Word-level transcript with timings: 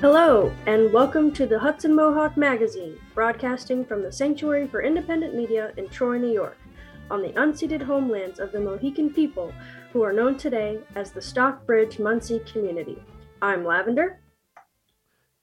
Hello, 0.00 0.52
and 0.66 0.92
welcome 0.92 1.30
to 1.32 1.46
the 1.46 1.58
Hudson 1.58 1.94
Mohawk 1.94 2.36
Magazine, 2.36 2.98
broadcasting 3.14 3.84
from 3.84 4.02
the 4.02 4.10
Sanctuary 4.10 4.66
for 4.66 4.82
Independent 4.82 5.34
Media 5.34 5.72
in 5.76 5.88
Troy, 5.88 6.18
New 6.18 6.32
York, 6.32 6.56
on 7.10 7.22
the 7.22 7.32
unceded 7.32 7.82
homelands 7.82 8.40
of 8.40 8.50
the 8.50 8.60
Mohican 8.60 9.10
people 9.10 9.52
who 9.92 10.02
are 10.02 10.12
known 10.12 10.36
today 10.36 10.80
as 10.96 11.12
the 11.12 11.22
Stockbridge 11.22 11.98
Munsee 11.98 12.44
community. 12.50 13.02
I'm 13.40 13.64
Lavender. 13.64 14.18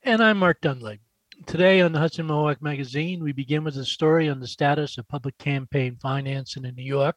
And 0.04 0.22
I'm 0.22 0.38
Mark 0.38 0.60
Dunlea. 0.62 1.00
Today 1.46 1.82
on 1.82 1.92
the 1.92 2.00
Hudson 2.00 2.28
Mohawk 2.28 2.62
Magazine, 2.62 3.22
we 3.22 3.32
begin 3.32 3.64
with 3.64 3.78
a 3.78 3.86
story 3.86 4.30
on 4.30 4.40
the 4.40 4.48
status 4.48 4.98
of 4.98 5.08
public 5.08 5.38
campaign 5.38 5.98
financing 6.02 6.64
in 6.66 6.76
New 6.76 6.84
York. 6.84 7.16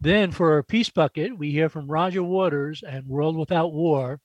Then, 0.00 0.32
for 0.32 0.52
our 0.52 0.62
Peace 0.62 0.90
Bucket, 0.90 1.36
we 1.36 1.50
hear 1.50 1.68
from 1.68 1.90
Roger 1.90 2.22
Waters 2.22 2.82
and 2.86 3.06
World 3.06 3.36
Without 3.36 3.72
War 3.72 4.20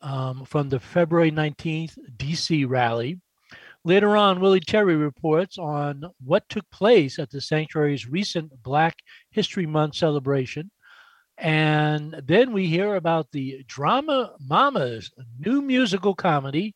um, 0.00 0.44
from 0.44 0.68
the 0.68 0.80
February 0.80 1.30
19th 1.30 1.98
DC 2.16 2.68
rally. 2.68 3.20
Later 3.84 4.16
on, 4.16 4.40
Willie 4.40 4.60
Terry 4.60 4.96
reports 4.96 5.58
on 5.58 6.04
what 6.24 6.48
took 6.48 6.68
place 6.70 7.18
at 7.18 7.30
the 7.30 7.40
sanctuary's 7.40 8.08
recent 8.08 8.62
Black 8.62 8.96
History 9.30 9.66
Month 9.66 9.96
celebration. 9.96 10.70
And 11.36 12.20
then 12.24 12.52
we 12.52 12.66
hear 12.66 12.94
about 12.94 13.32
the 13.32 13.64
Drama 13.66 14.34
Mamas, 14.40 15.10
new 15.38 15.62
musical 15.62 16.14
comedy 16.14 16.74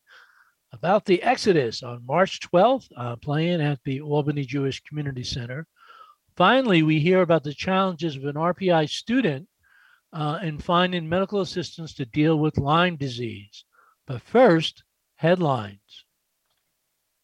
about 0.77 1.05
the 1.05 1.23
Exodus 1.23 1.81
on 1.81 2.05
March 2.05 2.39
12th, 2.39 2.87
uh, 2.95 3.15
playing 3.15 3.61
at 3.61 3.79
the 3.83 3.99
Albany 3.99 4.45
Jewish 4.45 4.79
Community 4.83 5.23
Center. 5.23 5.65
Finally, 6.35 6.83
we 6.83 6.99
hear 6.99 7.21
about 7.21 7.43
the 7.43 7.53
challenges 7.53 8.15
of 8.15 8.25
an 8.25 8.35
RPI 8.35 8.87
student 8.87 9.47
uh, 10.13 10.37
in 10.43 10.59
finding 10.59 11.09
medical 11.09 11.41
assistance 11.41 11.95
to 11.95 12.05
deal 12.05 12.37
with 12.37 12.59
Lyme 12.59 12.95
disease. 12.95 13.65
But 14.05 14.21
first, 14.21 14.83
headlines. 15.15 16.05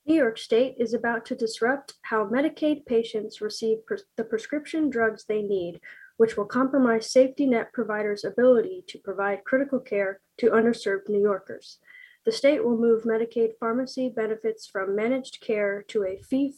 New 0.07 0.15
York 0.15 0.39
State 0.39 0.75
is 0.79 0.95
about 0.95 1.23
to 1.27 1.35
disrupt 1.35 1.93
how 2.01 2.25
Medicaid 2.25 2.87
patients 2.87 3.39
receive 3.39 3.85
pres- 3.85 4.03
the 4.17 4.23
prescription 4.23 4.89
drugs 4.89 5.25
they 5.25 5.43
need, 5.43 5.79
which 6.17 6.35
will 6.35 6.45
compromise 6.45 7.11
safety 7.11 7.45
net 7.45 7.71
providers' 7.71 8.25
ability 8.25 8.83
to 8.87 8.97
provide 8.97 9.45
critical 9.45 9.79
care 9.79 10.21
to 10.39 10.49
underserved 10.49 11.07
New 11.07 11.21
Yorkers. 11.21 11.77
The 12.25 12.31
state 12.31 12.63
will 12.63 12.77
move 12.77 13.03
Medicaid 13.03 13.57
pharmacy 13.59 14.09
benefits 14.09 14.65
from 14.65 14.95
managed 14.95 15.41
care 15.41 15.83
to 15.89 16.05
a 16.05 16.21
fee 16.21 16.53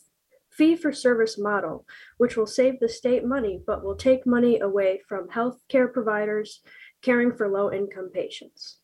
fee 0.52 0.76
for 0.76 0.94
service 0.94 1.38
model, 1.38 1.86
which 2.18 2.38
will 2.38 2.46
save 2.46 2.80
the 2.80 2.88
state 2.88 3.26
money 3.26 3.60
but 3.66 3.84
will 3.84 3.96
take 3.96 4.26
money 4.26 4.60
away 4.60 5.02
from 5.08 5.30
health 5.30 5.60
care 5.68 5.88
providers 5.88 6.62
caring 7.02 7.34
for 7.34 7.50
low 7.50 7.72
income 7.72 8.10
patients. 8.14 8.78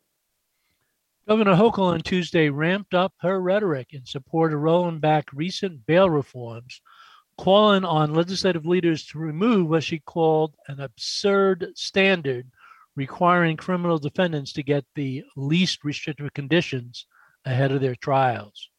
Governor 1.27 1.55
Hochul 1.55 1.93
on 1.93 2.01
Tuesday 2.01 2.49
ramped 2.49 2.93
up 2.93 3.13
her 3.21 3.39
rhetoric 3.39 3.93
in 3.93 4.05
support 4.05 4.53
of 4.53 4.59
rolling 4.59 4.99
back 4.99 5.29
recent 5.33 5.85
bail 5.85 6.09
reforms, 6.09 6.81
calling 7.37 7.85
on 7.85 8.13
legislative 8.13 8.65
leaders 8.65 9.05
to 9.05 9.19
remove 9.19 9.69
what 9.69 9.83
she 9.83 9.99
called 9.99 10.55
an 10.67 10.81
absurd 10.81 11.71
standard 11.75 12.47
requiring 12.95 13.57
criminal 13.57 13.97
defendants 13.97 14.53
to 14.53 14.63
get 14.63 14.85
the 14.95 15.23
least 15.35 15.83
restrictive 15.83 16.33
conditions 16.33 17.05
ahead 17.45 17.71
of 17.71 17.81
their 17.81 17.95
trials. 17.95 18.69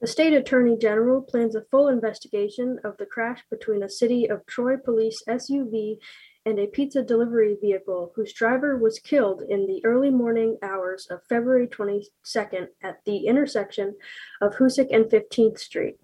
The 0.00 0.08
state 0.08 0.32
attorney 0.32 0.76
general 0.76 1.22
plans 1.22 1.54
a 1.54 1.62
full 1.70 1.86
investigation 1.86 2.80
of 2.82 2.96
the 2.96 3.06
crash 3.06 3.44
between 3.48 3.84
a 3.84 3.88
city 3.88 4.28
of 4.28 4.44
Troy 4.46 4.76
police 4.76 5.22
SUV 5.28 5.98
and 6.44 6.58
a 6.58 6.66
pizza 6.66 7.04
delivery 7.04 7.56
vehicle 7.60 8.12
whose 8.16 8.32
driver 8.32 8.76
was 8.76 8.98
killed 8.98 9.42
in 9.48 9.66
the 9.66 9.80
early 9.84 10.10
morning 10.10 10.58
hours 10.60 11.06
of 11.08 11.20
February 11.28 11.68
22nd 11.68 12.66
at 12.82 13.04
the 13.04 13.26
intersection 13.28 13.94
of 14.40 14.56
Hoosick 14.56 14.88
and 14.92 15.04
15th 15.04 15.60
Street. 15.60 15.98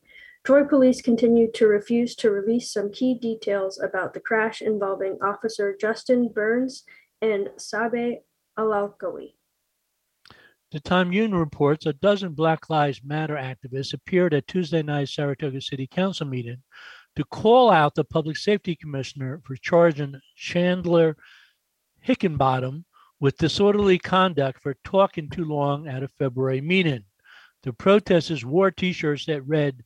Troy 0.49 0.65
police 0.65 1.03
continue 1.03 1.53
to 1.53 1.67
refuse 1.67 2.15
to 2.17 2.31
release 2.31 2.73
some 2.73 2.91
key 2.91 3.13
details 3.13 3.79
about 3.79 4.15
the 4.15 4.21
crash 4.21 4.63
involving 4.63 5.19
Officer 5.23 5.77
Justin 5.79 6.31
Burns 6.35 6.85
and 7.21 7.51
Sabe 7.59 8.21
Alalkawi. 8.59 9.35
The 10.71 10.81
Union 11.13 11.35
reports 11.35 11.85
a 11.85 11.93
dozen 11.93 12.33
Black 12.33 12.71
Lives 12.71 13.03
Matter 13.05 13.35
activists 13.35 13.93
appeared 13.93 14.33
at 14.33 14.47
Tuesday 14.47 14.83
night's 14.83 15.15
Saratoga 15.15 15.61
City 15.61 15.87
Council 15.87 16.27
meeting 16.27 16.63
to 17.17 17.25
call 17.25 17.71
out 17.71 17.95
the 17.95 18.05
public 18.05 18.39
safety 18.39 18.75
commissioner 18.75 19.43
for 19.45 19.55
charging 19.57 20.19
Chandler 20.35 21.19
Hickenbottom 22.07 22.85
with 23.21 23.37
disorderly 23.37 23.99
conduct 23.99 24.63
for 24.63 24.77
talking 24.83 25.29
too 25.29 25.45
long 25.45 25.87
at 25.87 26.03
a 26.03 26.09
February 26.09 26.63
meeting. 26.63 27.05
The 27.65 27.75
protesters 27.75 28.47
wore 28.47 28.71
t 28.71 28.95
shirts 28.95 29.27
that 29.27 29.47
read, 29.47 29.85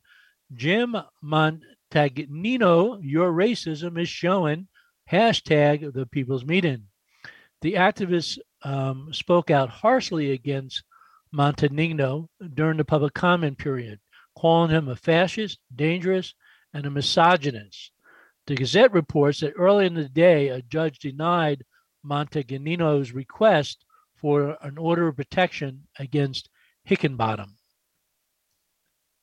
Jim 0.55 0.95
Montagnino, 1.23 2.99
your 3.01 3.31
racism 3.31 3.99
is 3.99 4.09
showing, 4.09 4.67
hashtag 5.11 5.93
the 5.93 6.05
people's 6.05 6.45
meeting. 6.45 6.87
The 7.61 7.73
activists 7.73 8.37
um, 8.63 9.13
spoke 9.13 9.49
out 9.49 9.69
harshly 9.69 10.31
against 10.31 10.83
Montagnino 11.33 12.27
during 12.53 12.77
the 12.77 12.85
public 12.85 13.13
comment 13.13 13.57
period, 13.57 13.99
calling 14.37 14.69
him 14.69 14.87
a 14.87 14.95
fascist, 14.95 15.59
dangerous, 15.75 16.33
and 16.73 16.85
a 16.85 16.91
misogynist. 16.91 17.91
The 18.47 18.55
Gazette 18.55 18.91
reports 18.91 19.39
that 19.39 19.53
early 19.55 19.85
in 19.85 19.93
the 19.93 20.09
day, 20.09 20.49
a 20.49 20.61
judge 20.61 20.99
denied 20.99 21.63
Montagnino's 22.05 23.13
request 23.13 23.85
for 24.15 24.57
an 24.61 24.77
order 24.77 25.07
of 25.07 25.15
protection 25.15 25.87
against 25.97 26.49
Hickenbottom. 26.87 27.55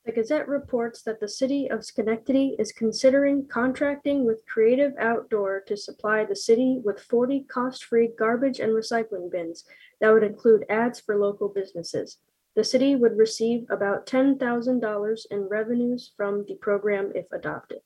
The 0.06 0.12
Gazette 0.12 0.48
reports 0.48 1.02
that 1.02 1.20
the 1.20 1.28
city 1.28 1.70
of 1.70 1.84
Schenectady 1.84 2.56
is 2.58 2.72
considering 2.72 3.46
contracting 3.46 4.24
with 4.24 4.46
Creative 4.46 4.92
Outdoor 4.98 5.60
to 5.66 5.76
supply 5.76 6.24
the 6.24 6.34
city 6.34 6.80
with 6.82 7.00
40 7.00 7.44
cost-free 7.44 8.12
garbage 8.18 8.60
and 8.60 8.72
recycling 8.72 9.30
bins 9.30 9.64
that 10.00 10.10
would 10.10 10.22
include 10.22 10.64
ads 10.70 11.00
for 11.00 11.18
local 11.18 11.48
businesses. 11.48 12.16
The 12.56 12.64
city 12.64 12.96
would 12.96 13.18
receive 13.18 13.66
about 13.68 14.06
$10,000 14.06 15.26
in 15.30 15.48
revenues 15.48 16.12
from 16.16 16.46
the 16.48 16.54
program 16.54 17.12
if 17.14 17.26
adopted. 17.30 17.80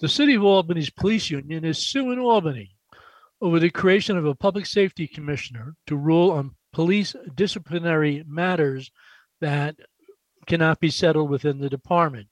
The 0.00 0.08
City 0.08 0.34
of 0.34 0.42
Albany's 0.42 0.90
police 0.90 1.30
union 1.30 1.64
is 1.64 1.78
suing 1.78 2.18
Albany 2.18 2.76
over 3.40 3.60
the 3.60 3.70
creation 3.70 4.16
of 4.16 4.26
a 4.26 4.34
public 4.34 4.66
safety 4.66 5.06
commissioner 5.06 5.76
to 5.86 5.96
rule 5.96 6.32
on 6.32 6.56
police 6.72 7.14
disciplinary 7.36 8.24
matters 8.26 8.90
that 9.40 9.76
cannot 10.48 10.80
be 10.80 10.90
settled 10.90 11.30
within 11.30 11.58
the 11.58 11.68
department. 11.68 12.26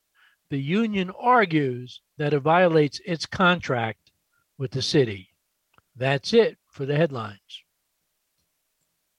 The 0.50 0.58
union 0.58 1.12
argues 1.20 2.00
that 2.18 2.32
it 2.32 2.40
violates 2.40 3.00
its 3.04 3.26
contract 3.26 4.10
with 4.58 4.70
the 4.70 4.82
city. 4.82 5.28
That's 5.94 6.32
it 6.32 6.56
for 6.70 6.86
the 6.86 6.96
headlines. 6.96 7.62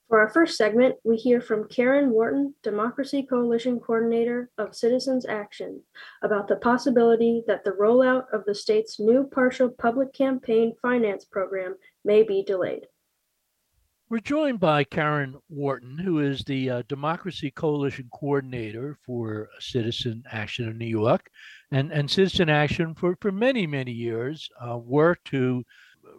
For 0.08 0.22
our 0.22 0.30
first 0.30 0.58
segment, 0.58 0.96
we 1.04 1.18
hear 1.18 1.42
from 1.42 1.68
Karen 1.68 2.12
Wharton, 2.12 2.56
Democracy 2.64 3.24
Coalition 3.30 3.80
Coordinator 3.80 4.50
of 4.58 4.74
Citizens 4.74 5.26
Action, 5.26 5.82
about 6.24 6.48
the 6.48 6.56
possibility 6.56 7.44
that 7.46 7.66
the 7.66 7.72
rollout 7.72 8.24
of 8.32 8.46
the 8.46 8.56
state's 8.56 9.02
new 9.02 9.26
partial 9.26 9.70
public 9.70 10.14
campaign 10.14 10.74
finance 10.82 11.26
program 11.26 11.76
may 12.06 12.24
be 12.24 12.42
delayed. 12.42 12.88
We're 14.10 14.20
joined 14.20 14.62
by 14.62 14.86
Karen 14.86 15.36
Wharton, 15.50 15.98
who 15.98 16.20
is 16.20 16.42
the 16.46 16.70
uh, 16.70 16.84
Democracy 16.88 17.52
Coalition 17.52 18.08
Coordinator 18.14 18.98
for 19.06 19.50
Citizen 19.60 20.24
Action 20.32 20.70
in 20.70 20.78
New 20.78 20.86
York. 20.86 21.30
And, 21.72 21.92
and 21.92 22.10
Citizen 22.10 22.48
Action, 22.48 22.96
for, 22.96 23.18
for 23.20 23.34
many, 23.34 23.68
many 23.68 23.92
years, 23.92 24.48
uh, 24.66 24.78
worked 24.78 25.26
to 25.32 25.66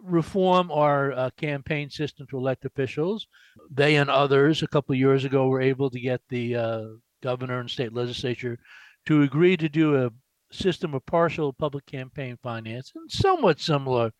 reform 0.03 0.69
our 0.69 1.13
uh, 1.13 1.29
campaign 1.31 1.89
system 1.89 2.27
to 2.27 2.37
elect 2.37 2.63
officials. 2.63 3.25
They 3.71 3.95
and 3.95 4.11
others, 4.11 4.61
a 4.61 4.67
couple 4.67 4.93
of 4.93 4.99
years 4.99 5.25
ago, 5.25 5.47
were 5.47 5.59
able 5.59 5.89
to 5.89 5.99
get 5.99 6.21
the 6.29 6.55
uh, 6.55 6.83
governor 7.23 7.59
and 7.59 7.71
state 7.71 7.91
legislature 7.91 8.59
to 9.07 9.23
agree 9.23 9.57
to 9.57 9.67
do 9.67 10.05
a 10.05 10.11
system 10.51 10.93
of 10.93 11.07
partial 11.07 11.53
public 11.53 11.87
campaign 11.87 12.37
finance, 12.43 12.91
and 12.93 13.11
somewhat 13.11 13.59
similar 13.59 14.11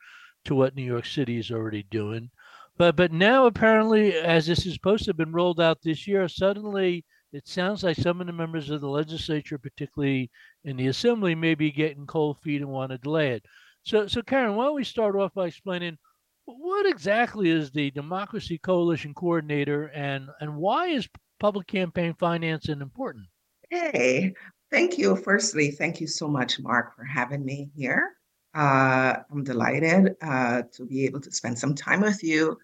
to 0.46 0.56
what 0.56 0.76
New 0.76 0.84
York 0.84 1.06
City 1.06 1.38
is 1.38 1.52
already 1.52 1.84
doing. 1.84 2.32
But 2.80 2.96
but 2.96 3.12
now 3.12 3.46
apparently, 3.46 4.14
as 4.14 4.48
this 4.48 4.66
is 4.66 4.74
supposed 4.74 5.04
to 5.04 5.10
have 5.10 5.18
been 5.18 5.34
rolled 5.34 5.60
out 5.60 5.82
this 5.82 6.08
year, 6.08 6.30
suddenly 6.30 7.06
it 7.34 7.46
sounds 7.46 7.84
like 7.84 7.98
some 7.98 8.22
of 8.22 8.28
the 8.28 8.34
members 8.34 8.70
of 8.70 8.80
the 8.80 8.88
legislature, 8.88 9.58
particularly 9.58 10.32
in 10.64 10.78
the 10.78 10.88
assembly, 10.88 11.36
may 11.36 11.56
be 11.56 11.72
getting 11.72 12.08
cold 12.08 12.40
feet 12.40 12.62
and 12.62 12.72
want 12.72 12.94
to 12.94 12.98
delay 12.98 13.34
it. 13.34 13.46
So 13.84 14.08
so 14.08 14.22
Karen, 14.22 14.56
why 14.56 14.64
don't 14.66 14.76
we 14.76 14.86
start 14.86 15.18
off 15.18 15.34
by 15.34 15.48
explaining 15.48 15.98
what 16.46 16.86
exactly 16.86 17.50
is 17.50 17.70
the 17.70 17.92
Democracy 17.92 18.58
Coalition 18.58 19.14
Coordinator 19.14 19.88
and 19.88 20.30
and 20.40 20.56
why 20.56 20.88
is 20.88 21.10
public 21.38 21.68
campaign 21.68 22.16
financing 22.18 22.80
important? 22.80 23.26
Okay. 23.74 24.34
Thank 24.72 24.98
you. 24.98 25.18
Firstly, 25.18 25.72
thank 25.72 26.00
you 26.00 26.08
so 26.08 26.30
much, 26.30 26.62
Mark, 26.62 26.96
for 26.96 27.04
having 27.04 27.44
me 27.44 27.72
here. 27.76 28.14
Uh, 28.56 29.16
I'm 29.32 29.44
delighted 29.44 30.16
uh, 30.22 30.64
to 30.74 30.86
be 30.86 31.06
able 31.06 31.22
to 31.22 31.32
spend 31.32 31.58
some 31.60 31.76
time 31.76 32.02
with 32.02 32.24
you, 32.24 32.58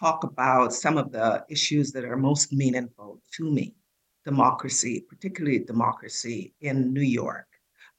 talk 0.00 0.24
about 0.24 0.72
some 0.72 0.96
of 0.96 1.12
the 1.12 1.44
issues 1.50 1.92
that 1.92 2.04
are 2.04 2.16
most 2.16 2.52
meaningful 2.52 3.20
to 3.32 3.50
me 3.50 3.74
democracy, 4.24 5.04
particularly 5.08 5.58
democracy 5.58 6.54
in 6.60 6.92
New 6.92 7.00
York. 7.00 7.46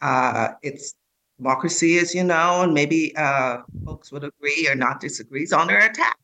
Uh, 0.02 0.50
it's 0.62 0.96
democracy, 1.38 1.98
as 1.98 2.14
you 2.14 2.24
know, 2.24 2.62
and 2.62 2.74
maybe 2.74 3.16
uh, 3.16 3.58
folks 3.86 4.12
would 4.12 4.24
agree 4.24 4.68
or 4.70 4.76
not 4.76 5.00
disagree, 5.00 5.44
is 5.44 5.54
under 5.54 5.78
attack, 5.78 6.18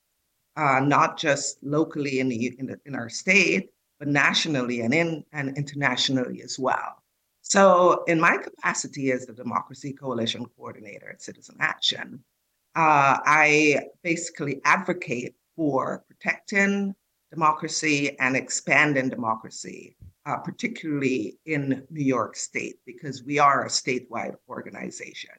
uh, 0.56 0.80
not 0.80 1.18
just 1.18 1.64
locally 1.64 2.20
in, 2.20 2.30
the, 2.30 2.56
in, 2.60 2.68
the, 2.68 2.80
in 2.86 2.96
our 2.96 3.10
state, 3.10 3.70
but 4.00 4.08
nationally 4.08 4.82
and 4.82 4.94
in 4.94 5.24
and 5.34 5.58
internationally 5.58 6.42
as 6.44 6.60
well. 6.60 7.02
So, 7.42 8.04
in 8.04 8.20
my 8.20 8.38
capacity 8.38 9.12
as 9.12 9.26
the 9.26 9.34
Democracy 9.34 9.94
Coalition 9.94 10.46
Coordinator 10.56 11.10
at 11.10 11.22
Citizen 11.22 11.56
Action, 11.60 12.24
uh, 12.76 13.18
I 13.26 13.88
basically 14.04 14.62
advocate 14.66 15.34
for 15.58 16.06
protecting 16.08 16.96
democracy 17.32 18.18
and 18.20 18.38
expanding 18.38 19.10
democracy, 19.10 19.98
uh, 20.26 20.38
particularly 20.38 21.38
in 21.46 21.84
New 21.90 22.06
York 22.06 22.38
State, 22.38 22.76
because 22.86 23.24
we 23.24 23.40
are 23.40 23.66
a 23.66 23.70
statewide 23.70 24.36
organization. 24.48 25.32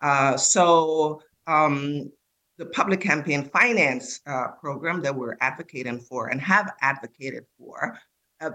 Uh, 0.00 0.36
so, 0.36 1.20
um, 1.48 2.12
the 2.56 2.66
public 2.66 3.00
campaign 3.00 3.50
finance 3.50 4.20
uh, 4.26 4.48
program 4.60 5.02
that 5.02 5.14
we're 5.14 5.36
advocating 5.40 5.98
for 5.98 6.28
and 6.28 6.40
have 6.40 6.72
advocated 6.82 7.44
for, 7.58 7.98
uh, 8.40 8.50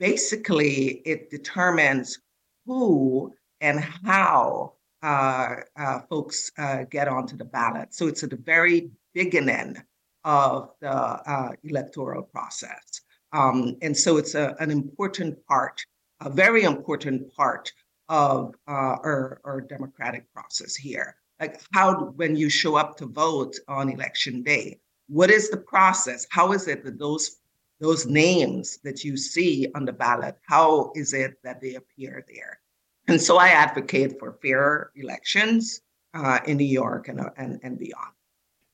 basically, 0.00 1.02
it 1.04 1.30
determines 1.30 2.18
who 2.64 3.30
and 3.60 3.80
how 3.80 4.72
uh, 5.02 5.56
uh, 5.76 6.00
folks 6.08 6.50
get 6.88 7.06
onto 7.06 7.36
the 7.36 7.44
ballot. 7.44 7.92
So 7.92 8.06
it's 8.06 8.22
at 8.22 8.30
the 8.30 8.36
very 8.36 8.90
beginning 9.12 9.76
of 10.24 10.70
the 10.80 10.90
uh, 10.90 11.52
electoral 11.64 12.22
process. 12.22 13.00
Um, 13.32 13.76
and 13.82 13.96
so 13.96 14.16
it's 14.16 14.34
a, 14.34 14.54
an 14.60 14.70
important 14.70 15.44
part, 15.46 15.84
a 16.20 16.30
very 16.30 16.62
important 16.62 17.34
part 17.34 17.72
of 18.08 18.54
uh, 18.68 18.96
our, 19.02 19.40
our 19.44 19.60
democratic 19.60 20.32
process 20.32 20.74
here. 20.74 21.16
Like 21.40 21.60
how, 21.72 22.12
when 22.16 22.36
you 22.36 22.48
show 22.48 22.76
up 22.76 22.96
to 22.98 23.06
vote 23.06 23.56
on 23.66 23.90
election 23.90 24.42
day, 24.42 24.78
what 25.08 25.30
is 25.30 25.50
the 25.50 25.56
process? 25.56 26.26
How 26.30 26.52
is 26.52 26.68
it 26.68 26.84
that 26.84 26.98
those 26.98 27.36
those 27.80 28.06
names 28.06 28.78
that 28.78 29.04
you 29.04 29.16
see 29.16 29.66
on 29.74 29.84
the 29.84 29.92
ballot, 29.92 30.36
how 30.46 30.92
is 30.94 31.12
it 31.12 31.34
that 31.42 31.60
they 31.60 31.74
appear 31.74 32.24
there? 32.32 32.60
And 33.08 33.20
so 33.20 33.36
I 33.36 33.48
advocate 33.48 34.18
for 34.18 34.38
fair 34.40 34.90
elections 34.94 35.80
uh, 36.14 36.38
in 36.46 36.56
New 36.56 36.64
York 36.64 37.08
and, 37.08 37.20
uh, 37.20 37.30
and, 37.36 37.60
and 37.62 37.78
beyond. 37.78 38.14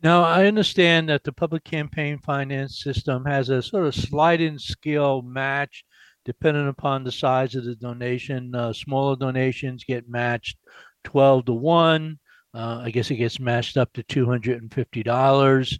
Now, 0.02 0.22
I 0.22 0.46
understand 0.46 1.10
that 1.10 1.24
the 1.24 1.32
public 1.32 1.62
campaign 1.64 2.18
finance 2.18 2.80
system 2.80 3.24
has 3.26 3.50
a 3.50 3.60
sort 3.60 3.86
of 3.86 3.94
sliding 3.94 4.58
scale 4.58 5.20
match 5.20 5.84
depending 6.24 6.68
upon 6.68 7.04
the 7.04 7.12
size 7.12 7.54
of 7.54 7.64
the 7.64 7.74
donation. 7.74 8.54
Uh, 8.54 8.72
smaller 8.72 9.16
donations 9.16 9.84
get 9.84 10.08
matched 10.08 10.56
12 11.04 11.46
to 11.46 11.52
1. 11.52 12.18
Uh, 12.52 12.82
I 12.84 12.90
guess 12.90 13.10
it 13.10 13.16
gets 13.16 13.38
matched 13.40 13.76
up 13.76 13.92
to 13.94 14.02
$250. 14.02 15.78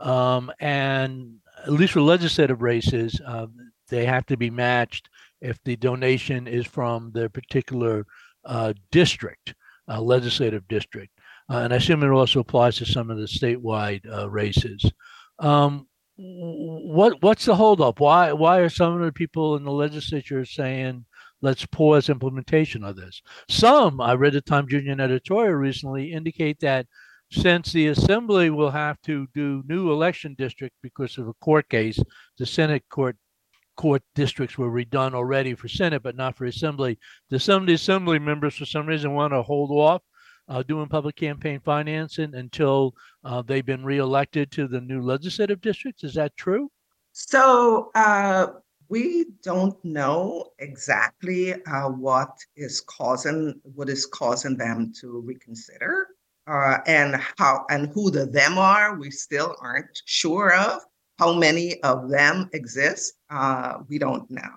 Um, 0.00 0.52
and 0.60 1.34
at 1.64 1.72
least 1.72 1.92
for 1.92 2.00
legislative 2.00 2.62
races, 2.62 3.20
uh, 3.26 3.46
they 3.88 4.04
have 4.06 4.26
to 4.26 4.36
be 4.36 4.50
matched 4.50 5.08
if 5.40 5.58
the 5.64 5.76
donation 5.76 6.46
is 6.46 6.66
from 6.66 7.10
their 7.12 7.28
particular 7.28 8.06
uh, 8.44 8.72
district, 8.90 9.54
uh, 9.88 10.00
legislative 10.00 10.66
district. 10.68 11.11
Uh, 11.50 11.58
and 11.58 11.72
I 11.72 11.76
assume 11.76 12.02
it 12.02 12.08
also 12.08 12.40
applies 12.40 12.76
to 12.76 12.86
some 12.86 13.10
of 13.10 13.18
the 13.18 13.24
statewide 13.24 14.10
uh, 14.10 14.30
races. 14.30 14.90
Um, 15.38 15.86
what 16.16 17.22
what's 17.22 17.46
the 17.46 17.54
holdup? 17.54 18.00
Why 18.00 18.32
why 18.32 18.58
are 18.58 18.68
some 18.68 18.94
of 18.94 19.04
the 19.04 19.12
people 19.12 19.56
in 19.56 19.64
the 19.64 19.72
legislature 19.72 20.44
saying 20.44 21.04
let's 21.40 21.66
pause 21.66 22.08
implementation 22.08 22.84
of 22.84 22.96
this? 22.96 23.22
Some 23.48 24.00
I 24.00 24.14
read 24.14 24.34
the 24.34 24.40
Times 24.40 24.72
Union 24.72 25.00
editorial 25.00 25.54
recently 25.54 26.12
indicate 26.12 26.60
that 26.60 26.86
since 27.32 27.72
the 27.72 27.86
assembly 27.88 28.50
will 28.50 28.70
have 28.70 29.00
to 29.02 29.26
do 29.34 29.64
new 29.66 29.90
election 29.90 30.34
district 30.36 30.76
because 30.82 31.16
of 31.16 31.28
a 31.28 31.34
court 31.34 31.68
case, 31.70 31.98
the 32.38 32.46
Senate 32.46 32.84
court 32.90 33.16
court 33.76 34.02
districts 34.14 34.58
were 34.58 34.70
redone 34.70 35.14
already 35.14 35.54
for 35.54 35.68
Senate, 35.68 36.02
but 36.02 36.14
not 36.14 36.36
for 36.36 36.44
Assembly. 36.44 36.98
The 37.30 37.40
some 37.40 37.62
of 37.62 37.66
the 37.66 37.74
Assembly 37.74 38.18
members, 38.18 38.54
for 38.54 38.66
some 38.66 38.86
reason, 38.86 39.14
want 39.14 39.32
to 39.32 39.42
hold 39.42 39.70
off 39.70 40.02
uh, 40.52 40.62
doing 40.62 40.86
public 40.86 41.16
campaign 41.16 41.58
financing 41.64 42.34
until 42.34 42.94
uh, 43.24 43.40
they've 43.40 43.64
been 43.64 43.84
reelected 43.84 44.50
to 44.52 44.68
the 44.68 44.80
new 44.80 45.02
legislative 45.02 45.60
districts. 45.62 46.04
Is 46.04 46.14
that 46.14 46.36
true? 46.36 46.70
So 47.12 47.90
uh, 47.94 48.48
we 48.90 49.26
don't 49.42 49.82
know 49.82 50.50
exactly 50.58 51.54
uh, 51.54 51.88
what 51.88 52.36
is 52.54 52.82
causing 52.82 53.60
what 53.62 53.88
is 53.88 54.04
causing 54.04 54.56
them 54.56 54.92
to 55.00 55.20
reconsider. 55.20 56.08
Uh, 56.48 56.78
and 56.86 57.14
how 57.38 57.64
and 57.70 57.88
who 57.94 58.10
the 58.10 58.26
them 58.26 58.58
are, 58.58 58.98
we 58.98 59.10
still 59.10 59.54
aren't 59.62 60.02
sure 60.06 60.52
of. 60.54 60.82
How 61.18 61.32
many 61.32 61.80
of 61.82 62.10
them 62.10 62.50
exist, 62.52 63.14
uh, 63.30 63.78
we 63.88 63.96
don't 63.96 64.28
know. 64.28 64.54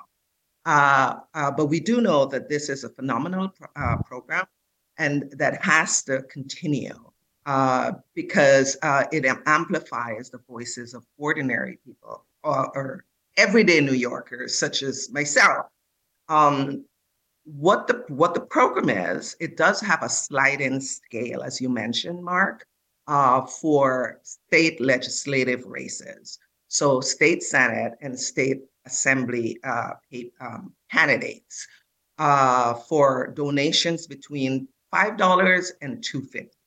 Uh, 0.66 1.18
uh, 1.36 1.52
but 1.52 1.68
we 1.68 1.80
do 1.80 2.02
know 2.02 2.26
that 2.26 2.50
this 2.50 2.70
is 2.70 2.84
a 2.84 2.90
phenomenal 2.90 3.54
uh, 3.76 3.98
program 3.98 4.46
and 4.98 5.32
that 5.38 5.64
has 5.64 6.04
to 6.04 6.22
continue 6.24 6.96
uh, 7.46 7.92
because 8.14 8.78
uh, 8.82 9.04
it 9.12 9.26
amplifies 9.46 10.30
the 10.30 10.40
voices 10.50 10.94
of 10.94 11.06
ordinary 11.18 11.78
people 11.86 12.26
or, 12.44 12.78
or 12.78 13.06
everyday 13.38 13.82
New 13.82 13.94
Yorkers, 13.94 14.58
such 14.58 14.82
as 14.84 15.12
myself. 15.12 15.68
Um, 16.30 16.86
what 17.44 17.86
the 17.86 18.04
what 18.08 18.34
the 18.34 18.42
program 18.42 18.90
is, 18.90 19.36
it 19.40 19.56
does 19.58 19.80
have 19.82 20.02
a 20.02 20.10
sliding 20.10 20.82
scale, 20.82 21.44
as 21.44 21.62
you 21.62 21.70
mentioned, 21.70 22.24
Mark, 22.24 22.66
uh, 23.08 23.46
for 23.46 24.20
state 24.24 24.82
legislative 24.82 25.64
races. 25.66 26.40
So 26.68 27.02
state 27.02 27.44
senate 27.44 27.94
and 28.02 28.20
state 28.20 28.62
assembly 28.86 29.60
uh, 29.64 29.92
um, 30.42 30.74
candidates 30.92 31.68
uh, 32.18 32.74
for 32.74 33.28
donations 33.36 34.08
between 34.08 34.68
five 34.96 35.18
dollars 35.18 35.74
and 35.82 36.02
two 36.02 36.22
fifty. 36.22 36.58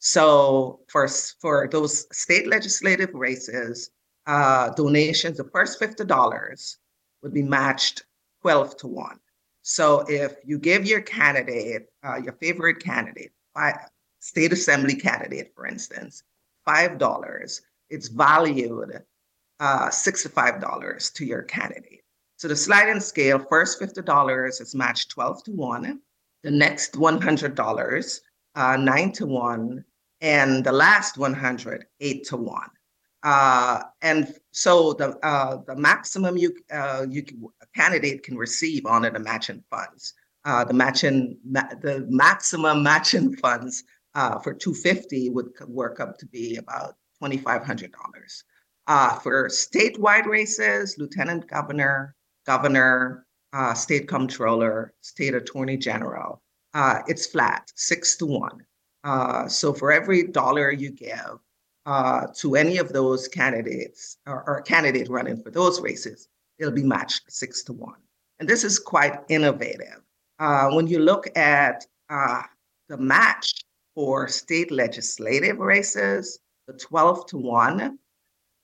So 0.00 0.80
for 0.88 1.06
for 1.40 1.68
those 1.70 2.06
state 2.10 2.48
legislative 2.48 3.14
races, 3.14 3.90
uh, 4.26 4.70
donations, 4.70 5.36
the 5.36 5.44
first 5.44 5.78
fifty 5.78 6.04
dollars 6.04 6.78
would 7.22 7.32
be 7.32 7.42
matched 7.42 8.04
twelve 8.40 8.76
to 8.78 8.88
one. 8.88 9.18
So 9.62 10.04
if 10.08 10.32
you 10.44 10.58
give 10.58 10.86
your 10.86 11.02
candidate, 11.02 11.86
uh, 12.04 12.16
your 12.16 12.32
favorite 12.32 12.80
candidate, 12.80 13.30
five, 13.54 13.76
state 14.18 14.52
assembly 14.52 14.96
candidate, 14.96 15.52
for 15.54 15.66
instance, 15.66 16.24
five 16.64 16.98
dollars, 16.98 17.62
it's 17.90 18.08
valued 18.08 18.90
uh, 19.60 19.88
$65 19.88 21.12
to 21.12 21.24
your 21.24 21.42
candidate. 21.42 22.02
So 22.36 22.48
the 22.48 22.56
sliding 22.56 22.98
scale, 22.98 23.38
first 23.38 23.80
$50 23.80 24.60
is 24.60 24.74
matched 24.74 25.10
12 25.10 25.44
to 25.44 25.52
1, 25.52 26.00
the 26.42 26.50
next 26.50 26.94
$100, 26.94 28.20
uh, 28.54 28.76
9 28.76 29.12
to 29.12 29.26
1, 29.26 29.84
and 30.20 30.64
the 30.64 30.72
last 30.72 31.18
100, 31.18 31.86
8 32.00 32.24
to 32.24 32.36
1. 32.36 32.60
Uh, 33.24 33.82
and 34.00 34.34
so 34.50 34.94
the 34.94 35.16
uh, 35.24 35.58
the 35.68 35.76
maximum 35.76 36.36
you 36.36 36.52
uh, 36.72 37.06
you 37.08 37.22
can, 37.22 37.40
a 37.62 37.66
candidate 37.68 38.24
can 38.24 38.36
receive 38.36 38.84
on 38.84 39.02
the 39.02 39.18
matching 39.20 39.62
funds, 39.70 40.14
uh, 40.44 40.64
the 40.64 40.74
matching 40.74 41.38
ma- 41.48 41.72
the 41.82 42.04
maximum 42.08 42.82
matching 42.82 43.36
funds 43.36 43.84
uh, 44.14 44.38
for 44.40 44.52
250 44.52 45.30
would 45.30 45.52
work 45.68 46.00
up 46.00 46.18
to 46.18 46.26
be 46.26 46.56
about 46.56 46.96
$2,500. 47.22 47.92
Uh, 48.88 49.18
for 49.20 49.48
statewide 49.48 50.26
races, 50.26 50.96
lieutenant 50.98 51.46
governor, 51.46 52.16
governor, 52.44 53.24
uh, 53.52 53.74
state 53.74 54.08
comptroller, 54.08 54.94
state 55.00 55.34
attorney 55.34 55.76
general, 55.76 56.42
uh, 56.74 57.00
it's 57.06 57.26
flat, 57.26 57.70
six 57.76 58.16
to 58.16 58.26
one. 58.26 58.64
Uh, 59.04 59.46
so 59.48 59.72
for 59.72 59.92
every 59.92 60.28
dollar 60.28 60.70
you 60.70 60.90
give 60.90 61.38
uh, 61.86 62.26
to 62.36 62.54
any 62.54 62.78
of 62.78 62.92
those 62.92 63.28
candidates 63.28 64.18
or, 64.26 64.44
or 64.46 64.62
candidate 64.62 65.08
running 65.08 65.36
for 65.42 65.50
those 65.50 65.80
races, 65.80 66.28
it'll 66.58 66.72
be 66.72 66.82
matched 66.82 67.22
six 67.28 67.62
to 67.64 67.72
one. 67.72 68.00
And 68.38 68.48
this 68.48 68.64
is 68.64 68.78
quite 68.78 69.20
innovative. 69.28 70.00
Uh, 70.38 70.70
when 70.70 70.86
you 70.86 70.98
look 70.98 71.28
at 71.36 71.84
the 72.08 72.96
match 72.96 73.64
for 73.94 74.28
state 74.28 74.70
legislative 74.70 75.58
races, 75.58 76.40
the 76.66 76.74
12 76.74 77.26
to 77.26 77.38
1, 77.38 77.98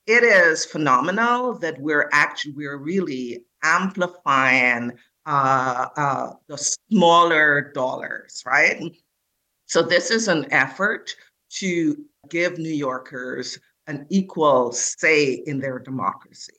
it 0.06 0.22
is 0.22 0.64
phenomenal 0.64 1.58
that 1.58 1.78
we're 1.80 2.08
actually 2.12 2.52
we're 2.52 2.78
really 2.78 3.44
amplifying 3.62 4.92
uh, 5.26 5.88
uh, 5.96 6.32
the 6.48 6.56
smaller 6.56 7.72
dollars, 7.74 8.42
right? 8.46 8.80
So 9.66 9.82
this 9.82 10.10
is 10.10 10.28
an 10.28 10.50
effort 10.52 11.14
to 11.60 11.96
give 12.30 12.58
New 12.58 12.72
Yorkers 12.72 13.58
an 13.86 14.06
equal 14.10 14.72
say 14.72 15.42
in 15.46 15.58
their 15.58 15.78
democracy. 15.78 16.54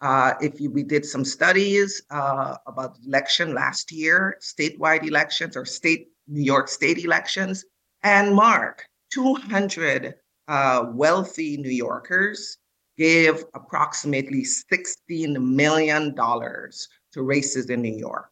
Uh, 0.00 0.34
if 0.40 0.60
you, 0.60 0.70
we 0.70 0.82
did 0.82 1.04
some 1.04 1.24
studies 1.24 2.02
uh, 2.10 2.56
about 2.66 2.96
election 3.06 3.54
last 3.54 3.90
year, 3.90 4.36
statewide 4.40 5.06
elections 5.06 5.56
or 5.56 5.64
state 5.64 6.08
New 6.28 6.42
York 6.42 6.68
State 6.68 6.98
elections, 6.98 7.64
and 8.02 8.34
Mark, 8.34 8.86
200 9.12 10.14
uh, 10.48 10.86
wealthy 10.92 11.56
New 11.56 11.70
Yorkers 11.70 12.58
gave 12.96 13.44
approximately 13.54 14.44
$16 14.72 15.36
million 15.36 16.14
to 16.14 17.22
races 17.22 17.70
in 17.70 17.82
New 17.82 17.96
York. 17.96 18.30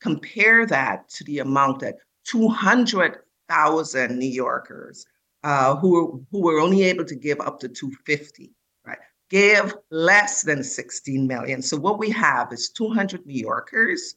Compare 0.00 0.66
that 0.66 1.08
to 1.10 1.24
the 1.24 1.40
amount 1.40 1.80
that 1.80 1.96
200,000 2.24 4.18
New 4.18 4.26
Yorkers 4.26 5.06
uh, 5.42 5.76
who, 5.76 6.24
who 6.30 6.42
were 6.42 6.60
only 6.60 6.82
able 6.84 7.04
to 7.04 7.14
give 7.14 7.40
up 7.40 7.58
to 7.60 7.68
250, 7.68 8.52
right, 8.86 8.98
gave 9.30 9.74
less 9.90 10.42
than 10.42 10.62
16 10.62 11.26
million. 11.26 11.62
So 11.62 11.76
what 11.76 11.98
we 11.98 12.10
have 12.10 12.52
is 12.52 12.70
200 12.70 13.24
New 13.26 13.40
Yorkers 13.40 14.16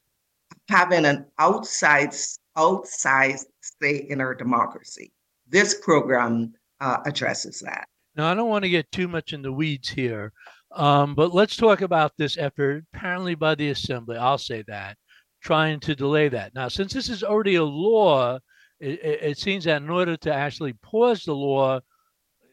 having 0.69 1.05
an 1.05 1.25
outside, 1.39 2.13
outsized 2.57 3.45
say 3.62 4.05
in 4.09 4.21
our 4.21 4.35
democracy. 4.35 5.12
This 5.47 5.79
program 5.79 6.53
uh, 6.79 6.97
addresses 7.05 7.59
that. 7.62 7.88
Now, 8.15 8.32
I 8.32 8.36
don't 8.36 8.50
want 8.50 8.63
to 8.63 8.70
get 8.70 8.91
too 8.91 9.08
much 9.08 9.34
in 9.34 9.41
the 9.41 9.51
weeds 9.51 9.89
here, 9.89 10.32
um, 10.72 11.15
but 11.15 11.34
let's 11.34 11.55
talk 11.55 11.82
about 11.82 12.12
this 12.17 12.38
effort, 12.38 12.86
apparently 12.93 13.36
by 13.36 13.55
the 13.55 13.70
Assembly, 13.70 14.17
I'll 14.17 14.38
say 14.38 14.63
that, 14.67 14.98
trying 15.41 15.79
to 15.82 15.96
delay 15.96 16.29
that. 16.29 16.53
Now, 16.53 16.67
since 16.67 16.93
this 16.93 17.10
is 17.10 17.24
already 17.24 17.55
a 17.55 17.63
law, 17.63 18.39
it, 18.79 19.00
it 19.03 19.38
seems 19.38 19.63
that 19.63 19.82
in 19.82 19.89
order 19.89 20.15
to 20.17 20.34
actually 20.34 20.74
pause 20.74 21.24
the 21.24 21.34
law, 21.34 21.79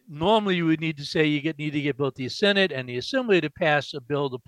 normally 0.09 0.57
you 0.57 0.67
would 0.67 0.81
need 0.81 0.97
to 0.97 1.05
say 1.05 1.27
you 1.27 1.41
get, 1.41 1.59
need 1.59 1.73
to 1.73 1.81
get 1.81 1.97
both 1.97 2.15
the 2.15 2.29
Senate 2.29 2.73
and 2.73 2.89
the 2.89 2.97
Assembly 2.97 3.41
to 3.41 3.51
pass 3.51 3.95
a 3.95 4.01
bill 4.01 4.31
to 4.31 4.39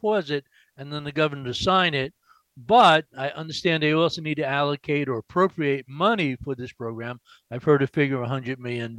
pause 0.00 0.30
it, 0.30 0.44
and 0.76 0.92
then 0.92 1.04
the 1.04 1.12
governor 1.12 1.44
to 1.44 1.54
sign 1.54 1.94
it. 1.94 2.14
But 2.66 3.06
I 3.16 3.28
understand 3.30 3.82
they 3.82 3.92
also 3.92 4.20
need 4.20 4.36
to 4.36 4.46
allocate 4.46 5.08
or 5.08 5.18
appropriate 5.18 5.86
money 5.88 6.36
for 6.36 6.54
this 6.54 6.72
program. 6.72 7.20
I've 7.50 7.64
heard 7.64 7.82
a 7.82 7.86
figure 7.86 8.22
of 8.22 8.28
$100 8.28 8.58
million. 8.58 8.96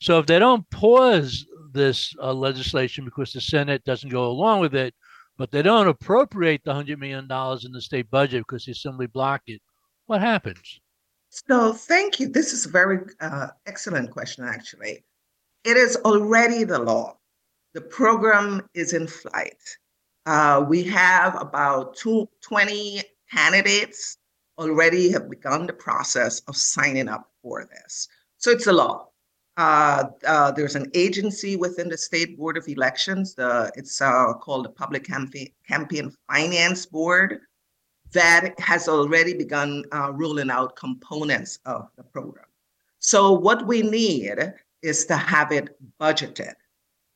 So 0.00 0.18
if 0.18 0.26
they 0.26 0.38
don't 0.38 0.68
pause 0.70 1.46
this 1.72 2.14
uh, 2.20 2.32
legislation 2.32 3.04
because 3.04 3.32
the 3.32 3.40
Senate 3.40 3.84
doesn't 3.84 4.10
go 4.10 4.26
along 4.26 4.60
with 4.60 4.74
it, 4.74 4.94
but 5.36 5.52
they 5.52 5.62
don't 5.62 5.86
appropriate 5.86 6.62
the 6.64 6.72
$100 6.72 6.98
million 6.98 7.24
in 7.24 7.72
the 7.72 7.80
state 7.80 8.10
budget 8.10 8.44
because 8.46 8.64
the 8.64 8.72
Assembly 8.72 9.06
blocked 9.06 9.50
it, 9.50 9.62
what 10.06 10.20
happens? 10.20 10.80
So 11.30 11.72
thank 11.72 12.18
you. 12.18 12.28
This 12.28 12.52
is 12.52 12.66
a 12.66 12.70
very 12.70 13.00
uh, 13.20 13.48
excellent 13.66 14.10
question, 14.10 14.44
actually. 14.44 15.04
It 15.64 15.76
is 15.76 15.96
already 15.96 16.64
the 16.64 16.78
law. 16.78 17.18
The 17.74 17.82
program 17.82 18.66
is 18.74 18.94
in 18.94 19.06
flight. 19.06 19.58
Uh, 20.28 20.62
we 20.68 20.82
have 20.82 21.40
about 21.40 21.96
two, 21.96 22.28
20 22.42 23.00
candidates 23.32 24.18
already 24.58 25.10
have 25.10 25.30
begun 25.30 25.66
the 25.66 25.72
process 25.72 26.40
of 26.40 26.54
signing 26.54 27.08
up 27.08 27.30
for 27.40 27.64
this. 27.64 28.08
So 28.36 28.50
it's 28.50 28.66
a 28.66 28.72
law. 28.74 29.08
Uh, 29.56 30.04
uh, 30.26 30.50
there's 30.50 30.76
an 30.76 30.90
agency 30.92 31.56
within 31.56 31.88
the 31.88 31.96
State 31.96 32.36
Board 32.36 32.58
of 32.58 32.68
Elections. 32.68 33.34
The, 33.34 33.72
it's 33.74 34.02
uh, 34.02 34.34
called 34.34 34.66
the 34.66 34.68
Public 34.68 35.04
Campaign, 35.04 36.12
Finance 36.30 36.84
Board 36.84 37.40
that 38.12 38.52
has 38.60 38.86
already 38.86 39.32
begun 39.32 39.82
uh, 39.92 40.12
ruling 40.12 40.50
out 40.50 40.76
components 40.76 41.58
of 41.64 41.88
the 41.96 42.02
program. 42.02 42.44
So 42.98 43.32
what 43.32 43.66
we 43.66 43.80
need 43.80 44.52
is 44.82 45.06
to 45.06 45.16
have 45.16 45.52
it 45.52 45.74
budgeted 45.98 46.52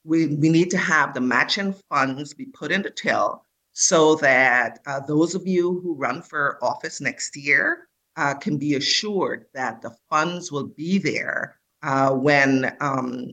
we, 0.04 0.34
we 0.36 0.48
need 0.48 0.70
to 0.70 0.78
have 0.78 1.14
the 1.14 1.20
matching 1.20 1.74
funds 1.88 2.34
be 2.34 2.46
put 2.46 2.72
in 2.72 2.82
the 2.82 2.90
till 2.90 3.44
so 3.72 4.16
that 4.16 4.80
uh, 4.86 5.00
those 5.00 5.34
of 5.34 5.46
you 5.46 5.80
who 5.80 5.94
run 5.94 6.22
for 6.22 6.58
office 6.62 7.00
next 7.00 7.36
year 7.36 7.88
uh, 8.16 8.34
can 8.34 8.58
be 8.58 8.74
assured 8.74 9.46
that 9.54 9.80
the 9.80 9.94
funds 10.10 10.52
will 10.52 10.66
be 10.66 10.98
there 10.98 11.58
uh, 11.82 12.10
when 12.10 12.76
um, 12.80 13.32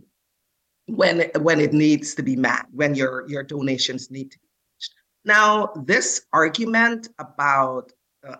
when 0.88 1.30
when 1.42 1.60
it 1.60 1.74
needs 1.74 2.16
to 2.16 2.24
be 2.24 2.36
met, 2.36 2.66
when 2.72 2.96
your 2.96 3.28
your 3.28 3.44
donations 3.44 4.10
need 4.10 4.32
to 4.32 4.40
be 4.40 4.48
matched. 4.48 4.94
Now, 5.26 5.74
this 5.86 6.22
argument 6.32 7.10
about 7.20 7.92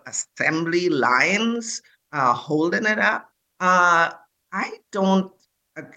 assembly 0.06 0.88
lines 0.88 1.82
uh, 2.12 2.32
holding 2.32 2.86
it 2.86 2.98
up, 2.98 3.28
uh, 3.60 4.10
I 4.52 4.72
don't 4.90 5.30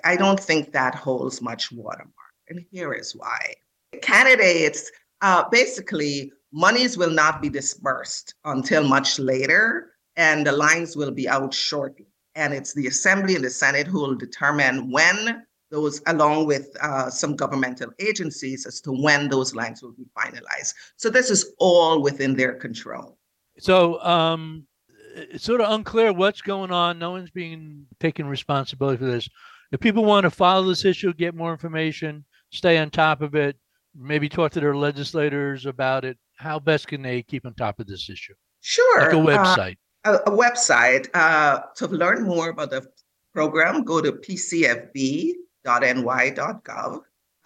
I 0.04 0.18
don't 0.18 0.40
think 0.40 0.74
that 0.74 0.94
holds 0.94 1.42
much 1.42 1.72
water 1.72 2.06
and 2.54 2.66
here 2.72 2.94
is 2.94 3.16
why. 3.16 3.54
The 3.92 4.00
candidates, 4.00 4.92
uh, 5.22 5.44
basically, 5.50 6.32
monies 6.52 6.98
will 6.98 7.10
not 7.10 7.42
be 7.42 7.50
disbursed 7.50 8.36
until 8.46 8.88
much 8.88 9.20
later, 9.20 9.92
and 10.16 10.46
the 10.46 10.52
lines 10.52 10.96
will 10.96 11.12
be 11.12 11.28
out 11.28 11.54
shortly. 11.54 12.08
And 12.36 12.54
it's 12.54 12.74
the 12.74 12.88
Assembly 12.88 13.36
and 13.36 13.44
the 13.44 13.50
Senate 13.50 13.88
who 13.88 14.00
will 14.00 14.16
determine 14.16 14.92
when 14.92 15.44
those, 15.72 16.02
along 16.06 16.46
with 16.46 16.70
uh, 16.82 17.10
some 17.10 17.36
governmental 17.36 17.90
agencies, 18.00 18.66
as 18.66 18.80
to 18.82 18.92
when 18.92 19.30
those 19.30 19.56
lines 19.56 19.82
will 19.82 19.94
be 19.94 20.06
finalized. 20.16 20.74
So 20.98 21.10
this 21.10 21.32
is 21.32 21.54
all 21.58 22.02
within 22.02 22.36
their 22.36 22.54
control. 22.54 23.18
So 23.60 24.02
um, 24.04 24.68
it's 25.16 25.44
sort 25.44 25.62
of 25.62 25.72
unclear 25.72 26.14
what's 26.14 26.42
going 26.42 26.72
on. 26.72 27.00
No 27.00 27.12
one's 27.12 27.32
being 27.32 27.86
taking 28.00 28.28
responsibility 28.28 28.98
for 28.98 29.06
this. 29.06 29.28
If 29.72 29.80
people 29.80 30.06
want 30.06 30.26
to 30.26 30.30
follow 30.30 30.68
this 30.68 30.86
issue, 30.86 31.14
get 31.14 31.34
more 31.34 31.52
information, 31.52 32.26
stay 32.54 32.78
on 32.78 32.90
top 32.90 33.22
of 33.22 33.36
it, 33.36 33.58
maybe 33.96 34.28
talk 34.30 34.54
to 34.54 34.62
their 34.62 34.76
legislators 34.76 35.66
about 35.66 36.06
it. 36.06 36.18
How 36.38 36.60
best 36.60 36.88
can 36.88 37.02
they 37.02 37.24
keep 37.24 37.46
on 37.46 37.54
top 37.56 37.80
of 37.80 37.88
this 37.88 38.10
issue? 38.10 38.36
Sure. 38.62 39.02
Like 39.02 39.14
a 39.14 39.20
uh, 39.20 39.26
website. 39.26 39.76
Uh, 40.06 40.20
a, 40.26 40.32
a, 40.32 40.38
website. 40.38 41.10
Uh, 41.14 41.60
to 41.76 41.88
learn 41.88 42.24
more 42.24 42.48
about 42.50 42.70
the 42.70 42.88
program, 43.34 43.84
go 43.84 44.00
to 44.02 44.14
pcfb.ny.gov. 44.14 45.34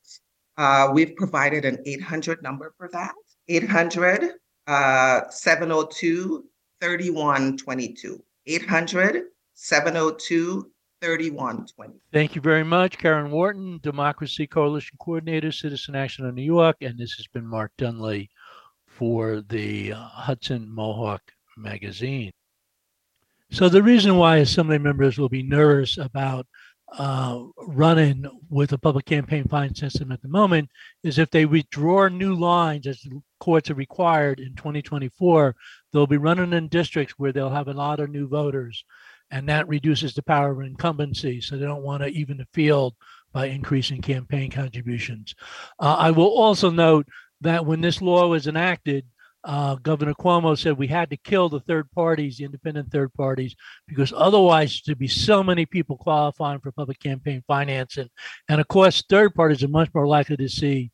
Uh, 0.57 0.89
we've 0.93 1.15
provided 1.15 1.63
an 1.63 1.81
800 1.85 2.43
number 2.43 2.73
for 2.77 2.89
that 2.91 3.13
800 3.47 4.33
uh, 4.67 5.21
702 5.29 6.45
3122. 6.81 8.23
800 8.47 9.23
702 9.53 10.71
3120. 11.01 11.99
Thank 12.11 12.35
you 12.35 12.41
very 12.41 12.65
much, 12.65 12.97
Karen 12.97 13.31
Wharton, 13.31 13.79
Democracy 13.81 14.45
Coalition 14.45 14.97
Coordinator, 14.99 15.53
Citizen 15.53 15.95
Action 15.95 16.25
of 16.25 16.35
New 16.35 16.43
York. 16.43 16.75
And 16.81 16.97
this 16.99 17.13
has 17.13 17.27
been 17.27 17.47
Mark 17.47 17.71
Dunlea 17.77 18.27
for 18.87 19.41
the 19.47 19.91
Hudson 19.91 20.69
Mohawk 20.69 21.21
Magazine. 21.57 22.31
So 23.51 23.67
the 23.67 23.83
reason 23.83 24.15
why 24.15 24.37
assembly 24.37 24.77
members 24.77 25.17
will 25.17 25.29
be 25.29 25.43
nervous 25.43 25.97
about 25.97 26.47
uh, 26.97 27.43
running 27.57 28.25
with 28.49 28.71
a 28.71 28.77
public 28.77 29.05
campaign 29.05 29.45
fine 29.49 29.75
system 29.75 30.11
at 30.11 30.21
the 30.21 30.27
moment 30.29 30.69
is 31.03 31.19
if 31.19 31.29
they 31.29 31.45
withdraw 31.45 32.07
new 32.07 32.33
lines 32.33 32.87
as 32.87 33.05
courts 33.41 33.69
are 33.69 33.75
required 33.75 34.39
in 34.39 34.55
2024, 34.55 35.55
they'll 35.91 36.07
be 36.07 36.17
running 36.17 36.53
in 36.53 36.69
districts 36.69 37.15
where 37.17 37.33
they'll 37.33 37.49
have 37.49 37.67
a 37.67 37.73
lot 37.73 37.99
of 37.99 38.09
new 38.09 38.27
voters, 38.27 38.85
and 39.31 39.47
that 39.49 39.67
reduces 39.67 40.13
the 40.13 40.23
power 40.23 40.51
of 40.51 40.61
incumbency. 40.61 41.41
So 41.41 41.57
they 41.57 41.65
don't 41.65 41.83
want 41.83 42.03
to 42.03 42.09
even 42.09 42.37
the 42.37 42.47
field 42.53 42.95
by 43.33 43.47
increasing 43.47 44.01
campaign 44.01 44.49
contributions. 44.49 45.35
Uh, 45.79 45.95
I 45.99 46.11
will 46.11 46.37
also 46.37 46.69
note 46.69 47.07
that 47.41 47.65
when 47.65 47.81
this 47.81 48.01
law 48.01 48.27
was 48.27 48.47
enacted, 48.47 49.05
uh, 49.43 49.75
Governor 49.75 50.13
Cuomo 50.13 50.57
said 50.57 50.77
we 50.77 50.87
had 50.87 51.09
to 51.09 51.17
kill 51.17 51.49
the 51.49 51.59
third 51.61 51.89
parties, 51.91 52.37
the 52.37 52.45
independent 52.45 52.91
third 52.91 53.13
parties, 53.13 53.55
because 53.87 54.13
otherwise 54.15 54.81
there'd 54.85 54.99
be 54.99 55.07
so 55.07 55.41
many 55.43 55.65
people 55.65 55.97
qualifying 55.97 56.59
for 56.59 56.71
public 56.71 56.99
campaign 56.99 57.43
financing. 57.47 58.09
And 58.49 58.61
of 58.61 58.67
course, 58.67 59.03
third 59.09 59.33
parties 59.33 59.63
are 59.63 59.67
much 59.67 59.89
more 59.93 60.07
likely 60.07 60.37
to 60.37 60.49
see 60.49 60.91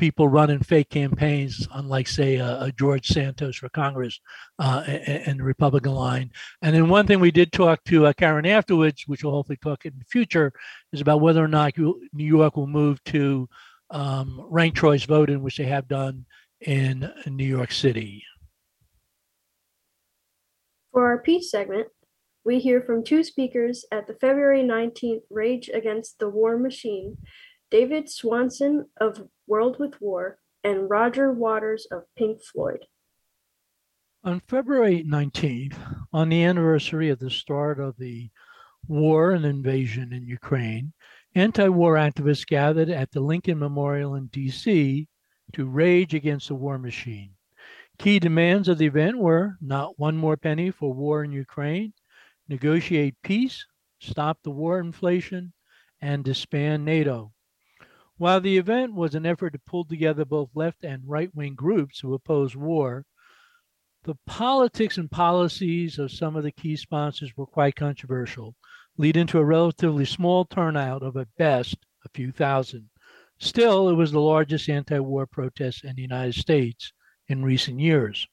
people 0.00 0.28
running 0.28 0.60
fake 0.60 0.88
campaigns, 0.88 1.68
unlike, 1.74 2.08
say, 2.08 2.36
a, 2.36 2.62
a 2.62 2.72
George 2.72 3.06
Santos 3.06 3.56
for 3.56 3.68
Congress 3.68 4.18
uh, 4.58 4.82
and, 4.86 5.38
the 5.38 5.44
Republican 5.44 5.92
line. 5.92 6.30
And 6.62 6.74
then 6.74 6.88
one 6.88 7.06
thing 7.06 7.20
we 7.20 7.30
did 7.30 7.52
talk 7.52 7.84
to 7.84 8.06
uh, 8.06 8.14
Karen 8.14 8.46
afterwards, 8.46 9.04
which 9.06 9.22
we'll 9.22 9.34
hopefully 9.34 9.58
talk 9.62 9.84
in 9.84 9.92
the 9.98 10.04
future, 10.06 10.52
is 10.92 11.02
about 11.02 11.20
whether 11.20 11.44
or 11.44 11.48
not 11.48 11.76
New 11.76 12.00
York 12.14 12.56
will 12.56 12.66
move 12.66 13.02
to 13.04 13.46
um, 13.90 14.46
ranked 14.48 14.78
choice 14.78 15.04
voting, 15.04 15.42
which 15.42 15.58
they 15.58 15.66
have 15.66 15.86
done 15.86 16.24
in 16.60 17.10
New 17.26 17.46
York 17.46 17.72
City. 17.72 18.24
For 20.92 21.06
our 21.06 21.18
peace 21.22 21.50
segment, 21.50 21.88
we 22.44 22.58
hear 22.58 22.80
from 22.80 23.04
two 23.04 23.22
speakers 23.22 23.84
at 23.92 24.06
the 24.06 24.14
February 24.14 24.62
19th 24.62 25.22
Rage 25.30 25.70
Against 25.72 26.18
the 26.18 26.28
War 26.28 26.58
Machine 26.58 27.18
David 27.70 28.10
Swanson 28.10 28.86
of 29.00 29.28
World 29.46 29.78
with 29.78 30.00
War 30.00 30.38
and 30.64 30.90
Roger 30.90 31.32
Waters 31.32 31.86
of 31.90 32.02
Pink 32.16 32.42
Floyd. 32.42 32.86
On 34.24 34.40
February 34.48 35.04
19th, 35.04 35.76
on 36.12 36.28
the 36.28 36.42
anniversary 36.42 37.08
of 37.08 37.18
the 37.18 37.30
start 37.30 37.78
of 37.78 37.96
the 37.96 38.28
war 38.88 39.30
and 39.30 39.44
invasion 39.44 40.12
in 40.12 40.26
Ukraine, 40.26 40.92
anti 41.34 41.68
war 41.68 41.94
activists 41.94 42.46
gathered 42.46 42.90
at 42.90 43.10
the 43.12 43.20
Lincoln 43.20 43.58
Memorial 43.58 44.16
in 44.16 44.26
D.C. 44.26 45.06
to 45.52 45.68
rage 45.68 46.14
against 46.14 46.48
the 46.48 46.54
war 46.54 46.78
machine. 46.78 47.34
Key 47.98 48.18
demands 48.18 48.68
of 48.68 48.78
the 48.78 48.86
event 48.86 49.18
were 49.18 49.56
not 49.60 49.98
one 49.98 50.16
more 50.16 50.36
penny 50.36 50.70
for 50.70 50.92
war 50.92 51.24
in 51.24 51.32
Ukraine, 51.32 51.92
negotiate 52.48 53.16
peace, 53.22 53.66
stop 53.98 54.42
the 54.42 54.50
war 54.50 54.78
inflation, 54.78 55.52
and 56.00 56.24
disband 56.24 56.84
NATO. 56.84 57.32
While 58.16 58.42
the 58.42 58.58
event 58.58 58.94
was 58.94 59.14
an 59.14 59.24
effort 59.24 59.54
to 59.54 59.58
pull 59.58 59.86
together 59.86 60.26
both 60.26 60.50
left 60.54 60.84
and 60.84 61.08
right 61.08 61.34
wing 61.34 61.54
groups 61.54 62.00
who 62.00 62.12
oppose 62.12 62.54
war, 62.54 63.06
the 64.04 64.16
politics 64.26 64.98
and 64.98 65.10
policies 65.10 65.98
of 65.98 66.10
some 66.10 66.36
of 66.36 66.42
the 66.42 66.52
key 66.52 66.76
sponsors 66.76 67.34
were 67.34 67.46
quite 67.46 67.76
controversial, 67.76 68.56
leading 68.98 69.26
to 69.28 69.38
a 69.38 69.44
relatively 69.44 70.04
small 70.04 70.44
turnout 70.44 71.02
of 71.02 71.16
at 71.16 71.34
best 71.36 71.78
a 72.04 72.08
few 72.10 72.30
thousand. 72.30 72.89
Still, 73.42 73.88
it 73.88 73.94
was 73.94 74.12
the 74.12 74.20
largest 74.20 74.68
anti 74.68 74.98
war 74.98 75.26
protest 75.26 75.82
in 75.84 75.96
the 75.96 76.02
United 76.02 76.34
States 76.34 76.92
in 77.26 77.42
recent 77.42 77.80
years. 77.80 78.28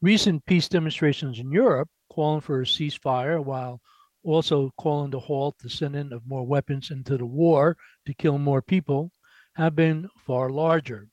Recent 0.00 0.46
peace 0.46 0.68
demonstrations 0.68 1.40
in 1.40 1.50
Europe, 1.50 1.88
calling 2.12 2.40
for 2.40 2.60
a 2.60 2.64
ceasefire 2.64 3.42
while 3.44 3.80
also 4.22 4.70
calling 4.78 5.10
to 5.10 5.18
halt 5.18 5.58
the 5.58 5.68
sending 5.68 6.12
of 6.12 6.28
more 6.28 6.46
weapons 6.46 6.92
into 6.92 7.16
the 7.18 7.26
war 7.26 7.76
to 8.06 8.14
kill 8.14 8.38
more 8.38 8.62
people, 8.62 9.10
have 9.54 9.74
been 9.74 10.08
far 10.16 10.48
larger. 10.48 11.08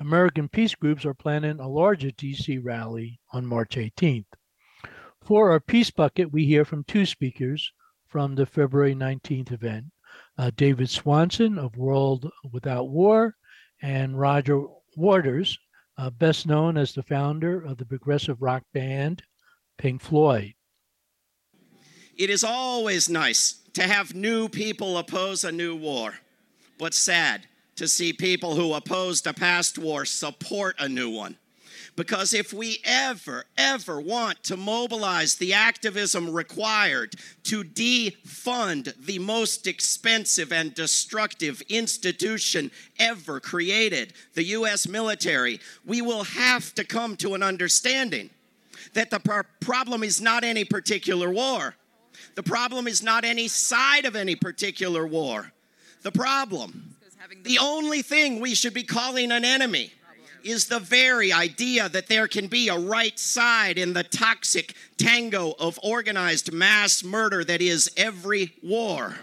American 0.00 0.48
peace 0.48 0.74
groups 0.74 1.04
are 1.04 1.12
planning 1.12 1.60
a 1.60 1.68
larger 1.68 2.08
DC 2.08 2.64
rally 2.64 3.20
on 3.30 3.44
March 3.44 3.76
18th. 3.76 4.32
For 5.20 5.50
our 5.50 5.60
peace 5.60 5.90
bucket, 5.90 6.32
we 6.32 6.46
hear 6.46 6.64
from 6.64 6.84
two 6.84 7.04
speakers 7.04 7.70
from 8.06 8.36
the 8.36 8.46
February 8.46 8.94
19th 8.94 9.52
event 9.52 9.92
uh, 10.38 10.50
David 10.56 10.88
Swanson 10.88 11.58
of 11.58 11.76
World 11.76 12.30
Without 12.52 12.88
War 12.88 13.34
and 13.82 14.18
Roger 14.18 14.64
Waters, 14.96 15.58
uh, 15.98 16.10
best 16.10 16.46
known 16.46 16.76
as 16.76 16.92
the 16.92 17.02
founder 17.02 17.60
of 17.60 17.76
the 17.76 17.84
progressive 17.84 18.40
rock 18.40 18.62
band 18.72 19.22
Pink 19.76 20.00
Floyd. 20.00 20.54
It 22.16 22.30
is 22.30 22.42
always 22.42 23.08
nice 23.08 23.60
to 23.74 23.82
have 23.82 24.14
new 24.14 24.48
people 24.48 24.98
oppose 24.98 25.44
a 25.44 25.52
new 25.52 25.76
war, 25.76 26.14
but 26.78 26.94
sad 26.94 27.46
to 27.76 27.86
see 27.86 28.12
people 28.12 28.56
who 28.56 28.74
opposed 28.74 29.26
a 29.26 29.32
past 29.32 29.78
war 29.78 30.04
support 30.04 30.74
a 30.80 30.88
new 30.88 31.10
one. 31.10 31.36
Because 31.98 32.32
if 32.32 32.52
we 32.52 32.78
ever, 32.84 33.44
ever 33.56 34.00
want 34.00 34.44
to 34.44 34.56
mobilize 34.56 35.34
the 35.34 35.52
activism 35.52 36.30
required 36.30 37.16
to 37.42 37.64
defund 37.64 38.94
the 39.04 39.18
most 39.18 39.66
expensive 39.66 40.52
and 40.52 40.72
destructive 40.72 41.60
institution 41.62 42.70
ever 43.00 43.40
created, 43.40 44.12
the 44.34 44.44
US 44.44 44.86
military, 44.86 45.58
we 45.84 46.00
will 46.00 46.22
have 46.22 46.72
to 46.76 46.84
come 46.84 47.16
to 47.16 47.34
an 47.34 47.42
understanding 47.42 48.30
that 48.94 49.10
the 49.10 49.44
problem 49.58 50.04
is 50.04 50.20
not 50.20 50.44
any 50.44 50.64
particular 50.64 51.32
war. 51.32 51.74
The 52.36 52.44
problem 52.44 52.86
is 52.86 53.02
not 53.02 53.24
any 53.24 53.48
side 53.48 54.04
of 54.04 54.14
any 54.14 54.36
particular 54.36 55.04
war. 55.04 55.50
The 56.02 56.12
problem, 56.12 56.94
the 57.42 57.58
only 57.58 58.02
thing 58.02 58.38
we 58.38 58.54
should 58.54 58.72
be 58.72 58.84
calling 58.84 59.32
an 59.32 59.44
enemy, 59.44 59.94
is 60.44 60.66
the 60.66 60.80
very 60.80 61.32
idea 61.32 61.88
that 61.88 62.06
there 62.06 62.28
can 62.28 62.46
be 62.46 62.68
a 62.68 62.78
right 62.78 63.18
side 63.18 63.78
in 63.78 63.92
the 63.92 64.04
toxic 64.04 64.74
tango 64.96 65.54
of 65.58 65.78
organized 65.82 66.52
mass 66.52 67.02
murder 67.04 67.44
that 67.44 67.60
is 67.60 67.90
every 67.96 68.52
war. 68.62 69.16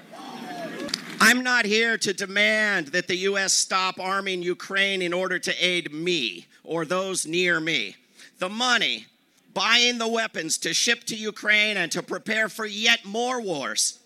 I'm 1.20 1.44
not 1.44 1.66
here 1.66 1.98
to 1.98 2.14
demand 2.14 2.88
that 2.88 3.08
the 3.08 3.16
U.S. 3.18 3.54
stop 3.54 4.00
arming 4.00 4.44
Ukraine 4.44 5.02
in 5.02 5.14
order 5.14 5.40
to 5.40 5.66
aid 5.66 5.94
me 5.94 6.46
or 6.64 6.86
those 6.86 7.26
near 7.26 7.60
me. 7.60 7.96
The 8.40 8.50
money, 8.50 9.06
buying 9.54 9.98
the 9.98 10.08
weapons 10.08 10.58
to 10.60 10.74
ship 10.74 11.06
to 11.06 11.16
Ukraine 11.16 11.78
and 11.78 11.92
to 11.94 12.04
prepare 12.04 12.50
for 12.50 12.66
yet 12.66 13.06
more 13.06 13.42
wars 13.42 14.00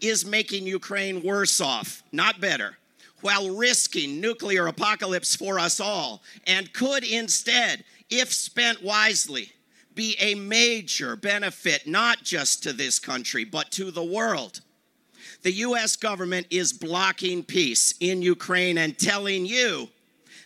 is 0.00 0.26
making 0.26 0.66
Ukraine 0.66 1.22
worse 1.22 1.60
off, 1.60 2.02
not 2.10 2.40
better, 2.40 2.76
while 3.22 3.54
risking 3.54 4.20
nuclear 4.20 4.66
apocalypse 4.66 5.36
for 5.36 5.58
us 5.58 5.80
all, 5.80 6.22
and 6.46 6.72
could 6.72 7.04
instead, 7.04 7.84
if 8.08 8.32
spent 8.32 8.82
wisely, 8.82 9.52
be 9.94 10.16
a 10.18 10.34
major 10.34 11.16
benefit 11.16 11.86
not 11.86 12.22
just 12.22 12.62
to 12.62 12.72
this 12.72 12.98
country, 12.98 13.44
but 13.44 13.70
to 13.72 13.90
the 13.90 14.04
world. 14.04 14.60
The 15.42 15.52
US 15.52 15.96
government 15.96 16.46
is 16.50 16.72
blocking 16.72 17.42
peace 17.42 17.94
in 18.00 18.22
Ukraine 18.22 18.78
and 18.78 18.98
telling 18.98 19.46
you 19.46 19.88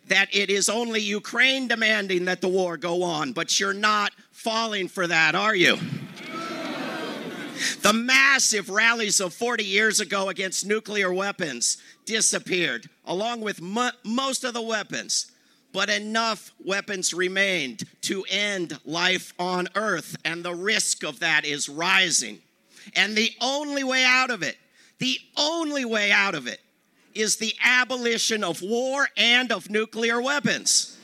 that 0.07 0.35
it 0.35 0.51
is 0.51 0.69
only 0.69 1.01
Ukraine 1.01 1.67
demanding 1.67 2.27
that 2.27 2.41
the 2.41 2.49
war 2.49 2.77
go 2.77 3.03
on, 3.03 3.33
but 3.33 3.59
you're 3.59 3.73
not 3.73 4.13
falling 4.31 4.89
for 4.89 5.07
that, 5.07 5.35
are 5.35 5.55
you? 5.55 5.79
The 7.83 7.93
massive 7.93 8.69
rallies 8.69 9.21
of 9.21 9.35
40 9.35 9.65
years 9.65 10.01
ago 10.01 10.29
against 10.29 10.67
nuclear 10.67 11.13
weapons 11.13 11.79
disappeared, 12.05 12.89
along 13.05 13.41
with 13.41 13.61
mo- 13.61 13.91
most 14.05 14.45
of 14.45 14.55
the 14.55 14.63
weapons. 14.63 15.31
But 15.73 15.91
enough 15.91 16.53
weapons 16.65 17.13
remained 17.13 17.83
to 18.03 18.25
end 18.31 18.79
life 18.85 19.35
on 19.39 19.69
Earth, 19.75 20.17
and 20.25 20.45
the 20.45 20.55
risk 20.55 21.05
of 21.05 21.21
that 21.21 21.45
is 21.45 21.69
rising. 21.69 22.41
And 22.95 23.17
the 23.17 23.33
only 23.41 23.83
way 23.83 24.05
out 24.05 24.31
of 24.31 24.43
it, 24.43 24.57
the 24.99 25.19
only 25.37 25.85
way 25.85 26.13
out 26.13 26.35
of 26.35 26.47
it, 26.47 26.61
is 27.15 27.37
the 27.37 27.55
abolition 27.63 28.45
of 28.45 28.63
war 28.63 29.09
and 29.17 29.53
of 29.53 29.71
nuclear 29.71 30.21
weapons. 30.21 30.97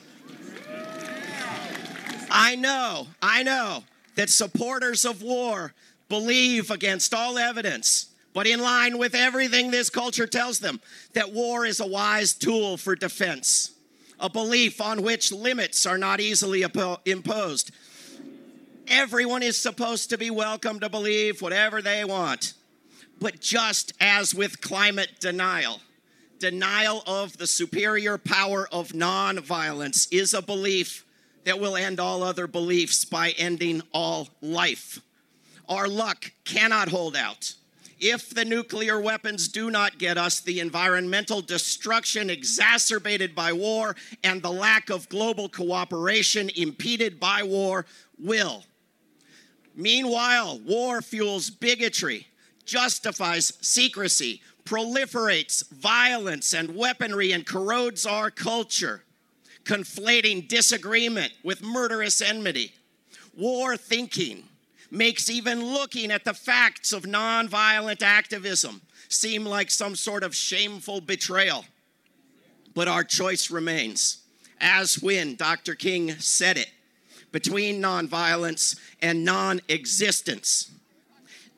I 2.31 2.55
know, 2.57 3.09
I 3.21 3.43
know 3.43 3.85
that 4.15 4.31
supporters 4.31 5.05
of 5.05 5.23
war 5.23 5.75
believe 6.11 6.71
against 6.71 7.15
all 7.15 7.39
evidence, 7.39 8.09
but 8.35 8.47
in 8.47 8.61
line 8.61 8.99
with 8.99 9.15
everything 9.15 9.71
this 9.71 9.89
culture 9.89 10.27
tells 10.27 10.59
them, 10.59 10.81
that 11.15 11.33
war 11.33 11.65
is 11.65 11.81
a 11.81 11.87
wise 11.87 12.35
tool 12.35 12.77
for 12.77 12.95
defense, 12.95 13.71
a 14.19 14.29
belief 14.29 14.83
on 14.83 15.03
which 15.03 15.33
limits 15.33 15.87
are 15.87 15.97
not 15.97 16.21
easily 16.21 16.63
imposed. 17.07 17.71
Everyone 18.87 19.43
is 19.43 19.57
supposed 19.57 20.11
to 20.11 20.19
be 20.19 20.31
welcome 20.31 20.81
to 20.81 20.91
believe 20.91 21.41
whatever 21.41 21.81
they 21.81 22.05
want. 22.05 22.53
But 23.21 23.41
just 23.41 23.93
as 24.01 24.35
with 24.35 24.61
climate 24.61 25.21
denial, 25.21 25.81
denial 26.39 27.03
of 27.07 27.37
the 27.39 27.47
superior 27.47 28.19
power 28.19 28.69
of 28.73 28.89
nonviolence 28.89 30.09
is 30.11 30.35
a 30.35 30.43
belief 30.43 31.05
that 31.45 31.61
will 31.61 31.77
end 31.77 32.01
all 32.01 32.23
other 32.23 32.47
beliefs 32.47 33.05
by 33.05 33.31
ending 33.39 33.83
all 33.93 34.29
life. 34.41 35.01
Our 35.71 35.89
luck 35.89 36.33
cannot 36.45 36.89
hold 36.89 37.17
out. 37.17 37.55
If 38.01 38.31
the 38.31 38.45
nuclear 38.45 39.01
weapons 39.01 39.47
do 39.49 39.71
not 39.71 39.99
get 39.99 40.19
us, 40.19 40.41
the 40.41 40.59
environmental 40.61 41.41
destruction 41.41 42.29
exacerbated 42.29 43.35
by 43.35 43.53
war 43.53 43.95
and 44.25 44.43
the 44.43 44.51
lack 44.51 44.91
of 44.91 45.09
global 45.09 45.49
cooperation 45.49 46.51
impeded 46.57 47.21
by 47.21 47.43
war 47.43 47.87
will. 48.19 48.65
Meanwhile, 49.77 50.61
war 50.67 51.01
fuels 51.03 51.51
bigotry, 51.51 52.27
justifies 52.65 53.53
secrecy, 53.61 54.43
proliferates 54.65 55.71
violence 55.71 56.53
and 56.53 56.75
weaponry, 56.75 57.33
and 57.33 57.47
corrodes 57.47 58.05
our 58.05 58.31
culture 58.31 59.05
conflating 59.65 60.49
disagreement 60.49 61.33
with 61.45 61.63
murderous 61.63 62.21
enmity. 62.21 62.73
War 63.37 63.77
thinking 63.77 64.45
makes 64.91 65.31
even 65.31 65.65
looking 65.65 66.11
at 66.11 66.25
the 66.25 66.35
facts 66.35 66.93
of 66.93 67.05
nonviolent 67.05 68.03
activism 68.03 68.83
seem 69.09 69.45
like 69.45 69.71
some 69.71 69.95
sort 69.97 70.23
of 70.23 70.35
shameful 70.35 71.01
betrayal. 71.01 71.65
But 72.75 72.89
our 72.89 73.05
choice 73.05 73.51
remains, 73.51 74.19
as 74.61 75.03
when 75.03 75.37
Dr. 75.37 75.75
King 75.75 76.13
said 76.19 76.57
it, 76.57 76.71
between 77.33 77.83
nonviolence 77.83 78.79
and 79.01 79.25
non 79.25 79.61
existence. 79.69 80.71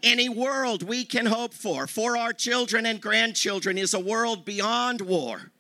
Any 0.03 0.29
world 0.29 0.83
we 0.83 1.05
can 1.05 1.27
hope 1.27 1.55
for 1.55 1.87
for 1.87 2.17
our 2.17 2.33
children 2.33 2.87
and 2.87 3.01
grandchildren 3.01 3.79
is 3.79 3.95
a 3.95 4.01
world 4.01 4.45
beyond 4.45 5.01
war 5.01 5.52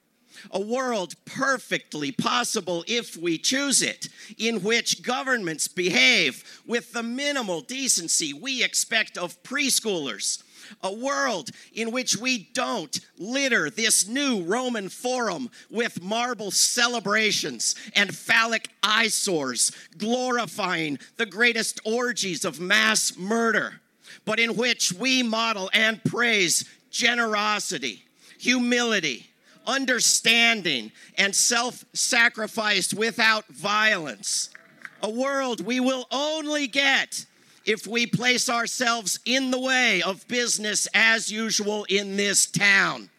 A 0.50 0.61
world 0.61 1.14
perfectly 1.24 2.12
possible 2.12 2.85
if 2.87 3.16
we 3.16 3.38
choose 3.38 3.83
it, 3.83 4.09
in 4.38 4.62
which 4.62 5.02
governments 5.02 5.68
behave 5.68 6.62
with 6.66 6.92
the 6.92 7.02
minimal 7.02 7.61
decency 7.61 8.33
we 8.33 8.62
expect 8.62 9.16
of 9.16 9.42
preschoolers. 9.42 10.42
A 10.83 10.92
world 10.92 11.50
in 11.74 11.90
which 11.90 12.16
we 12.16 12.48
don't 12.55 12.98
litter 13.18 13.68
this 13.68 14.07
new 14.07 14.42
Roman 14.42 14.88
forum 14.88 15.50
with 15.70 16.02
marble 16.02 16.50
celebrations 16.50 17.74
and 17.94 18.14
phallic 18.14 18.68
eyesores, 18.83 19.72
glorifying 19.98 20.98
the 21.16 21.26
greatest 21.26 21.81
orgies 21.85 22.44
of 22.44 22.61
mass 22.61 23.16
murder, 23.16 23.81
but 24.24 24.40
in 24.40 24.57
which 24.57 24.92
we 24.92 25.22
model 25.22 25.68
and 25.72 26.02
praise 26.05 26.64
generosity, 26.90 28.05
humility, 28.38 29.32
understanding, 29.66 30.92
and 31.18 31.35
self 31.35 31.85
sacrifice 31.92 32.92
without 32.92 33.46
violence. 33.48 34.51
A 35.03 35.11
world 35.11 35.64
we 35.64 35.81
will 35.81 36.07
only 36.11 36.66
get 36.66 37.27
if 37.64 37.87
we 37.87 38.07
place 38.07 38.48
ourselves 38.48 39.20
in 39.25 39.51
the 39.51 39.61
way 39.61 40.03
of 40.03 40.27
business 40.29 40.88
as 40.94 41.31
usual 41.31 41.85
in 41.88 42.16
this 42.16 42.46
town. 42.46 43.11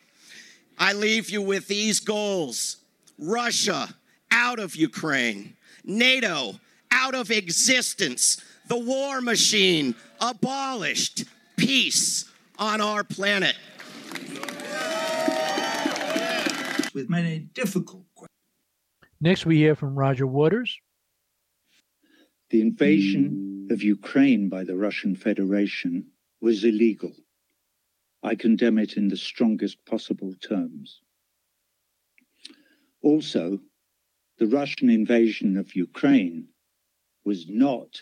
I 0.77 0.93
leave 0.93 1.29
you 1.29 1.41
with 1.41 1.67
these 1.67 1.99
goals 1.99 2.77
Russia 3.17 3.93
out 4.31 4.59
of 4.59 4.75
Ukraine, 4.75 5.55
NATO 5.83 6.59
out 6.91 7.15
of 7.15 7.31
existence, 7.31 8.41
the 8.67 8.77
war 8.77 9.19
machine 9.21 9.95
abolished, 10.21 11.25
peace 11.57 12.25
on 12.57 12.81
our 12.81 13.03
planet. 13.03 13.55
With 16.93 17.09
many 17.09 17.39
difficult 17.39 18.05
questions. 18.15 18.29
Next, 19.19 19.45
we 19.45 19.57
hear 19.57 19.75
from 19.75 19.95
Roger 19.95 20.27
Waters. 20.27 20.77
The 22.49 22.61
invasion 22.61 23.67
of 23.71 23.81
Ukraine 23.81 24.49
by 24.49 24.63
the 24.63 24.75
Russian 24.75 25.15
Federation 25.15 26.07
was 26.41 26.63
illegal. 26.63 27.13
I 28.21 28.35
condemn 28.35 28.77
it 28.77 28.95
in 28.95 29.07
the 29.07 29.17
strongest 29.17 29.83
possible 29.85 30.33
terms. 30.35 31.01
Also, 33.01 33.59
the 34.37 34.47
Russian 34.47 34.89
invasion 34.89 35.57
of 35.57 35.75
Ukraine 35.75 36.47
was 37.25 37.47
not 37.47 38.01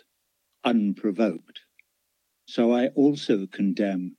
unprovoked. 0.64 1.60
So 2.46 2.72
I 2.72 2.88
also 2.88 3.46
condemn 3.46 4.16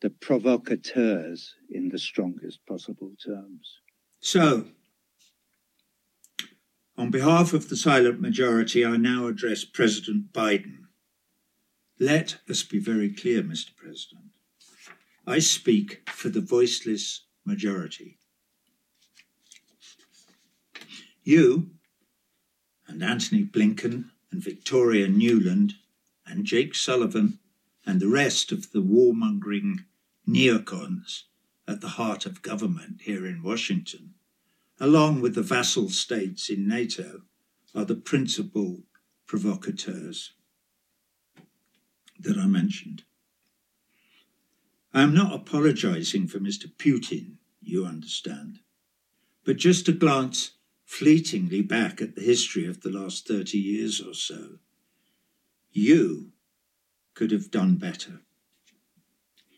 the 0.00 0.10
provocateurs 0.10 1.54
in 1.70 1.88
the 1.88 1.98
strongest 1.98 2.64
possible 2.66 3.12
terms. 3.24 3.80
So, 4.20 4.66
on 6.96 7.10
behalf 7.10 7.54
of 7.54 7.70
the 7.70 7.76
silent 7.76 8.20
majority, 8.20 8.84
I 8.84 8.98
now 8.98 9.26
address 9.26 9.64
President 9.64 10.32
Biden. 10.34 10.84
Let 11.98 12.38
us 12.48 12.62
be 12.62 12.78
very 12.78 13.10
clear, 13.10 13.42
Mr. 13.42 13.74
President. 13.74 14.26
I 15.26 15.38
speak 15.38 16.08
for 16.10 16.28
the 16.28 16.42
voiceless 16.42 17.22
majority. 17.46 18.18
You 21.24 21.70
and 22.86 23.02
Antony 23.02 23.44
Blinken 23.44 24.10
and 24.30 24.42
Victoria 24.42 25.08
Nuland 25.08 25.72
and 26.26 26.44
Jake 26.44 26.74
Sullivan 26.74 27.38
and 27.86 28.00
the 28.00 28.08
rest 28.08 28.52
of 28.52 28.72
the 28.72 28.82
warmongering 28.82 29.84
neocons 30.28 31.22
at 31.70 31.80
the 31.80 31.88
heart 31.88 32.26
of 32.26 32.42
government 32.42 33.02
here 33.02 33.24
in 33.24 33.44
Washington, 33.44 34.14
along 34.80 35.20
with 35.20 35.36
the 35.36 35.42
vassal 35.42 35.88
states 35.88 36.50
in 36.50 36.66
NATO, 36.66 37.22
are 37.74 37.84
the 37.84 37.94
principal 37.94 38.82
provocateurs 39.26 40.32
that 42.18 42.36
I 42.36 42.46
mentioned. 42.46 43.04
I 44.92 45.02
am 45.02 45.14
not 45.14 45.32
apologizing 45.32 46.26
for 46.26 46.40
Mr. 46.40 46.66
Putin, 46.76 47.36
you 47.60 47.86
understand, 47.86 48.58
but 49.44 49.56
just 49.56 49.86
a 49.88 49.92
glance 49.92 50.52
fleetingly 50.84 51.62
back 51.62 52.02
at 52.02 52.16
the 52.16 52.22
history 52.22 52.66
of 52.66 52.80
the 52.80 52.90
last 52.90 53.28
30 53.28 53.56
years 53.56 54.00
or 54.00 54.12
so. 54.12 54.58
You 55.70 56.32
could 57.14 57.30
have 57.30 57.52
done 57.52 57.76
better. 57.76 58.22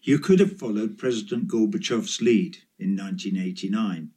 You 0.04 0.18
could 0.18 0.40
have 0.40 0.58
followed 0.58 0.98
President 0.98 1.46
Gorbachev's 1.46 2.20
lead 2.20 2.58
in 2.76 2.96
1989. 2.96 4.10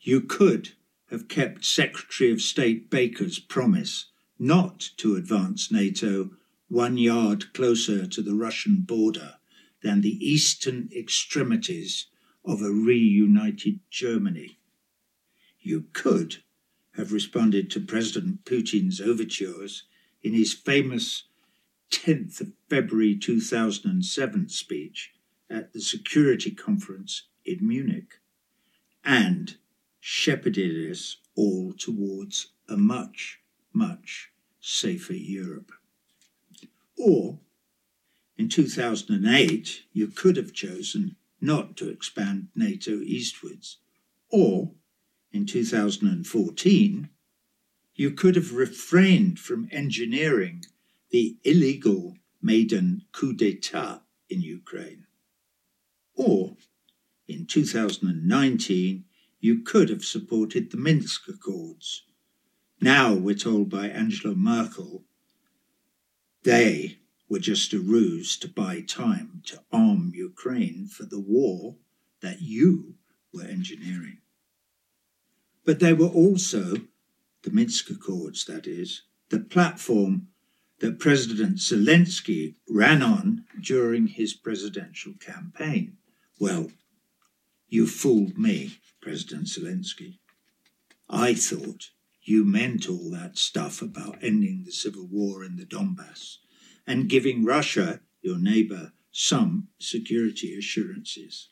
You 0.00 0.20
could 0.20 0.74
have 1.10 1.26
kept 1.26 1.64
Secretary 1.64 2.30
of 2.30 2.40
State 2.40 2.88
Baker's 2.88 3.40
promise 3.40 4.06
not 4.38 4.90
to 4.98 5.16
advance 5.16 5.72
NATO 5.72 6.30
one 6.68 6.96
yard 6.96 7.52
closer 7.54 8.06
to 8.06 8.22
the 8.22 8.34
Russian 8.36 8.82
border 8.82 9.34
than 9.82 10.00
the 10.00 10.24
eastern 10.24 10.90
extremities 10.94 12.06
of 12.44 12.62
a 12.62 12.70
reunited 12.70 13.80
Germany. 13.90 14.58
You 15.60 15.86
could 15.92 16.44
have 16.92 17.12
responded 17.12 17.68
to 17.72 17.80
President 17.80 18.44
Putin's 18.44 19.00
overtures 19.00 19.82
in 20.22 20.34
his 20.34 20.54
famous 20.54 21.24
10th 21.90 22.40
of 22.40 22.52
February 22.68 23.16
2007 23.16 24.48
speech 24.48 25.12
at 25.48 25.72
the 25.72 25.80
Security 25.80 26.50
Conference 26.50 27.28
in 27.44 27.66
Munich 27.66 28.20
and 29.04 29.56
shepherded 30.00 30.90
us 30.90 31.18
all 31.36 31.72
towards 31.72 32.52
a 32.68 32.76
much, 32.76 33.40
much 33.72 34.30
safer 34.60 35.14
Europe. 35.14 35.72
Or, 36.98 37.38
in 38.36 38.48
2008, 38.48 39.82
you 39.92 40.08
could 40.08 40.36
have 40.36 40.52
chosen 40.52 41.16
not 41.40 41.76
to 41.76 41.88
expand 41.88 42.48
NATO 42.54 43.00
eastwards. 43.00 43.78
Or, 44.30 44.72
in 45.32 45.46
2014, 45.46 47.08
you 47.94 48.10
could 48.10 48.36
have 48.36 48.52
refrained 48.52 49.38
from 49.38 49.68
engineering 49.70 50.64
the 51.10 51.36
illegal 51.44 52.14
Maidan 52.42 53.02
coup 53.12 53.32
d'etat 53.32 54.02
in 54.28 54.40
Ukraine. 54.40 55.06
Or, 56.14 56.56
in 57.28 57.46
2019, 57.46 59.04
you 59.40 59.62
could 59.62 59.90
have 59.90 60.04
supported 60.04 60.70
the 60.70 60.76
Minsk 60.76 61.28
Accords. 61.28 62.02
Now 62.80 63.14
we're 63.14 63.34
told 63.34 63.68
by 63.68 63.88
Angela 63.88 64.34
Merkel 64.34 65.04
they 66.42 66.98
were 67.28 67.38
just 67.38 67.72
a 67.72 67.78
ruse 67.78 68.36
to 68.38 68.48
buy 68.48 68.80
time 68.80 69.42
to 69.46 69.62
arm 69.72 70.12
Ukraine 70.14 70.86
for 70.86 71.04
the 71.04 71.20
war 71.20 71.76
that 72.20 72.40
you 72.40 72.94
were 73.32 73.44
engineering. 73.44 74.18
But 75.64 75.80
they 75.80 75.92
were 75.92 76.06
also, 76.06 76.76
the 77.42 77.50
Minsk 77.50 77.90
Accords, 77.90 78.44
that 78.44 78.66
is, 78.66 79.02
the 79.30 79.40
platform 79.40 80.28
that 80.80 80.98
President 80.98 81.56
Zelensky 81.56 82.54
ran 82.68 83.02
on 83.02 83.44
during 83.60 84.08
his 84.08 84.34
presidential 84.34 85.14
campaign. 85.14 85.96
Well, 86.38 86.70
you 87.68 87.86
fooled 87.86 88.38
me, 88.38 88.78
President 89.00 89.46
Zelensky. 89.46 90.18
I 91.08 91.34
thought 91.34 91.90
you 92.22 92.44
meant 92.44 92.88
all 92.88 93.10
that 93.10 93.38
stuff 93.38 93.80
about 93.80 94.18
ending 94.22 94.64
the 94.64 94.72
civil 94.72 95.06
war 95.06 95.44
in 95.44 95.56
the 95.56 95.64
Donbass 95.64 96.38
and 96.86 97.08
giving 97.08 97.44
Russia, 97.44 98.00
your 98.20 98.38
neighbor, 98.38 98.92
some 99.12 99.68
security 99.78 100.56
assurances. 100.58 101.48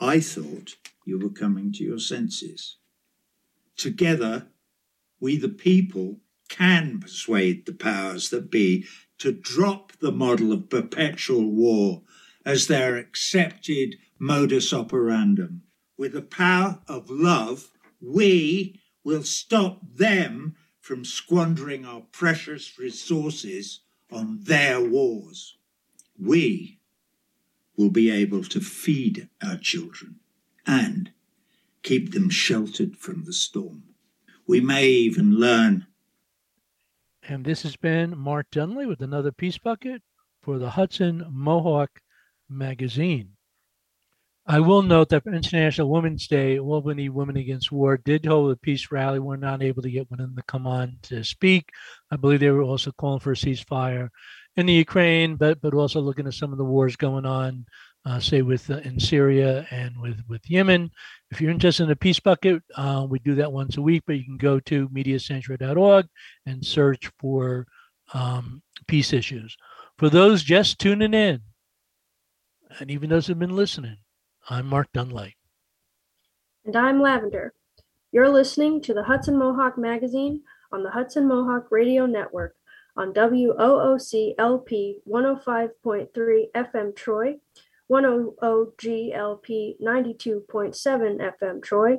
I 0.00 0.20
thought 0.20 0.76
you 1.04 1.18
were 1.18 1.30
coming 1.30 1.72
to 1.74 1.84
your 1.84 1.98
senses. 1.98 2.76
Together, 3.76 4.46
we 5.20 5.36
the 5.36 5.48
people 5.48 6.18
can 6.50 7.00
persuade 7.00 7.64
the 7.64 7.72
powers 7.72 8.28
that 8.28 8.50
be 8.50 8.84
to 9.16 9.32
drop 9.32 9.92
the 10.00 10.12
model 10.12 10.52
of 10.52 10.68
perpetual 10.68 11.50
war 11.50 12.02
as 12.44 12.66
their 12.66 12.96
accepted 12.96 13.96
modus 14.18 14.72
operandum. 14.72 15.60
With 15.96 16.12
the 16.12 16.22
power 16.22 16.80
of 16.86 17.08
love, 17.08 17.70
we 18.02 18.80
will 19.04 19.22
stop 19.22 19.80
them 19.94 20.56
from 20.80 21.04
squandering 21.04 21.84
our 21.86 22.02
precious 22.12 22.78
resources 22.78 23.80
on 24.10 24.40
their 24.42 24.82
wars. 24.82 25.56
We 26.18 26.80
will 27.76 27.90
be 27.90 28.10
able 28.10 28.42
to 28.44 28.60
feed 28.60 29.28
our 29.42 29.56
children 29.56 30.16
and 30.66 31.12
keep 31.82 32.12
them 32.12 32.28
sheltered 32.28 32.96
from 32.96 33.24
the 33.24 33.32
storm. 33.32 33.84
We 34.46 34.60
may 34.60 34.88
even 34.88 35.36
learn 35.36 35.86
And 37.30 37.44
this 37.44 37.62
has 37.62 37.76
been 37.76 38.18
Mark 38.18 38.50
Dunlea 38.50 38.88
with 38.88 39.02
another 39.02 39.30
Peace 39.30 39.56
Bucket 39.56 40.02
for 40.42 40.58
the 40.58 40.70
Hudson 40.70 41.24
Mohawk 41.30 42.00
magazine. 42.48 43.36
I 44.48 44.58
will 44.58 44.82
note 44.82 45.10
that 45.10 45.24
International 45.28 45.88
Women's 45.88 46.26
Day, 46.26 46.58
Albany 46.58 47.08
Women 47.08 47.36
Against 47.36 47.70
War 47.70 47.96
did 47.98 48.26
hold 48.26 48.50
a 48.50 48.56
peace 48.56 48.90
rally. 48.90 49.20
We're 49.20 49.36
not 49.36 49.62
able 49.62 49.80
to 49.82 49.90
get 49.92 50.10
women 50.10 50.34
to 50.34 50.42
come 50.42 50.66
on 50.66 50.96
to 51.02 51.22
speak. 51.22 51.70
I 52.10 52.16
believe 52.16 52.40
they 52.40 52.50
were 52.50 52.64
also 52.64 52.90
calling 52.90 53.20
for 53.20 53.30
a 53.30 53.36
ceasefire 53.36 54.08
in 54.56 54.66
the 54.66 54.72
Ukraine, 54.72 55.36
but 55.36 55.60
but 55.60 55.72
also 55.72 56.00
looking 56.00 56.26
at 56.26 56.34
some 56.34 56.50
of 56.50 56.58
the 56.58 56.64
wars 56.64 56.96
going 56.96 57.26
on, 57.26 57.64
uh, 58.04 58.18
say 58.18 58.42
with 58.42 58.70
uh, 58.70 58.78
in 58.78 58.98
Syria 58.98 59.66
and 59.70 60.00
with 60.00 60.20
with 60.28 60.48
Yemen. 60.48 60.90
If 61.30 61.40
you're 61.40 61.50
interested 61.50 61.84
in 61.84 61.90
a 61.90 61.96
peace 61.96 62.20
bucket, 62.20 62.62
uh, 62.76 63.06
we 63.08 63.18
do 63.18 63.34
that 63.36 63.52
once 63.52 63.76
a 63.76 63.82
week, 63.82 64.04
but 64.06 64.16
you 64.16 64.24
can 64.24 64.36
go 64.36 64.60
to 64.60 64.88
mediasanctuary.org 64.88 66.06
and 66.46 66.64
search 66.64 67.10
for 67.18 67.66
um, 68.14 68.62
peace 68.88 69.12
issues. 69.12 69.56
For 69.98 70.08
those 70.08 70.42
just 70.42 70.78
tuning 70.78 71.14
in, 71.14 71.40
and 72.78 72.90
even 72.90 73.10
those 73.10 73.26
who've 73.26 73.38
been 73.38 73.56
listening, 73.56 73.98
I'm 74.48 74.66
Mark 74.66 74.88
Dunlea. 74.94 75.34
And 76.64 76.76
I'm 76.76 77.00
Lavender. 77.00 77.52
You're 78.12 78.28
listening 78.28 78.80
to 78.82 78.94
the 78.94 79.04
Hudson 79.04 79.38
Mohawk 79.38 79.78
Magazine 79.78 80.42
on 80.72 80.82
the 80.82 80.90
Hudson 80.90 81.28
Mohawk 81.28 81.70
Radio 81.70 82.06
Network 82.06 82.56
on 82.96 83.12
WOOC 83.12 84.34
LP 84.38 84.98
105.3 85.08 86.44
FM 86.54 86.96
Troy, 86.96 87.36
100GLP 87.90 89.80
92.7 89.82 91.32
FM 91.40 91.62
Troy, 91.62 91.96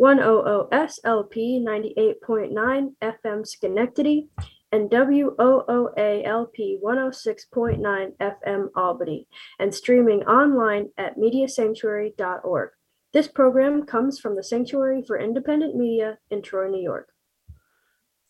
100SLP 0.00 1.62
98.9 1.62 2.94
FM 3.02 3.46
Schenectady, 3.46 4.28
and 4.72 4.90
WOOALP 4.90 6.80
106.9 6.82 8.12
FM 8.20 8.68
Albany, 8.76 9.26
and 9.58 9.74
streaming 9.74 10.22
online 10.24 10.88
at 10.96 11.16
mediasanctuary.org. 11.16 12.70
This 13.12 13.28
program 13.28 13.84
comes 13.84 14.20
from 14.20 14.36
the 14.36 14.44
Sanctuary 14.44 15.02
for 15.04 15.18
Independent 15.18 15.74
Media 15.74 16.18
in 16.30 16.42
Troy, 16.42 16.68
New 16.68 16.80
York. 16.80 17.09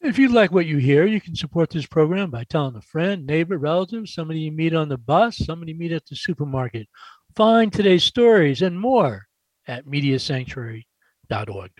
If 0.02 0.18
you 0.18 0.30
like 0.30 0.50
what 0.50 0.64
you 0.64 0.78
hear, 0.78 1.04
you 1.04 1.20
can 1.20 1.36
support 1.36 1.68
this 1.68 1.84
program 1.84 2.30
by 2.30 2.44
telling 2.44 2.74
a 2.74 2.80
friend, 2.80 3.26
neighbor, 3.26 3.58
relative, 3.58 4.08
somebody 4.08 4.40
you 4.40 4.50
meet 4.50 4.74
on 4.74 4.88
the 4.88 4.96
bus, 4.96 5.36
somebody 5.36 5.72
you 5.72 5.78
meet 5.78 5.92
at 5.92 6.06
the 6.06 6.16
supermarket. 6.16 6.88
Find 7.36 7.70
today's 7.70 8.02
stories 8.02 8.62
and 8.62 8.80
more 8.80 9.26
at 9.68 9.84
mediasanctuary.org. 9.84 11.70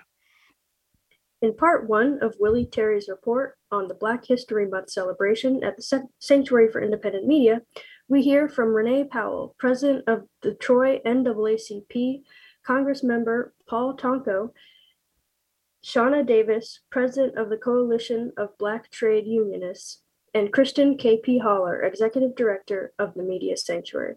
In 1.40 1.56
part 1.56 1.88
one 1.88 2.18
of 2.20 2.36
Willie 2.38 2.66
Terry's 2.66 3.08
report 3.08 3.56
on 3.70 3.88
the 3.88 3.94
Black 3.94 4.26
History 4.26 4.68
Month 4.68 4.90
celebration 4.90 5.64
at 5.64 5.78
the 5.78 6.06
Sanctuary 6.18 6.70
for 6.70 6.82
Independent 6.82 7.26
Media, 7.26 7.62
we 8.08 8.20
hear 8.20 8.50
from 8.50 8.74
Renee 8.74 9.04
Powell, 9.04 9.54
president 9.58 10.04
of 10.06 10.24
the 10.42 10.52
Troy 10.52 11.00
NAACP, 11.06 12.20
Congress 12.66 13.02
member 13.02 13.54
Paul 13.66 13.96
Tonko, 13.96 14.50
Shauna 15.82 16.26
Davis, 16.26 16.80
president 16.90 17.38
of 17.38 17.48
the 17.48 17.56
Coalition 17.56 18.32
of 18.36 18.56
Black 18.58 18.90
Trade 18.90 19.26
Unionists, 19.26 20.02
and 20.34 20.52
Kristen 20.52 20.98
K.P. 20.98 21.38
Haller, 21.38 21.82
executive 21.82 22.36
director 22.36 22.92
of 22.98 23.14
the 23.14 23.22
Media 23.22 23.56
Sanctuary. 23.56 24.16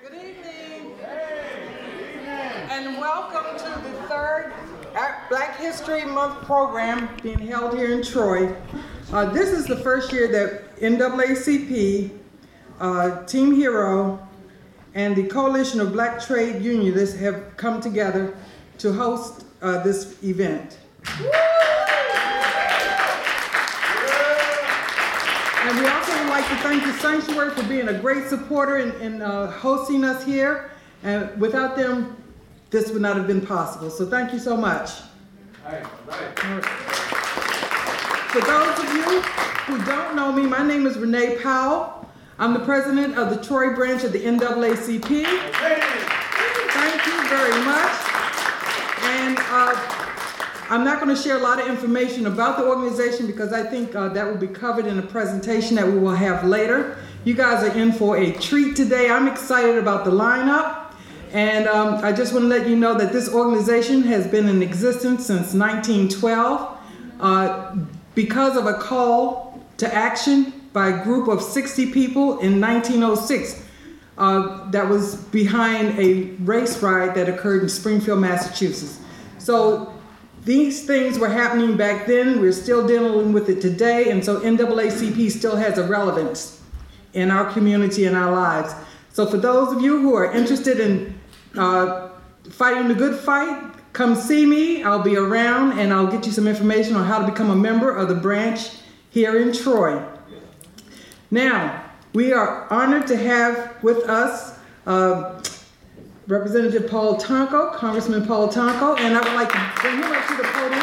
Good 0.00 0.14
evening. 0.14 0.94
And 2.70 2.98
welcome 2.98 3.58
to 3.58 3.80
the 3.80 4.02
third 4.08 4.52
Black 5.28 5.58
History 5.58 6.04
Month 6.04 6.44
program 6.44 7.08
being 7.20 7.40
held 7.40 7.76
here 7.76 7.92
in 7.92 8.04
Troy. 8.04 8.54
Uh, 9.12 9.24
this 9.30 9.50
is 9.50 9.66
the 9.66 9.76
first 9.76 10.12
year 10.12 10.28
that 10.28 10.76
NAACP, 10.76 12.16
uh, 12.78 13.24
Team 13.24 13.56
Hero, 13.56 14.24
and 14.94 15.16
the 15.16 15.26
Coalition 15.26 15.80
of 15.80 15.92
Black 15.92 16.24
Trade 16.24 16.62
Unionists 16.62 17.18
have 17.18 17.56
come 17.56 17.80
together 17.80 18.36
to 18.78 18.92
host 18.92 19.45
uh, 19.66 19.82
this 19.82 20.22
event. 20.22 20.78
And 25.66 25.78
we 25.80 25.86
also 25.86 26.16
would 26.16 26.28
like 26.28 26.46
to 26.48 26.56
thank 26.56 26.84
the 26.84 26.92
Sanctuary 27.00 27.50
for 27.50 27.64
being 27.64 27.88
a 27.88 27.98
great 27.98 28.28
supporter 28.28 28.76
and, 28.76 28.94
in 29.02 29.20
uh, 29.20 29.50
hosting 29.50 30.04
us 30.04 30.24
here. 30.24 30.70
And 31.02 31.40
without 31.40 31.76
them, 31.76 32.16
this 32.70 32.92
would 32.92 33.02
not 33.02 33.16
have 33.16 33.26
been 33.26 33.44
possible. 33.44 33.90
So 33.90 34.06
thank 34.06 34.32
you 34.32 34.38
so 34.38 34.56
much. 34.56 34.90
All 35.64 35.72
right, 35.72 35.84
all 35.84 36.54
right. 36.54 36.64
For 38.30 38.40
those 38.40 38.78
of 38.78 38.94
you 38.94 39.20
who 39.66 39.84
don't 39.84 40.14
know 40.14 40.30
me, 40.30 40.46
my 40.46 40.64
name 40.64 40.86
is 40.86 40.96
Renee 40.96 41.38
Powell. 41.42 42.08
I'm 42.38 42.52
the 42.52 42.60
president 42.60 43.18
of 43.18 43.30
the 43.30 43.44
Troy 43.44 43.74
branch 43.74 44.04
of 44.04 44.12
the 44.12 44.20
NAACP. 44.20 45.24
Thank 46.76 47.06
you 47.06 47.28
very 47.28 47.64
much. 47.64 48.05
And 49.16 49.38
uh, 49.38 49.74
I'm 50.68 50.84
not 50.84 51.00
going 51.00 51.14
to 51.14 51.20
share 51.20 51.38
a 51.38 51.40
lot 51.40 51.58
of 51.58 51.68
information 51.68 52.26
about 52.26 52.58
the 52.58 52.66
organization 52.66 53.26
because 53.26 53.50
I 53.50 53.62
think 53.62 53.94
uh, 53.94 54.10
that 54.10 54.26
will 54.26 54.36
be 54.36 54.46
covered 54.46 54.84
in 54.84 54.98
a 54.98 55.02
presentation 55.02 55.76
that 55.76 55.86
we 55.86 55.98
will 55.98 56.14
have 56.14 56.44
later. 56.44 56.98
You 57.24 57.32
guys 57.32 57.64
are 57.64 57.74
in 57.74 57.92
for 57.92 58.18
a 58.18 58.32
treat 58.32 58.76
today. 58.76 59.08
I'm 59.08 59.26
excited 59.26 59.78
about 59.78 60.04
the 60.04 60.10
lineup. 60.10 60.92
And 61.32 61.66
um, 61.66 62.04
I 62.04 62.12
just 62.12 62.34
want 62.34 62.42
to 62.42 62.48
let 62.48 62.68
you 62.68 62.76
know 62.76 62.92
that 62.98 63.10
this 63.10 63.32
organization 63.32 64.02
has 64.02 64.26
been 64.26 64.50
in 64.50 64.62
existence 64.62 65.26
since 65.26 65.54
1912 65.54 66.78
uh, 67.18 67.76
because 68.14 68.54
of 68.54 68.66
a 68.66 68.74
call 68.74 69.64
to 69.78 69.92
action 69.94 70.52
by 70.74 70.88
a 70.88 71.04
group 71.04 71.28
of 71.28 71.40
60 71.40 71.90
people 71.90 72.38
in 72.40 72.60
1906 72.60 73.62
uh, 74.18 74.70
that 74.72 74.86
was 74.86 75.16
behind 75.16 75.98
a 75.98 76.24
race 76.42 76.82
riot 76.82 77.14
that 77.14 77.30
occurred 77.30 77.62
in 77.62 77.68
Springfield, 77.70 78.20
Massachusetts. 78.20 79.00
So 79.46 79.94
these 80.42 80.84
things 80.84 81.20
were 81.20 81.28
happening 81.28 81.76
back 81.76 82.08
then. 82.08 82.40
We're 82.40 82.50
still 82.50 82.84
dealing 82.84 83.32
with 83.32 83.48
it 83.48 83.60
today. 83.60 84.10
And 84.10 84.24
so 84.24 84.40
NAACP 84.40 85.30
still 85.30 85.54
has 85.54 85.78
a 85.78 85.86
relevance 85.86 86.60
in 87.12 87.30
our 87.30 87.48
community 87.52 88.06
and 88.06 88.16
our 88.16 88.32
lives. 88.32 88.74
So 89.12 89.24
for 89.24 89.36
those 89.36 89.72
of 89.72 89.82
you 89.82 90.00
who 90.00 90.16
are 90.16 90.32
interested 90.32 90.80
in 90.80 91.16
uh, 91.56 92.08
fighting 92.50 92.88
the 92.88 92.94
good 92.96 93.20
fight, 93.20 93.72
come 93.92 94.16
see 94.16 94.44
me. 94.44 94.82
I'll 94.82 95.04
be 95.04 95.16
around 95.16 95.78
and 95.78 95.92
I'll 95.92 96.08
get 96.08 96.26
you 96.26 96.32
some 96.32 96.48
information 96.48 96.96
on 96.96 97.04
how 97.04 97.20
to 97.20 97.30
become 97.30 97.50
a 97.50 97.56
member 97.56 97.94
of 97.94 98.08
the 98.08 98.16
branch 98.16 98.70
here 99.10 99.40
in 99.40 99.52
Troy. 99.52 100.04
Now, 101.30 101.84
we 102.12 102.32
are 102.32 102.66
honored 102.68 103.06
to 103.06 103.16
have 103.16 103.80
with 103.80 104.08
us 104.08 104.58
uh, 104.86 105.40
Representative 106.28 106.90
Paul 106.90 107.20
Tonko, 107.20 107.72
Congressman 107.74 108.26
Paul 108.26 108.48
Tonko, 108.48 108.98
and 108.98 109.16
I 109.16 109.20
would 109.20 109.34
like 109.34 109.48
to 109.52 109.80
bring 109.80 109.94
him 109.94 110.10
up 110.10 110.26
to 110.26 110.36
the 110.36 110.42
podium 110.42 110.82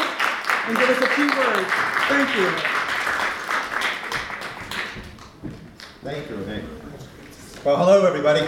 and 0.66 0.78
give 0.78 0.88
us 0.88 1.02
a 1.02 1.06
few 1.08 1.26
words. 1.26 1.68
Thank 2.08 2.34
you. 2.34 2.50
Thank 6.02 6.30
you. 6.30 6.68
Well, 7.62 7.76
hello, 7.76 8.06
everybody. 8.06 8.46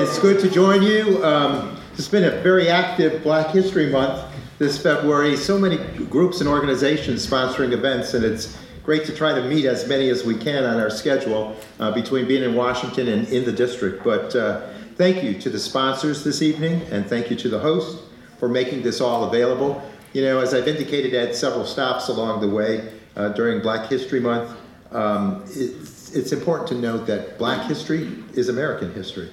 It's 0.00 0.18
good 0.18 0.40
to 0.40 0.50
join 0.50 0.82
you. 0.82 1.22
Um, 1.22 1.78
it's 1.98 2.08
been 2.08 2.24
a 2.24 2.40
very 2.42 2.70
active 2.70 3.22
Black 3.22 3.48
History 3.48 3.90
Month 3.90 4.24
this 4.58 4.78
February. 4.82 5.36
So 5.36 5.58
many 5.58 5.76
groups 6.06 6.40
and 6.40 6.48
organizations 6.48 7.26
sponsoring 7.26 7.72
events, 7.72 8.14
and 8.14 8.24
it's 8.24 8.56
great 8.84 9.04
to 9.04 9.14
try 9.14 9.34
to 9.34 9.42
meet 9.44 9.66
as 9.66 9.86
many 9.86 10.08
as 10.08 10.24
we 10.24 10.34
can 10.34 10.64
on 10.64 10.80
our 10.80 10.88
schedule 10.88 11.56
uh, 11.78 11.90
between 11.92 12.26
being 12.26 12.42
in 12.42 12.54
Washington 12.54 13.08
and 13.08 13.28
in 13.28 13.44
the 13.44 13.52
district. 13.52 14.02
But 14.02 14.34
uh, 14.34 14.66
Thank 15.00 15.22
you 15.22 15.32
to 15.40 15.48
the 15.48 15.58
sponsors 15.58 16.24
this 16.24 16.42
evening, 16.42 16.82
and 16.90 17.06
thank 17.06 17.30
you 17.30 17.36
to 17.36 17.48
the 17.48 17.58
host 17.58 18.02
for 18.36 18.50
making 18.50 18.82
this 18.82 19.00
all 19.00 19.24
available. 19.24 19.82
You 20.12 20.20
know, 20.20 20.40
as 20.40 20.52
I've 20.52 20.68
indicated 20.68 21.14
at 21.14 21.34
several 21.34 21.64
stops 21.64 22.08
along 22.08 22.42
the 22.42 22.48
way 22.50 22.92
uh, 23.16 23.30
during 23.30 23.62
Black 23.62 23.88
History 23.88 24.20
Month, 24.20 24.54
um, 24.92 25.42
it's, 25.46 26.14
it's, 26.14 26.32
important 26.32 26.68
to 26.68 26.74
note 26.74 27.06
that 27.06 27.38
Black 27.38 27.66
history 27.66 28.12
is 28.34 28.50
American 28.50 28.92
history, 28.92 29.30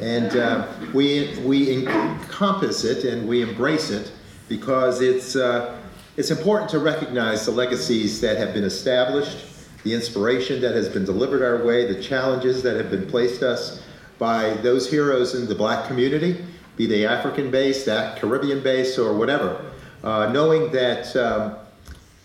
and 0.00 0.34
uh, 0.34 0.66
we 0.92 1.38
we 1.44 1.72
encompass 1.72 2.82
it 2.82 3.04
and 3.04 3.28
we 3.28 3.40
embrace 3.40 3.90
it 3.90 4.10
because 4.48 5.00
it's 5.00 5.36
uh, 5.36 5.80
it's 6.16 6.32
important 6.32 6.68
to 6.70 6.80
recognize 6.80 7.46
the 7.46 7.52
legacies 7.52 8.20
that 8.20 8.36
have 8.36 8.52
been 8.52 8.64
established, 8.64 9.46
the 9.84 9.94
inspiration 9.94 10.60
that 10.60 10.74
has 10.74 10.88
been 10.88 11.04
delivered 11.04 11.40
our 11.40 11.64
way, 11.64 11.86
the 11.86 12.02
challenges 12.02 12.64
that 12.64 12.74
have 12.74 12.90
been 12.90 13.06
placed 13.06 13.44
us 13.44 13.83
by 14.18 14.54
those 14.54 14.90
heroes 14.90 15.34
in 15.34 15.48
the 15.48 15.54
black 15.54 15.86
community, 15.86 16.44
be 16.76 16.86
they 16.86 17.06
African 17.06 17.50
based, 17.50 17.86
Caribbean 17.86 18.62
based, 18.62 18.98
or 18.98 19.14
whatever, 19.16 19.70
uh, 20.02 20.30
knowing 20.32 20.70
that 20.72 21.14
um, 21.16 21.56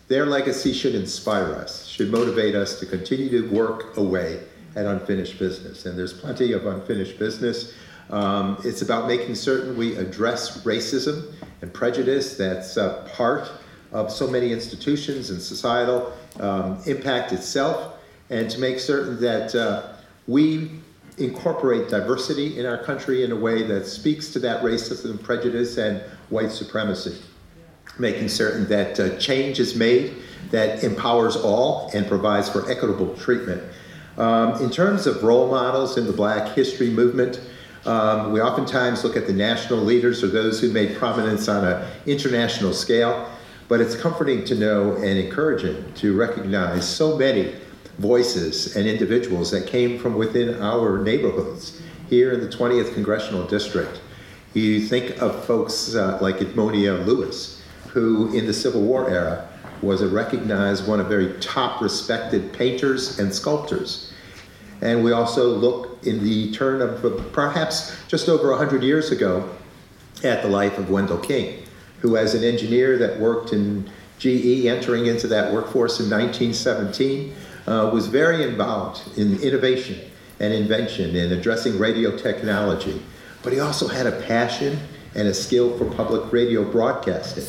their 0.08 0.25
legacy 0.25 0.73
should 0.73 0.95
inspire 0.95 1.54
us, 1.54 1.86
should 1.86 2.12
motivate 2.12 2.56
us 2.56 2.80
to 2.80 2.86
continue 2.86 3.30
to 3.30 3.49
work 3.54 3.97
away 3.97 4.41
at 4.75 4.86
unfinished 4.86 5.38
business. 5.39 5.86
And 5.86 5.97
there's 5.97 6.13
plenty 6.13 6.54
of 6.54 6.65
unfinished 6.65 7.19
business. 7.19 7.73
Um, 8.10 8.58
it's 8.63 8.82
about 8.82 9.08
making 9.08 9.36
certain 9.36 9.78
we 9.78 9.95
address 9.95 10.63
racism 10.63 11.32
and 11.62 11.71
prejudice 11.71 12.38
that's 12.38 12.78
part 13.15 13.52
of 13.91 14.12
so 14.12 14.28
many 14.28 14.52
institutions 14.52 15.30
and 15.30 15.41
societal 15.41 16.13
um, 16.39 16.82
impact 16.86 17.32
itself, 17.32 17.95
and 18.30 18.49
to 18.49 18.60
make 18.60 18.80
certain 18.80 19.19
that 19.19 19.56
uh, 19.56 19.93
we 20.28 20.80
incorporate 21.19 21.89
diversity 21.89 22.60
in 22.60 22.65
our 22.65 22.77
country 22.77 23.23
in 23.23 23.32
a 23.32 23.36
way 23.36 23.63
that 23.63 23.86
speaks 23.86 24.29
to 24.29 24.39
that 24.39 24.63
racism, 24.63 25.21
prejudice, 25.21 25.77
and 25.77 26.01
white 26.29 26.51
supremacy, 26.51 27.21
making 27.97 28.29
certain 28.29 28.67
that 28.67 28.99
uh, 28.99 29.17
change 29.17 29.60
is 29.60 29.75
made 29.75 30.15
that 30.51 30.84
empowers 30.84 31.36
all 31.36 31.91
and 31.93 32.08
provides 32.08 32.49
for 32.49 32.69
equitable 32.69 33.15
treatment. 33.15 33.62
Um, 34.17 34.62
in 34.62 34.69
terms 34.69 35.08
of 35.08 35.23
role 35.23 35.49
models 35.49 35.97
in 35.97 36.05
the 36.05 36.13
Black 36.13 36.53
history 36.53 36.89
movement, 36.89 37.39
um, 37.86 38.34
we 38.34 38.41
oftentimes 38.41 39.03
look 39.03 39.15
at 39.15 39.27
the 39.27 39.34
national 39.34 39.79
leaders 39.79 40.23
or 40.23 40.27
those 40.27 40.60
who 40.60 40.71
made 40.71 40.97
prominence 40.97 41.47
on 41.47 41.63
an 41.63 41.89
international 42.05 42.73
scale, 42.73 43.29
but 43.69 43.79
it's 43.79 43.95
comforting 43.95 44.43
to 44.45 44.55
know 44.55 44.95
and 44.95 45.17
encouraging 45.17 45.93
to 45.93 46.17
recognize 46.17 46.88
so 46.88 47.17
many 47.17 47.55
voices 48.00 48.76
and 48.76 48.88
individuals 48.88 49.52
that 49.52 49.68
came 49.68 50.00
from 50.00 50.16
within 50.16 50.62
our 50.62 51.00
neighborhoods 51.04 51.82
here 52.10 52.32
in 52.32 52.40
the 52.40 52.48
20th 52.48 52.94
Congressional 52.94 53.46
District. 53.46 54.02
You 54.54 54.82
think 54.82 55.22
of 55.22 55.46
folks 55.46 55.96
uh, 55.96 56.18
like 56.22 56.38
Edmonia 56.38 57.06
Lewis, 57.06 57.62
who 57.90 58.34
in 58.34 58.48
the 58.48 58.54
Civil 58.54 58.82
War 58.82 59.10
era 59.10 59.48
was 59.82 60.02
a 60.02 60.08
recognized 60.08 60.88
one 60.88 61.00
of 61.00 61.08
very 61.08 61.34
top 61.40 61.82
respected 61.82 62.52
painters 62.54 63.20
and 63.20 63.34
sculptors. 63.34 64.14
And 64.82 65.04
we 65.04 65.12
also 65.12 65.50
look 65.50 66.06
in 66.06 66.24
the 66.24 66.52
turn 66.54 66.82
of 66.82 67.34
perhaps 67.34 67.96
just 68.08 68.30
over 68.30 68.50
100 68.50 68.82
years 68.82 69.12
ago 69.12 69.50
at 70.24 70.42
the 70.42 70.48
life 70.48 70.78
of 70.78 70.90
Wendell 70.90 71.18
King, 71.18 71.64
who, 72.00 72.16
as 72.16 72.34
an 72.34 72.44
engineer 72.44 72.98
that 72.98 73.20
worked 73.20 73.52
in 73.52 73.90
GE, 74.20 74.66
entering 74.66 75.06
into 75.06 75.28
that 75.28 75.54
workforce 75.54 76.00
in 76.00 76.10
1917, 76.10 77.34
uh, 77.69 77.89
was 77.93 78.08
very 78.08 78.43
involved 78.43 79.17
in 79.17 79.39
innovation 79.41 79.99
and 80.39 80.51
invention 80.53 81.15
in 81.15 81.32
addressing 81.32 81.77
radio 81.77 82.17
technology. 82.17 82.99
But 83.43 83.53
he 83.53 83.60
also 83.60 83.88
had 83.88 84.08
a 84.08 84.21
passion 84.23 84.79
and 85.15 85.27
a 85.27 85.34
skill 85.34 85.77
for 85.77 85.86
public 85.86 86.32
radio 86.34 86.69
broadcasting. 86.69 87.45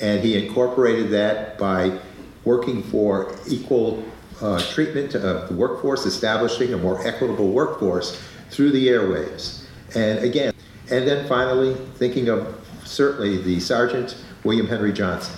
And 0.00 0.24
he 0.24 0.46
incorporated 0.46 1.10
that 1.10 1.58
by 1.58 1.98
working 2.44 2.82
for 2.84 3.36
equal 3.46 4.02
uh, 4.40 4.60
treatment 4.70 5.14
of 5.14 5.48
the 5.48 5.54
workforce, 5.54 6.06
establishing 6.06 6.72
a 6.72 6.78
more 6.78 7.06
equitable 7.06 7.50
workforce 7.50 8.22
through 8.50 8.70
the 8.70 8.88
airwaves. 8.88 9.64
And 9.94 10.20
again, 10.20 10.54
and 10.90 11.06
then 11.06 11.28
finally, 11.28 11.74
thinking 11.96 12.28
of 12.28 12.56
certainly 12.84 13.42
the 13.42 13.60
Sergeant 13.60 14.16
William 14.44 14.66
Henry 14.66 14.92
Johnson, 14.92 15.34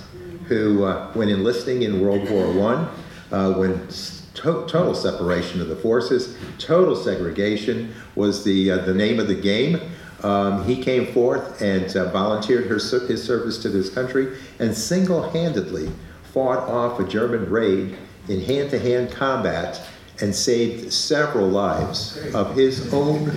who, 0.47 0.85
uh, 0.85 1.11
when 1.13 1.27
enlisting 1.27 1.81
in 1.81 1.99
World 1.99 2.29
War 2.29 2.45
I, 2.71 3.35
uh, 3.35 3.51
when 3.53 3.89
to- 4.35 4.65
total 4.67 4.93
separation 4.93 5.61
of 5.61 5.67
the 5.67 5.75
forces, 5.75 6.37
total 6.57 6.95
segregation 6.95 7.93
was 8.15 8.43
the, 8.43 8.71
uh, 8.71 8.77
the 8.79 8.93
name 8.93 9.19
of 9.19 9.27
the 9.27 9.35
game. 9.35 9.79
Um, 10.23 10.63
he 10.65 10.81
came 10.81 11.07
forth 11.07 11.61
and 11.61 11.95
uh, 11.95 12.11
volunteered 12.11 12.67
her, 12.67 12.75
his 12.75 13.23
service 13.23 13.57
to 13.59 13.69
this 13.69 13.89
country 13.89 14.37
and 14.59 14.75
single 14.75 15.29
handedly 15.29 15.89
fought 16.31 16.59
off 16.69 16.99
a 16.99 17.03
German 17.03 17.49
raid 17.49 17.97
in 18.27 18.41
hand 18.41 18.69
to 18.69 18.79
hand 18.79 19.11
combat 19.11 19.81
and 20.21 20.33
saved 20.33 20.93
several 20.93 21.47
lives 21.47 22.17
of 22.35 22.55
his 22.55 22.93
own, 22.93 23.29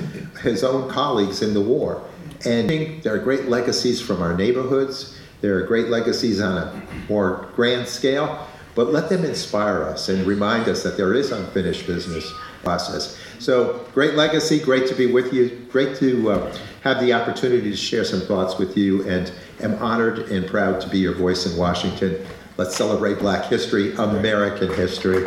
his 0.43 0.63
own 0.63 0.89
colleagues 0.91 1.43
in 1.43 1.55
the 1.55 1.61
war. 1.61 2.05
And 2.45 3.03
there 3.03 3.15
are 3.15 3.19
great 3.19 3.47
legacies 3.49 4.01
from 4.01 4.21
our 4.21 4.37
neighborhoods. 4.37 5.19
There 5.41 5.57
are 5.57 5.63
great 5.63 5.89
legacies 5.89 6.41
on 6.41 6.59
a 6.59 6.83
more 7.09 7.49
grand 7.57 7.89
scale 7.89 8.47
but 8.75 8.93
let 8.93 9.09
them 9.09 9.25
inspire 9.25 9.83
us 9.85 10.09
and 10.09 10.27
remind 10.27 10.69
us 10.69 10.83
that 10.83 10.97
there 10.97 11.15
is 11.15 11.33
unfinished 11.33 11.87
business 11.87 12.33
process. 12.63 13.17
So 13.39 13.87
great 13.93 14.15
legacy, 14.15 14.59
great 14.59 14.89
to 14.89 14.95
be 14.95 15.07
with 15.07 15.33
you, 15.33 15.67
great 15.71 15.97
to 15.99 16.31
uh, 16.31 16.57
have 16.83 17.01
the 17.01 17.13
opportunity 17.13 17.71
to 17.71 17.77
share 17.77 18.05
some 18.05 18.21
thoughts 18.21 18.59
with 18.59 18.77
you, 18.77 19.09
and 19.09 19.31
am 19.61 19.75
honored 19.77 20.31
and 20.31 20.47
proud 20.47 20.81
to 20.81 20.89
be 20.89 20.99
your 20.99 21.15
voice 21.15 21.47
in 21.47 21.57
Washington. 21.57 22.25
Let's 22.57 22.77
celebrate 22.77 23.19
Black 23.19 23.47
history, 23.47 23.95
American 23.95 24.73
history. 24.75 25.25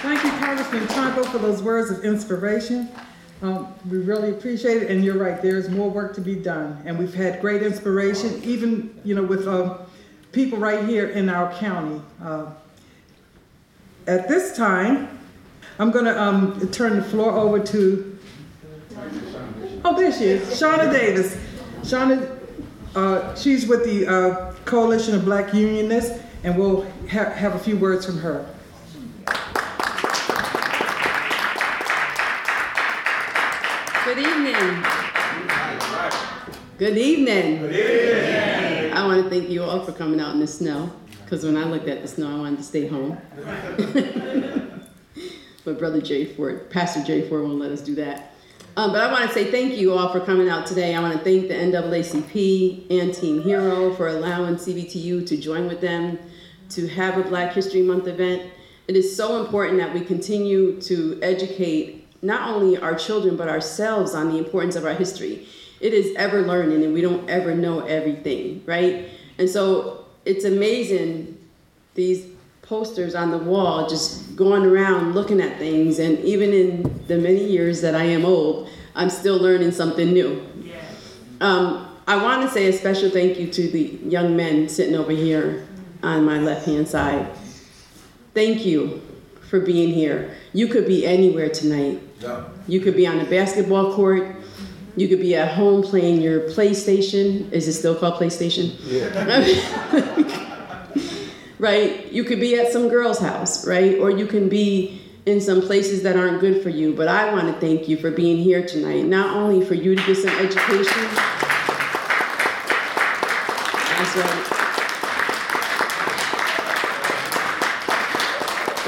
Thank 0.00 0.24
you, 0.24 0.30
Congressman 0.30 0.86
Turnbull, 0.88 1.24
for 1.24 1.38
those 1.38 1.62
words 1.62 1.90
of 1.90 2.04
inspiration. 2.04 2.88
Um, 3.40 3.72
we 3.88 3.98
really 3.98 4.30
appreciate 4.30 4.82
it, 4.82 4.90
and 4.90 5.04
you're 5.04 5.16
right. 5.16 5.40
There's 5.40 5.68
more 5.68 5.88
work 5.88 6.14
to 6.16 6.20
be 6.20 6.34
done, 6.34 6.82
and 6.84 6.98
we've 6.98 7.14
had 7.14 7.40
great 7.40 7.62
inspiration, 7.62 8.42
even 8.42 8.98
you 9.04 9.14
know 9.14 9.22
with 9.22 9.46
uh, 9.46 9.78
people 10.32 10.58
right 10.58 10.84
here 10.84 11.08
in 11.10 11.28
our 11.28 11.52
county. 11.54 12.02
Uh, 12.20 12.46
at 14.08 14.26
this 14.28 14.56
time, 14.56 15.20
I'm 15.78 15.92
going 15.92 16.06
to 16.06 16.20
um, 16.20 16.68
turn 16.70 16.96
the 16.96 17.02
floor 17.04 17.30
over 17.30 17.60
to. 17.60 18.18
Oh, 19.84 19.96
there 19.96 20.10
she 20.12 20.24
is, 20.24 20.60
Shauna 20.60 20.92
Davis. 20.92 21.36
Shauna, 21.82 22.40
uh, 22.96 23.36
she's 23.36 23.68
with 23.68 23.84
the 23.84 24.06
uh, 24.06 24.52
Coalition 24.64 25.14
of 25.14 25.24
Black 25.24 25.54
Unionists, 25.54 26.20
and 26.42 26.58
we'll 26.58 26.82
ha- 27.08 27.30
have 27.30 27.54
a 27.54 27.58
few 27.60 27.76
words 27.76 28.04
from 28.04 28.18
her. 28.18 28.52
Good 34.08 34.20
evening. 34.20 34.82
Good 36.78 36.96
evening. 36.96 37.58
Good 37.58 37.76
evening. 37.76 38.92
I 38.94 39.06
want 39.06 39.22
to 39.22 39.28
thank 39.28 39.50
you 39.50 39.62
all 39.62 39.84
for 39.84 39.92
coming 39.92 40.18
out 40.18 40.32
in 40.32 40.40
the 40.40 40.46
snow, 40.46 40.90
because 41.22 41.44
when 41.44 41.58
I 41.58 41.64
looked 41.64 41.88
at 41.88 42.00
the 42.00 42.08
snow, 42.08 42.34
I 42.34 42.38
wanted 42.38 42.56
to 42.56 42.62
stay 42.62 42.86
home. 42.86 43.18
but 45.62 45.78
Brother 45.78 46.00
Jay 46.00 46.24
Ford, 46.24 46.70
Pastor 46.70 47.04
Jay 47.04 47.28
Ford 47.28 47.42
won't 47.42 47.58
let 47.58 47.70
us 47.70 47.82
do 47.82 47.94
that. 47.96 48.32
Um, 48.78 48.92
but 48.92 49.02
I 49.02 49.12
want 49.12 49.28
to 49.28 49.34
say 49.34 49.50
thank 49.50 49.74
you 49.74 49.92
all 49.92 50.10
for 50.10 50.20
coming 50.20 50.48
out 50.48 50.64
today. 50.64 50.94
I 50.94 51.02
want 51.02 51.12
to 51.12 51.22
thank 51.22 51.48
the 51.48 51.54
NAACP 51.54 52.90
and 52.90 53.12
Team 53.12 53.42
Hero 53.42 53.92
for 53.94 54.08
allowing 54.08 54.54
CBTU 54.56 55.26
to 55.26 55.36
join 55.36 55.68
with 55.68 55.82
them 55.82 56.18
to 56.70 56.88
have 56.88 57.18
a 57.18 57.28
Black 57.28 57.52
History 57.52 57.82
Month 57.82 58.06
event. 58.06 58.50
It 58.86 58.96
is 58.96 59.14
so 59.14 59.44
important 59.44 59.80
that 59.80 59.92
we 59.92 60.00
continue 60.00 60.80
to 60.80 61.20
educate 61.20 62.07
not 62.22 62.48
only 62.54 62.76
our 62.78 62.94
children 62.94 63.36
but 63.36 63.48
ourselves 63.48 64.14
on 64.14 64.30
the 64.30 64.38
importance 64.38 64.76
of 64.76 64.84
our 64.84 64.94
history. 64.94 65.46
It 65.80 65.94
is 65.94 66.14
ever 66.16 66.42
learning 66.42 66.84
and 66.84 66.92
we 66.92 67.00
don't 67.00 67.28
ever 67.30 67.54
know 67.54 67.80
everything, 67.80 68.62
right? 68.66 69.08
And 69.38 69.48
so 69.48 70.06
it's 70.24 70.44
amazing 70.44 71.38
these 71.94 72.26
posters 72.62 73.14
on 73.14 73.30
the 73.30 73.38
wall 73.38 73.88
just 73.88 74.36
going 74.36 74.64
around 74.64 75.14
looking 75.14 75.40
at 75.40 75.58
things 75.58 75.98
and 75.98 76.18
even 76.20 76.52
in 76.52 77.06
the 77.06 77.16
many 77.16 77.44
years 77.44 77.80
that 77.80 77.94
I 77.94 78.04
am 78.04 78.24
old, 78.24 78.68
I'm 78.94 79.10
still 79.10 79.38
learning 79.38 79.72
something 79.72 80.12
new. 80.12 80.44
Um, 81.40 81.96
I 82.06 82.16
want 82.16 82.42
to 82.42 82.50
say 82.50 82.66
a 82.68 82.72
special 82.72 83.10
thank 83.10 83.38
you 83.38 83.46
to 83.52 83.68
the 83.68 84.00
young 84.04 84.36
men 84.36 84.68
sitting 84.68 84.96
over 84.96 85.12
here 85.12 85.66
on 86.02 86.24
my 86.24 86.38
left 86.40 86.66
hand 86.66 86.88
side. 86.88 87.28
Thank 88.34 88.66
you 88.66 89.02
for 89.48 89.60
being 89.60 89.92
here. 89.92 90.34
You 90.52 90.68
could 90.68 90.86
be 90.86 91.06
anywhere 91.06 91.48
tonight. 91.48 92.02
Yeah. 92.20 92.44
You 92.66 92.80
could 92.80 92.96
be 92.96 93.06
on 93.06 93.20
a 93.20 93.24
basketball 93.24 93.94
court. 93.94 94.36
You 94.96 95.08
could 95.08 95.20
be 95.20 95.36
at 95.36 95.54
home 95.54 95.82
playing 95.82 96.20
your 96.20 96.40
PlayStation. 96.50 97.50
Is 97.52 97.68
it 97.68 97.74
still 97.74 97.94
called 97.94 98.14
PlayStation? 98.14 98.74
Yeah. 98.84 99.06
right? 101.58 102.12
You 102.12 102.24
could 102.24 102.40
be 102.40 102.58
at 102.58 102.72
some 102.72 102.88
girl's 102.88 103.18
house, 103.18 103.66
right? 103.66 103.98
Or 103.98 104.10
you 104.10 104.26
can 104.26 104.48
be 104.48 105.00
in 105.24 105.40
some 105.40 105.60
places 105.60 106.02
that 106.02 106.16
aren't 106.16 106.40
good 106.40 106.62
for 106.62 106.70
you. 106.70 106.94
But 106.94 107.08
I 107.08 107.32
want 107.32 107.46
to 107.46 107.60
thank 107.60 107.88
you 107.88 107.96
for 107.96 108.10
being 108.10 108.38
here 108.38 108.66
tonight, 108.66 109.04
not 109.04 109.36
only 109.36 109.64
for 109.64 109.74
you 109.74 109.94
to 109.94 110.02
get 110.06 110.16
some 110.16 110.30
education. 110.30 111.04
That's 113.96 114.16
right. 114.16 114.67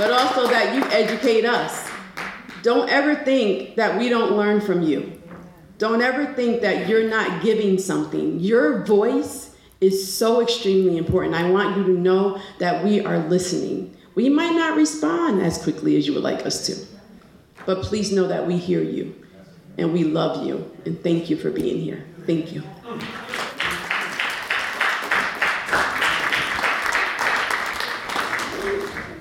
But 0.01 0.13
also 0.13 0.47
that 0.47 0.75
you 0.75 0.83
educate 0.85 1.45
us 1.45 1.87
don't 2.63 2.89
ever 2.89 3.15
think 3.15 3.77
that 3.77 3.99
we 3.99 4.09
don't 4.09 4.33
learn 4.33 4.63
from 4.63 4.81
you. 4.83 5.21
Don't 5.77 6.01
ever 6.01 6.33
think 6.33 6.63
that 6.63 6.89
you're 6.89 7.07
not 7.07 7.43
giving 7.43 7.77
something. 7.77 8.41
Your 8.41 8.83
voice 8.85 9.55
is 9.79 10.11
so 10.11 10.41
extremely 10.41 10.97
important. 10.97 11.35
I 11.35 11.51
want 11.51 11.77
you 11.77 11.85
to 11.85 11.93
know 11.93 12.41
that 12.61 12.83
we 12.83 13.05
are 13.05 13.19
listening. 13.19 13.95
We 14.15 14.31
might 14.31 14.55
not 14.55 14.75
respond 14.75 15.43
as 15.43 15.63
quickly 15.63 15.99
as 15.99 16.07
you 16.07 16.15
would 16.15 16.23
like 16.23 16.47
us 16.47 16.65
to, 16.69 16.77
but 17.67 17.83
please 17.83 18.11
know 18.11 18.27
that 18.27 18.47
we 18.47 18.57
hear 18.57 18.83
you 18.83 19.15
and 19.77 19.93
we 19.93 20.05
love 20.05 20.47
you 20.47 20.71
and 20.87 20.99
thank 21.03 21.29
you 21.29 21.37
for 21.37 21.51
being 21.51 21.79
here. 21.79 22.07
Thank 22.25 22.53
you. 22.53 22.63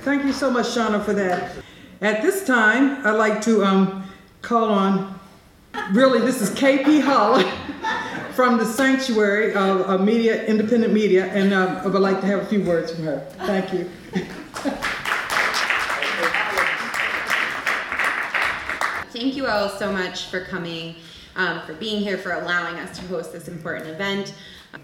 Thank 0.10 0.26
you 0.26 0.34
so 0.34 0.50
much, 0.50 0.66
Shauna, 0.66 1.06
for 1.06 1.14
that. 1.14 1.52
At 2.02 2.24
this 2.24 2.44
time, 2.44 3.06
I'd 3.06 3.12
like 3.12 3.44
to 3.44 3.64
um, 3.64 4.10
call 4.42 4.70
on, 4.70 5.20
really, 5.92 6.18
this 6.18 6.42
is 6.42 6.50
KP 6.50 7.00
Holler 7.00 7.44
from 8.34 8.58
the 8.58 8.66
Sanctuary, 8.66 9.54
uh, 9.54 10.00
media, 10.00 10.44
independent 10.46 10.94
media, 10.94 11.28
and 11.28 11.54
uh, 11.54 11.82
I 11.84 11.88
would 11.88 12.02
like 12.02 12.22
to 12.22 12.26
have 12.26 12.40
a 12.40 12.46
few 12.48 12.64
words 12.64 12.92
from 12.92 13.04
her. 13.04 13.20
Thank 13.42 13.72
you. 13.72 13.88
Thank 19.14 19.36
you 19.36 19.46
all 19.46 19.70
so 19.70 19.92
much 19.92 20.26
for 20.26 20.44
coming, 20.44 20.96
um, 21.36 21.62
for 21.68 21.76
being 21.76 22.02
here, 22.02 22.18
for 22.18 22.32
allowing 22.32 22.80
us 22.80 22.98
to 22.98 23.06
host 23.06 23.32
this 23.32 23.48
important 23.48 23.88
event. 23.88 24.34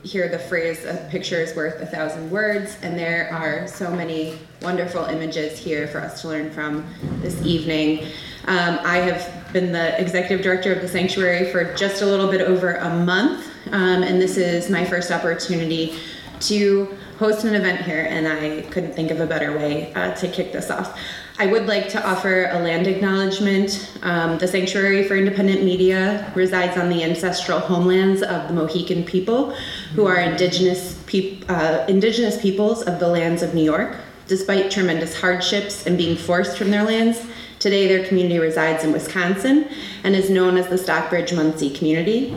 Hear 0.02 0.28
the 0.30 0.40
phrase, 0.40 0.84
a 0.84 0.96
picture 1.12 1.40
is 1.40 1.56
worth 1.56 1.80
a 1.80 1.86
thousand 1.86 2.32
words, 2.32 2.78
and 2.82 2.98
there 2.98 3.32
are 3.32 3.68
so 3.68 3.92
many 3.92 4.40
wonderful 4.64 5.06
images 5.06 5.60
here 5.60 5.88
for 5.88 6.00
us 6.00 6.22
to 6.22 6.28
learn 6.28 6.50
from 6.50 6.84
this 7.22 7.40
evening. 7.44 8.08
Um, 8.46 8.80
I 8.82 8.98
have 8.98 9.54
been 9.54 9.72
the 9.72 10.00
executive 10.02 10.44
director 10.44 10.74
of 10.74 10.82
the 10.82 10.88
sanctuary 10.88 11.52
for 11.52 11.72
just 11.76 12.02
a 12.02 12.06
little 12.06 12.32
bit 12.32 12.42
over 12.42 12.76
a 12.76 12.90
month, 12.98 13.48
um, 13.72 14.02
and 14.02 14.20
this 14.20 14.38
is 14.38 14.72
my 14.72 14.84
first 14.84 15.12
opportunity 15.12 15.94
to 16.40 16.98
host 17.20 17.46
an 17.46 17.54
event 17.54 17.82
here, 17.82 18.08
and 18.10 18.28
I 18.28 18.62
couldn't 18.72 18.94
think 18.94 19.12
of 19.12 19.20
a 19.20 19.28
better 19.28 19.56
way 19.56 19.94
uh, 19.94 20.16
to 20.16 20.28
kick 20.28 20.52
this 20.52 20.72
off. 20.72 21.00
I 21.38 21.48
would 21.48 21.68
like 21.68 21.90
to 21.90 22.10
offer 22.10 22.46
a 22.50 22.60
land 22.60 22.88
acknowledgement. 22.88 23.92
Um, 24.04 24.38
the 24.38 24.48
Sanctuary 24.48 25.06
for 25.06 25.18
Independent 25.18 25.66
Media 25.66 26.32
resides 26.34 26.78
on 26.78 26.88
the 26.88 27.04
ancestral 27.04 27.60
homelands 27.60 28.22
of 28.22 28.48
the 28.48 28.54
Mohican 28.54 29.04
people, 29.04 29.52
who 29.96 30.06
are 30.06 30.18
indigenous, 30.18 31.04
peop- 31.08 31.44
uh, 31.50 31.84
indigenous 31.90 32.42
peoples 32.42 32.84
of 32.84 33.00
the 33.00 33.10
lands 33.10 33.44
of 33.44 33.54
New 33.54 33.66
York. 33.66 33.98
Despite 34.28 34.72
tremendous 34.72 35.20
hardships 35.20 35.86
and 35.86 35.98
being 35.98 36.16
forced 36.16 36.58
from 36.58 36.72
their 36.72 36.84
lands, 36.84 37.22
today 37.60 37.86
their 37.86 38.08
community 38.08 38.40
resides 38.40 38.86
in 38.86 38.94
Wisconsin 38.94 39.68
and 40.06 40.16
is 40.16 40.30
known 40.30 40.56
as 40.56 40.70
the 40.70 40.78
Stockbridge 40.78 41.32
Munsee 41.32 41.76
community. 41.76 42.34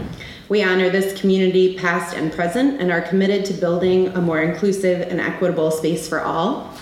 We 0.48 0.64
honor 0.64 0.90
this 0.90 1.18
community 1.20 1.78
past 1.78 2.16
and 2.16 2.32
present 2.32 2.80
and 2.80 2.90
are 2.90 3.02
committed 3.02 3.44
to 3.44 3.54
building 3.54 4.08
a 4.08 4.20
more 4.20 4.42
inclusive 4.42 5.02
and 5.02 5.20
equitable 5.20 5.70
space 5.70 6.08
for 6.08 6.20
all. 6.20 6.74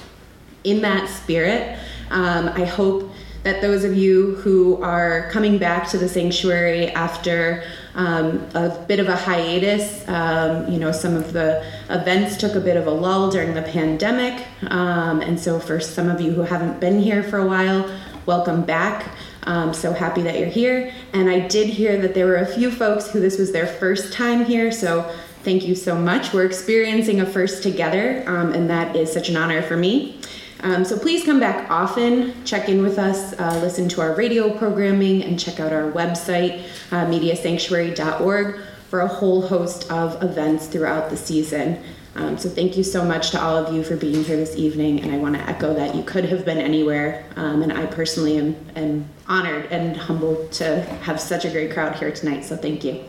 In 0.64 0.80
that 0.80 1.08
spirit, 1.08 1.78
um, 2.10 2.48
I 2.48 2.64
hope 2.64 3.10
that 3.42 3.62
those 3.62 3.84
of 3.84 3.96
you 3.96 4.34
who 4.36 4.82
are 4.82 5.30
coming 5.30 5.56
back 5.56 5.88
to 5.88 5.98
the 5.98 6.08
sanctuary 6.08 6.88
after 6.90 7.62
um, 7.94 8.44
a 8.54 8.84
bit 8.88 8.98
of 8.98 9.08
a 9.08 9.14
hiatus, 9.14 10.06
um, 10.08 10.68
you 10.70 10.80
know, 10.80 10.90
some 10.90 11.14
of 11.14 11.32
the 11.32 11.64
events 11.88 12.36
took 12.36 12.56
a 12.56 12.60
bit 12.60 12.76
of 12.76 12.88
a 12.88 12.90
lull 12.90 13.30
during 13.30 13.54
the 13.54 13.62
pandemic. 13.62 14.44
Um, 14.70 15.20
and 15.20 15.38
so, 15.38 15.60
for 15.60 15.78
some 15.78 16.10
of 16.10 16.20
you 16.20 16.32
who 16.32 16.42
haven't 16.42 16.80
been 16.80 17.00
here 17.00 17.22
for 17.22 17.38
a 17.38 17.46
while, 17.46 17.88
welcome 18.26 18.64
back. 18.64 19.12
Um, 19.44 19.72
so 19.72 19.92
happy 19.92 20.22
that 20.22 20.40
you're 20.40 20.48
here. 20.48 20.92
And 21.12 21.30
I 21.30 21.46
did 21.46 21.68
hear 21.68 21.96
that 22.02 22.14
there 22.14 22.26
were 22.26 22.36
a 22.36 22.46
few 22.46 22.68
folks 22.70 23.08
who 23.10 23.20
this 23.20 23.38
was 23.38 23.52
their 23.52 23.68
first 23.68 24.12
time 24.12 24.44
here. 24.44 24.72
So 24.72 25.02
thank 25.44 25.64
you 25.64 25.76
so 25.76 25.96
much. 25.96 26.32
We're 26.32 26.46
experiencing 26.46 27.20
a 27.20 27.26
first 27.26 27.62
together, 27.62 28.24
um, 28.26 28.52
and 28.52 28.68
that 28.68 28.96
is 28.96 29.12
such 29.12 29.28
an 29.28 29.36
honor 29.36 29.62
for 29.62 29.76
me. 29.76 30.20
Um, 30.66 30.84
so 30.84 30.98
please 30.98 31.24
come 31.24 31.38
back 31.38 31.70
often, 31.70 32.44
check 32.44 32.68
in 32.68 32.82
with 32.82 32.98
us, 32.98 33.38
uh, 33.38 33.60
listen 33.62 33.88
to 33.90 34.00
our 34.00 34.16
radio 34.16 34.50
programming, 34.50 35.22
and 35.22 35.38
check 35.38 35.60
out 35.60 35.72
our 35.72 35.92
website, 35.92 36.64
uh, 36.90 37.06
mediasanctuary.org, 37.06 38.58
for 38.90 39.00
a 39.02 39.06
whole 39.06 39.42
host 39.46 39.88
of 39.92 40.20
events 40.24 40.66
throughout 40.66 41.08
the 41.08 41.16
season. 41.16 41.80
Um, 42.16 42.36
so 42.36 42.48
thank 42.48 42.76
you 42.76 42.82
so 42.82 43.04
much 43.04 43.30
to 43.30 43.40
all 43.40 43.56
of 43.56 43.72
you 43.72 43.84
for 43.84 43.94
being 43.94 44.24
here 44.24 44.36
this 44.36 44.56
evening, 44.56 45.02
and 45.02 45.12
I 45.12 45.18
want 45.18 45.36
to 45.36 45.42
echo 45.48 45.72
that 45.72 45.94
you 45.94 46.02
could 46.02 46.24
have 46.24 46.44
been 46.44 46.58
anywhere, 46.58 47.24
um, 47.36 47.62
and 47.62 47.72
I 47.72 47.86
personally 47.86 48.36
am, 48.36 48.56
am 48.74 49.08
honored 49.28 49.66
and 49.66 49.96
humbled 49.96 50.50
to 50.52 50.80
have 50.80 51.20
such 51.20 51.44
a 51.44 51.50
great 51.50 51.72
crowd 51.72 51.94
here 51.94 52.10
tonight. 52.10 52.44
So 52.44 52.56
thank 52.56 52.82
you. 52.82 53.04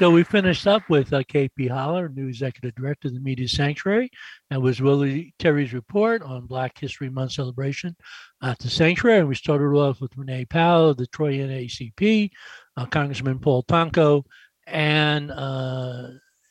So 0.00 0.10
we 0.10 0.24
finished 0.24 0.66
up 0.66 0.88
with 0.88 1.12
uh, 1.12 1.22
KP 1.24 1.68
Holler, 1.68 2.08
new 2.08 2.26
executive 2.26 2.74
director 2.74 3.08
of 3.08 3.14
the 3.14 3.20
Media 3.20 3.46
Sanctuary, 3.46 4.08
and 4.50 4.62
was 4.62 4.80
Willie 4.80 5.34
Terry's 5.38 5.74
report 5.74 6.22
on 6.22 6.46
Black 6.46 6.78
History 6.78 7.10
Month 7.10 7.32
celebration 7.32 7.94
at 8.42 8.58
the 8.60 8.70
Sanctuary. 8.70 9.18
And 9.18 9.28
we 9.28 9.34
started 9.34 9.66
off 9.66 10.00
with 10.00 10.16
Renee 10.16 10.46
Powell, 10.46 10.94
the 10.94 11.06
Troy 11.08 11.34
NAACP, 11.34 12.30
uh, 12.78 12.86
Congressman 12.86 13.40
Paul 13.40 13.62
Tonko, 13.64 14.22
and 14.66 15.30
uh, 15.30 16.06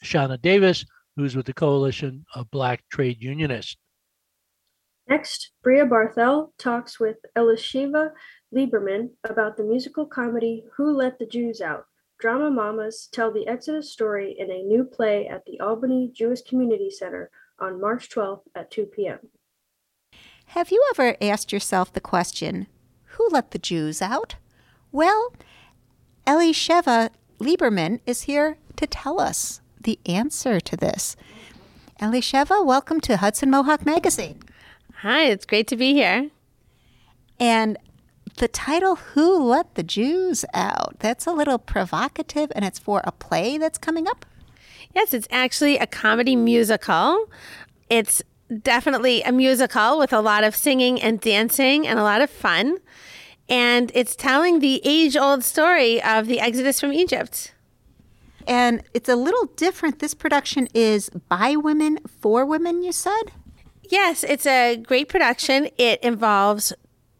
Shauna 0.05 0.39
Davis, 0.39 0.85
who's 1.15 1.35
with 1.35 1.47
the 1.47 1.53
Coalition 1.53 2.27
of 2.35 2.51
Black 2.51 2.83
Trade 2.91 3.17
Unionists. 3.19 3.77
Next, 5.07 5.53
Bria 5.63 5.87
Barthel 5.87 6.51
talks 6.59 6.99
with 6.99 7.17
Elisheva 7.35 8.11
Lieberman 8.53 9.09
about 9.23 9.57
the 9.57 9.63
musical 9.63 10.05
comedy 10.05 10.65
Who 10.77 10.95
Let 10.95 11.17
the 11.17 11.25
Jews 11.25 11.61
Out? 11.61 11.85
Drama 12.19 12.51
Mamas 12.51 13.07
tell 13.13 13.31
the 13.31 13.47
Exodus 13.47 13.89
story 13.93 14.35
in 14.37 14.51
a 14.51 14.61
new 14.63 14.83
play 14.83 15.25
at 15.27 15.45
the 15.45 15.57
Albany 15.61 16.11
Jewish 16.13 16.41
Community 16.41 16.89
Center 16.89 17.31
on 17.59 17.79
March 17.79 18.09
12th 18.09 18.41
at 18.55 18.69
2 18.71 18.87
p.m. 18.87 19.19
Have 20.47 20.69
you 20.69 20.83
ever 20.89 21.15
asked 21.21 21.53
yourself 21.53 21.93
the 21.93 22.01
question, 22.01 22.67
who 23.05 23.29
let 23.31 23.51
the 23.51 23.57
Jews 23.57 24.01
out? 24.01 24.35
Well, 24.91 25.33
Elisheva 26.27 27.11
Lieberman 27.39 28.01
is 28.05 28.23
here 28.23 28.57
to 28.75 28.85
tell 28.85 29.21
us 29.21 29.61
the 29.79 29.97
answer 30.05 30.59
to 30.59 30.75
this. 30.75 31.15
Elisheva, 32.01 32.65
welcome 32.65 32.99
to 33.01 33.17
Hudson 33.17 33.49
Mohawk 33.49 33.85
Magazine. 33.85 34.41
Hi, 34.95 35.23
it's 35.27 35.45
great 35.45 35.67
to 35.67 35.77
be 35.77 35.93
here. 35.93 36.29
And 37.39 37.77
the 38.39 38.47
title, 38.47 38.95
Who 38.95 39.43
Let 39.43 39.75
the 39.75 39.83
Jews 39.83 40.43
Out? 40.53 40.95
That's 40.99 41.27
a 41.27 41.31
little 41.31 41.59
provocative, 41.59 42.51
and 42.55 42.65
it's 42.65 42.79
for 42.79 43.01
a 43.03 43.11
play 43.11 43.57
that's 43.57 43.77
coming 43.77 44.07
up? 44.07 44.25
Yes, 44.95 45.13
it's 45.13 45.27
actually 45.29 45.77
a 45.77 45.85
comedy 45.85 46.35
musical. 46.35 47.29
It's 47.89 48.23
definitely 48.61 49.21
a 49.21 49.31
musical 49.31 49.99
with 49.99 50.13
a 50.13 50.21
lot 50.21 50.43
of 50.43 50.55
singing 50.55 51.01
and 51.01 51.19
dancing 51.19 51.85
and 51.85 51.99
a 51.99 52.03
lot 52.03 52.21
of 52.21 52.29
fun. 52.29 52.77
And 53.49 53.91
it's 53.93 54.15
telling 54.15 54.59
the 54.59 54.81
age 54.85 55.17
old 55.17 55.43
story 55.43 56.01
of 56.01 56.27
the 56.27 56.39
Exodus 56.39 56.79
from 56.79 56.93
Egypt. 56.93 57.53
And 58.47 58.83
it's 58.93 59.09
a 59.09 59.15
little 59.15 59.45
different. 59.57 59.99
This 59.99 60.13
production 60.13 60.67
is 60.73 61.09
by 61.27 61.55
women, 61.55 61.99
for 62.07 62.45
women, 62.45 62.83
you 62.83 62.93
said? 62.93 63.23
Yes, 63.89 64.23
it's 64.23 64.45
a 64.45 64.77
great 64.77 65.09
production. 65.09 65.67
It 65.77 65.99
involves 66.01 66.73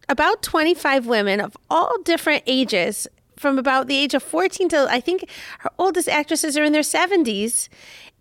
about 0.10 0.42
25 0.42 1.06
women 1.06 1.40
of 1.40 1.56
all 1.70 2.02
different 2.04 2.44
ages, 2.46 3.08
from 3.38 3.58
about 3.58 3.88
the 3.88 3.96
age 3.96 4.14
of 4.14 4.22
14 4.22 4.68
to 4.70 4.88
I 4.90 5.00
think 5.00 5.30
our 5.64 5.72
oldest 5.78 6.10
actresses 6.10 6.58
are 6.58 6.64
in 6.64 6.74
their 6.74 6.82
70s. 6.82 7.70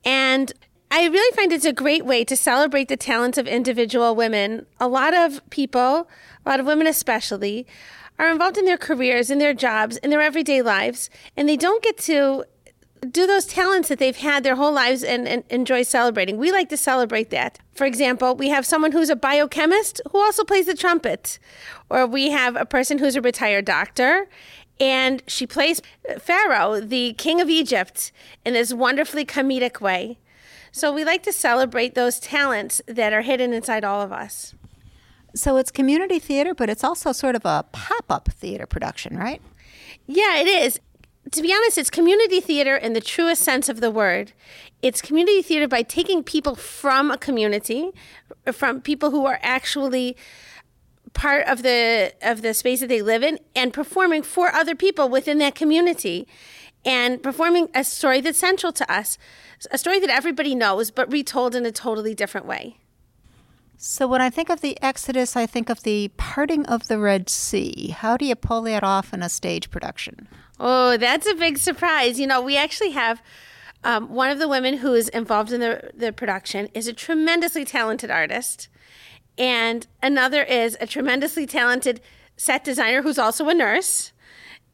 And 0.04 0.52
I 0.90 1.06
really 1.06 1.36
find 1.36 1.52
it's 1.52 1.64
a 1.64 1.72
great 1.72 2.06
way 2.06 2.24
to 2.24 2.36
celebrate 2.36 2.88
the 2.88 2.96
talents 2.96 3.36
of 3.36 3.46
individual 3.46 4.14
women. 4.14 4.64
A 4.78 4.88
lot 4.88 5.14
of 5.14 5.40
people, 5.50 6.08
a 6.46 6.48
lot 6.48 6.60
of 6.60 6.66
women 6.66 6.86
especially, 6.86 7.66
are 8.18 8.30
involved 8.30 8.58
in 8.58 8.64
their 8.64 8.78
careers, 8.78 9.30
in 9.30 9.38
their 9.38 9.54
jobs, 9.54 9.96
in 9.98 10.10
their 10.10 10.22
everyday 10.22 10.62
lives, 10.62 11.10
and 11.36 11.48
they 11.48 11.56
don't 11.56 11.82
get 11.82 11.98
to 11.98 12.44
do 13.00 13.26
those 13.26 13.46
talents 13.46 13.88
that 13.88 13.98
they've 13.98 14.16
had 14.16 14.44
their 14.44 14.56
whole 14.56 14.72
lives 14.72 15.02
and, 15.02 15.28
and, 15.28 15.44
enjoy 15.50 15.82
celebrating. 15.82 16.38
We 16.38 16.52
like 16.52 16.68
to 16.70 16.76
celebrate 16.76 17.30
that. 17.30 17.58
For 17.74 17.84
example, 17.86 18.34
we 18.34 18.48
have 18.48 18.66
someone 18.66 18.92
who's 18.92 19.10
a 19.10 19.16
biochemist 19.16 20.00
who 20.10 20.18
also 20.18 20.44
plays 20.44 20.66
the 20.66 20.74
trumpet, 20.74 21.38
or 21.90 22.06
we 22.06 22.30
have 22.30 22.56
a 22.56 22.64
person 22.64 22.98
who's 22.98 23.16
a 23.16 23.22
retired 23.22 23.64
doctor. 23.64 24.28
And 24.80 25.22
she 25.26 25.46
plays 25.46 25.82
Pharaoh, 26.20 26.80
the 26.80 27.14
king 27.14 27.40
of 27.40 27.50
Egypt, 27.50 28.12
in 28.44 28.54
this 28.54 28.72
wonderfully 28.72 29.24
comedic 29.24 29.80
way. 29.80 30.18
So 30.70 30.92
we 30.92 31.04
like 31.04 31.22
to 31.24 31.32
celebrate 31.32 31.94
those 31.94 32.20
talents 32.20 32.80
that 32.86 33.12
are 33.12 33.22
hidden 33.22 33.52
inside 33.52 33.84
all 33.84 34.00
of 34.00 34.12
us. 34.12 34.54
So 35.34 35.56
it's 35.56 35.70
community 35.70 36.18
theater, 36.18 36.54
but 36.54 36.70
it's 36.70 36.84
also 36.84 37.12
sort 37.12 37.34
of 37.34 37.44
a 37.44 37.64
pop 37.72 38.04
up 38.10 38.28
theater 38.28 38.66
production, 38.66 39.16
right? 39.16 39.42
Yeah, 40.06 40.36
it 40.36 40.46
is 40.46 40.80
to 41.32 41.42
be 41.42 41.52
honest, 41.52 41.78
it's 41.78 41.90
community 41.90 42.40
theater 42.40 42.76
in 42.76 42.92
the 42.92 43.00
truest 43.00 43.42
sense 43.42 43.68
of 43.68 43.80
the 43.80 43.90
word. 43.90 44.32
It's 44.82 45.02
community 45.02 45.42
theater 45.42 45.66
by 45.66 45.82
taking 45.82 46.22
people 46.22 46.54
from 46.54 47.10
a 47.10 47.18
community, 47.18 47.90
from 48.52 48.80
people 48.80 49.10
who 49.10 49.26
are 49.26 49.38
actually 49.42 50.16
part 51.14 51.46
of 51.46 51.62
the 51.62 52.12
of 52.22 52.42
the 52.42 52.54
space 52.54 52.80
that 52.80 52.88
they 52.88 53.02
live 53.02 53.22
in 53.22 53.38
and 53.56 53.72
performing 53.72 54.22
for 54.22 54.52
other 54.52 54.74
people 54.74 55.08
within 55.08 55.38
that 55.38 55.54
community 55.54 56.28
and 56.84 57.22
performing 57.22 57.68
a 57.74 57.82
story 57.82 58.20
that's 58.20 58.38
central 58.38 58.72
to 58.72 58.90
us, 58.92 59.18
a 59.70 59.78
story 59.78 59.98
that 59.98 60.10
everybody 60.10 60.54
knows 60.54 60.90
but 60.90 61.10
retold 61.10 61.54
in 61.54 61.66
a 61.66 61.72
totally 61.72 62.14
different 62.14 62.46
way. 62.46 62.78
So 63.76 64.06
when 64.06 64.20
I 64.20 64.30
think 64.30 64.48
of 64.48 64.60
the 64.60 64.80
Exodus, 64.82 65.36
I 65.36 65.46
think 65.46 65.70
of 65.70 65.82
the 65.82 66.08
parting 66.16 66.66
of 66.66 66.88
the 66.88 66.98
Red 66.98 67.28
Sea. 67.28 67.88
How 67.88 68.16
do 68.16 68.24
you 68.24 68.34
pull 68.34 68.62
that 68.62 68.82
off 68.82 69.12
in 69.12 69.22
a 69.22 69.28
stage 69.28 69.70
production? 69.70 70.28
Oh, 70.60 70.96
that's 70.96 71.26
a 71.26 71.34
big 71.34 71.58
surprise. 71.58 72.18
You 72.18 72.26
know, 72.26 72.40
we 72.40 72.56
actually 72.56 72.90
have 72.90 73.22
um, 73.84 74.12
one 74.12 74.30
of 74.30 74.38
the 74.38 74.48
women 74.48 74.78
who 74.78 74.94
is 74.94 75.08
involved 75.08 75.52
in 75.52 75.60
the, 75.60 75.90
the 75.94 76.12
production 76.12 76.68
is 76.74 76.86
a 76.86 76.92
tremendously 76.92 77.64
talented 77.64 78.10
artist, 78.10 78.68
and 79.36 79.86
another 80.02 80.42
is 80.42 80.76
a 80.80 80.86
tremendously 80.86 81.46
talented 81.46 82.00
set 82.36 82.64
designer 82.64 83.02
who's 83.02 83.18
also 83.18 83.48
a 83.48 83.54
nurse. 83.54 84.12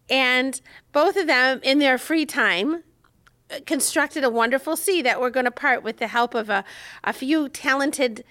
And 0.08 0.60
both 0.92 1.16
of 1.16 1.26
them, 1.26 1.60
in 1.62 1.78
their 1.78 1.98
free 1.98 2.26
time, 2.26 2.84
constructed 3.66 4.24
a 4.24 4.30
wonderful 4.30 4.76
sea 4.76 5.02
that 5.02 5.20
we're 5.20 5.30
going 5.30 5.44
to 5.44 5.50
part 5.50 5.82
with 5.82 5.98
the 5.98 6.08
help 6.08 6.34
of 6.34 6.50
a, 6.50 6.64
a 7.02 7.12
few 7.12 7.48
talented 7.48 8.24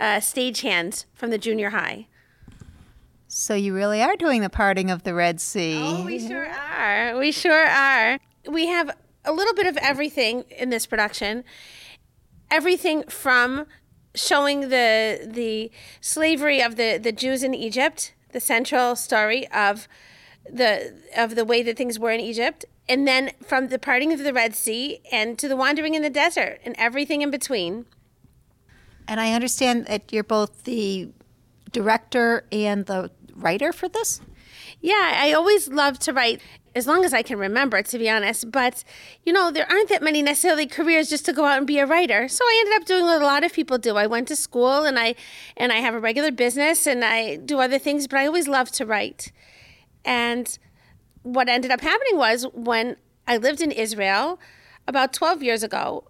uh, 0.00 0.16
stagehands 0.16 1.04
from 1.14 1.30
the 1.30 1.38
junior 1.38 1.70
high. 1.70 2.06
So 3.28 3.54
you 3.54 3.74
really 3.74 4.02
are 4.02 4.16
doing 4.16 4.40
the 4.40 4.48
parting 4.48 4.90
of 4.90 5.02
the 5.02 5.12
Red 5.12 5.38
Sea. 5.38 5.78
Oh, 5.78 6.04
we 6.04 6.18
sure 6.18 6.48
are. 6.48 7.18
We 7.18 7.30
sure 7.30 7.66
are. 7.66 8.18
We 8.48 8.68
have 8.68 8.96
a 9.24 9.32
little 9.32 9.52
bit 9.54 9.66
of 9.66 9.76
everything 9.76 10.44
in 10.50 10.70
this 10.70 10.86
production. 10.86 11.44
Everything 12.50 13.02
from 13.04 13.66
showing 14.14 14.70
the 14.70 15.28
the 15.30 15.70
slavery 16.00 16.62
of 16.62 16.76
the, 16.76 16.96
the 16.96 17.12
Jews 17.12 17.42
in 17.42 17.54
Egypt, 17.54 18.14
the 18.32 18.40
central 18.40 18.96
story 18.96 19.46
of 19.48 19.86
the 20.50 20.94
of 21.14 21.34
the 21.34 21.44
way 21.44 21.62
that 21.62 21.76
things 21.76 21.98
were 21.98 22.12
in 22.12 22.20
Egypt, 22.20 22.64
and 22.88 23.06
then 23.06 23.32
from 23.44 23.68
the 23.68 23.78
parting 23.78 24.14
of 24.14 24.20
the 24.20 24.32
Red 24.32 24.54
Sea 24.54 25.00
and 25.12 25.38
to 25.38 25.48
the 25.48 25.56
wandering 25.56 25.94
in 25.94 26.00
the 26.00 26.08
desert 26.08 26.60
and 26.64 26.74
everything 26.78 27.20
in 27.20 27.30
between. 27.30 27.84
And 29.06 29.20
I 29.20 29.34
understand 29.34 29.86
that 29.86 30.10
you're 30.10 30.24
both 30.24 30.64
the 30.64 31.10
director 31.70 32.44
and 32.50 32.86
the 32.86 33.10
writer 33.38 33.72
for 33.72 33.88
this? 33.88 34.20
Yeah, 34.80 35.12
I 35.16 35.32
always 35.32 35.68
love 35.68 35.98
to 36.00 36.12
write 36.12 36.40
as 36.74 36.86
long 36.86 37.04
as 37.04 37.12
I 37.12 37.22
can 37.22 37.38
remember, 37.38 37.82
to 37.82 37.98
be 37.98 38.08
honest. 38.08 38.50
But, 38.50 38.84
you 39.24 39.32
know, 39.32 39.50
there 39.50 39.66
aren't 39.68 39.88
that 39.88 40.02
many 40.02 40.22
necessarily 40.22 40.66
careers 40.66 41.08
just 41.08 41.24
to 41.26 41.32
go 41.32 41.44
out 41.44 41.58
and 41.58 41.66
be 41.66 41.78
a 41.78 41.86
writer. 41.86 42.28
So 42.28 42.44
I 42.44 42.62
ended 42.64 42.80
up 42.80 42.86
doing 42.86 43.04
what 43.04 43.20
a 43.20 43.24
lot 43.24 43.44
of 43.44 43.52
people 43.52 43.78
do. 43.78 43.96
I 43.96 44.06
went 44.06 44.28
to 44.28 44.36
school 44.36 44.84
and 44.84 44.98
I 44.98 45.16
and 45.56 45.72
I 45.72 45.76
have 45.76 45.94
a 45.94 46.00
regular 46.00 46.30
business 46.30 46.86
and 46.86 47.04
I 47.04 47.36
do 47.36 47.58
other 47.58 47.78
things, 47.78 48.06
but 48.06 48.18
I 48.18 48.26
always 48.26 48.46
love 48.46 48.70
to 48.72 48.86
write. 48.86 49.32
And 50.04 50.56
what 51.22 51.48
ended 51.48 51.70
up 51.70 51.80
happening 51.80 52.16
was 52.16 52.46
when 52.54 52.96
I 53.26 53.36
lived 53.36 53.60
in 53.60 53.72
Israel 53.72 54.38
about 54.86 55.12
12 55.12 55.42
years 55.42 55.62
ago, 55.62 56.04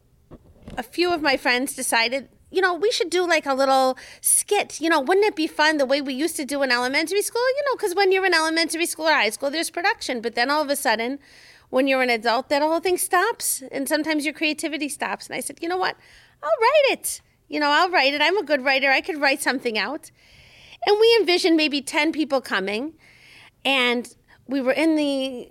a 0.77 0.83
few 0.83 1.13
of 1.13 1.23
my 1.23 1.37
friends 1.37 1.75
decided 1.75 2.29
you 2.51 2.61
know, 2.61 2.75
we 2.75 2.91
should 2.91 3.11
do 3.11 3.27
like 3.27 3.47
a 3.47 3.55
little 3.55 3.99
skit. 4.21 4.81
You 4.81 4.89
know, 4.89 5.01
wouldn't 5.01 5.27
it 5.27 5.37
be 5.37 5.47
fun 5.47 5.77
the 5.77 5.87
way 5.87 6.01
we 6.01 6.15
used 6.15 6.37
to 6.37 6.45
do 6.45 6.63
in 6.63 6.71
elementary 6.71 7.23
school? 7.23 7.43
You 7.57 7.63
know, 7.67 7.77
because 7.77 7.95
when 7.95 8.13
you're 8.13 8.25
in 8.25 8.35
elementary 8.35 8.87
school 8.87 9.07
or 9.07 9.13
high 9.13 9.31
school, 9.31 9.51
there's 9.51 9.71
production. 9.71 10.21
But 10.21 10.35
then 10.35 10.51
all 10.51 10.63
of 10.63 10.71
a 10.71 10.77
sudden, 10.77 11.19
when 11.71 11.87
you're 11.87 12.03
an 12.03 12.11
adult, 12.11 12.49
that 12.49 12.63
whole 12.63 12.81
thing 12.81 12.97
stops. 12.97 13.63
And 13.71 13.89
sometimes 13.89 14.25
your 14.25 14.35
creativity 14.35 14.89
stops. 14.89 15.27
And 15.27 15.37
I 15.37 15.41
said, 15.41 15.59
you 15.61 15.69
know 15.69 15.77
what? 15.77 15.97
I'll 16.43 16.51
write 16.61 16.99
it. 16.99 17.21
You 17.49 17.61
know, 17.61 17.69
I'll 17.69 17.91
write 17.91 18.15
it. 18.15 18.23
I'm 18.23 18.39
a 18.39 18.45
good 18.45 18.65
writer. 18.65 18.91
I 18.91 19.01
could 19.01 19.21
write 19.21 19.43
something 19.43 19.79
out. 19.79 20.11
And 20.87 20.99
we 21.01 21.17
envisioned 21.21 21.57
maybe 21.57 21.83
10 21.83 22.13
people 22.13 22.41
coming. 22.41 22.95
And 23.65 24.15
we 24.47 24.61
were 24.61 24.73
in 24.73 24.97
the 24.97 25.51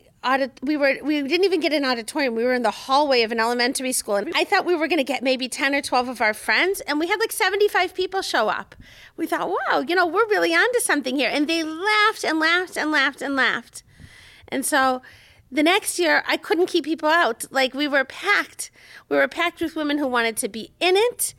we 0.62 0.78
were 0.78 0.98
we 1.04 1.22
didn't 1.22 1.46
even 1.46 1.60
get 1.60 1.74
an 1.74 1.86
auditorium. 1.86 2.36
We 2.36 2.44
were 2.44 2.54
in 2.54 2.64
the 2.64 2.72
hallway 2.72 3.22
of 3.22 3.32
an 3.32 3.40
elementary 3.40 3.92
school 3.92 4.16
and 4.16 4.32
i 4.36 4.44
thought 4.44 4.66
we 4.66 4.76
were 4.76 4.88
going 4.88 4.98
to 4.98 5.04
get 5.04 5.24
maybe 5.24 5.48
10 5.48 5.76
or 5.76 5.82
12 5.82 6.10
of 6.10 6.22
our 6.22 6.34
friends 6.34 6.82
and 6.82 7.00
we 7.00 7.08
had 7.08 7.20
like 7.20 7.32
75 7.32 7.94
people 7.94 8.22
show 8.22 8.50
up. 8.50 8.76
We 9.16 9.28
thought 9.28 9.50
wow 9.50 9.84
you 9.88 9.96
know 9.96 10.06
we're 10.06 10.28
really 10.28 10.54
onto 10.54 10.80
something 10.80 11.16
here 11.16 11.30
and 11.32 11.48
they 11.48 11.64
laughed 11.64 12.24
and 12.24 12.40
laughed 12.40 12.78
and 12.78 12.92
laughed 12.92 13.22
and 13.22 13.36
laughed. 13.36 13.84
And 14.48 14.66
so 14.66 15.02
the 15.52 15.64
next 15.64 16.00
year 16.00 16.24
i 16.28 16.36
couldn't 16.36 16.68
keep 16.68 16.86
people 16.86 17.10
out. 17.10 17.46
Like 17.52 17.74
we 17.74 17.88
were 17.88 18.04
packed. 18.04 18.72
We 19.10 19.18
were 19.18 19.28
packed 19.28 19.62
with 19.62 19.76
women 19.76 19.98
who 19.98 20.08
wanted 20.08 20.36
to 20.38 20.50
be 20.50 20.72
in 20.80 20.96
it 20.98 21.36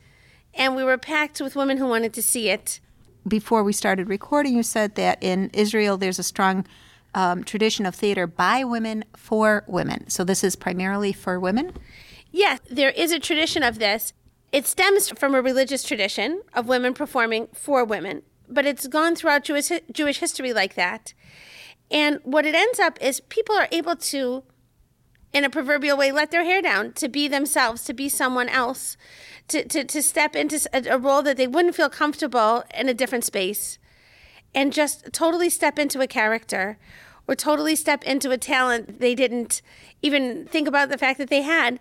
and 0.53 0.75
we 0.75 0.83
were 0.83 0.97
packed 0.97 1.41
with 1.41 1.55
women 1.55 1.77
who 1.77 1.87
wanted 1.87 2.13
to 2.13 2.23
see 2.23 2.49
it. 2.49 2.79
Before 3.27 3.63
we 3.63 3.73
started 3.73 4.07
recording 4.09 4.55
you 4.55 4.63
said 4.63 4.95
that 4.95 5.21
in 5.21 5.49
israel 5.53 5.97
there's 5.97 6.17
a 6.17 6.23
strong 6.23 6.65
um, 7.13 7.43
tradition 7.43 7.85
of 7.85 7.95
theater 7.95 8.27
by 8.27 8.63
women 8.63 9.05
for 9.15 9.63
women. 9.67 10.09
So 10.09 10.23
this 10.23 10.43
is 10.43 10.55
primarily 10.55 11.13
for 11.13 11.39
women? 11.39 11.73
Yes, 12.31 12.59
there 12.69 12.91
is 12.91 13.11
a 13.11 13.19
tradition 13.19 13.63
of 13.63 13.79
this. 13.79 14.13
It 14.51 14.65
stems 14.65 15.09
from 15.09 15.35
a 15.35 15.41
religious 15.41 15.83
tradition 15.83 16.41
of 16.53 16.67
women 16.67 16.93
performing 16.93 17.47
for 17.53 17.83
women, 17.83 18.23
but 18.47 18.65
it's 18.65 18.87
gone 18.87 19.15
throughout 19.15 19.43
Jewish, 19.43 19.71
Jewish 19.91 20.19
history 20.19 20.53
like 20.53 20.75
that. 20.75 21.13
And 21.91 22.19
what 22.23 22.45
it 22.45 22.55
ends 22.55 22.79
up 22.79 22.99
is 23.01 23.19
people 23.19 23.55
are 23.55 23.67
able 23.71 23.95
to, 23.95 24.43
in 25.33 25.43
a 25.43 25.49
proverbial 25.49 25.97
way, 25.97 26.11
let 26.11 26.31
their 26.31 26.43
hair 26.43 26.61
down, 26.61 26.93
to 26.93 27.07
be 27.09 27.27
themselves, 27.27 27.83
to 27.85 27.93
be 27.93 28.09
someone 28.09 28.49
else, 28.49 28.95
to, 29.47 29.67
to, 29.67 29.83
to 29.83 30.01
step 30.03 30.35
into 30.35 30.67
a, 30.71 30.95
a 30.95 30.97
role 30.99 31.23
that 31.23 31.37
they 31.37 31.47
wouldn't 31.47 31.75
feel 31.75 31.89
comfortable 31.89 32.63
in 32.75 32.87
a 32.87 32.93
different 32.93 33.23
space 33.23 33.78
and 34.53 34.73
just 34.73 35.11
totally 35.13 35.49
step 35.49 35.77
into 35.77 36.01
a 36.01 36.07
character 36.07 36.77
or 37.27 37.35
totally 37.35 37.75
step 37.75 38.03
into 38.03 38.31
a 38.31 38.37
talent 38.37 38.99
they 38.99 39.13
didn't 39.13 39.61
even 40.01 40.45
think 40.47 40.67
about 40.67 40.89
the 40.89 40.97
fact 40.97 41.19
that 41.19 41.29
they 41.29 41.43
had. 41.43 41.79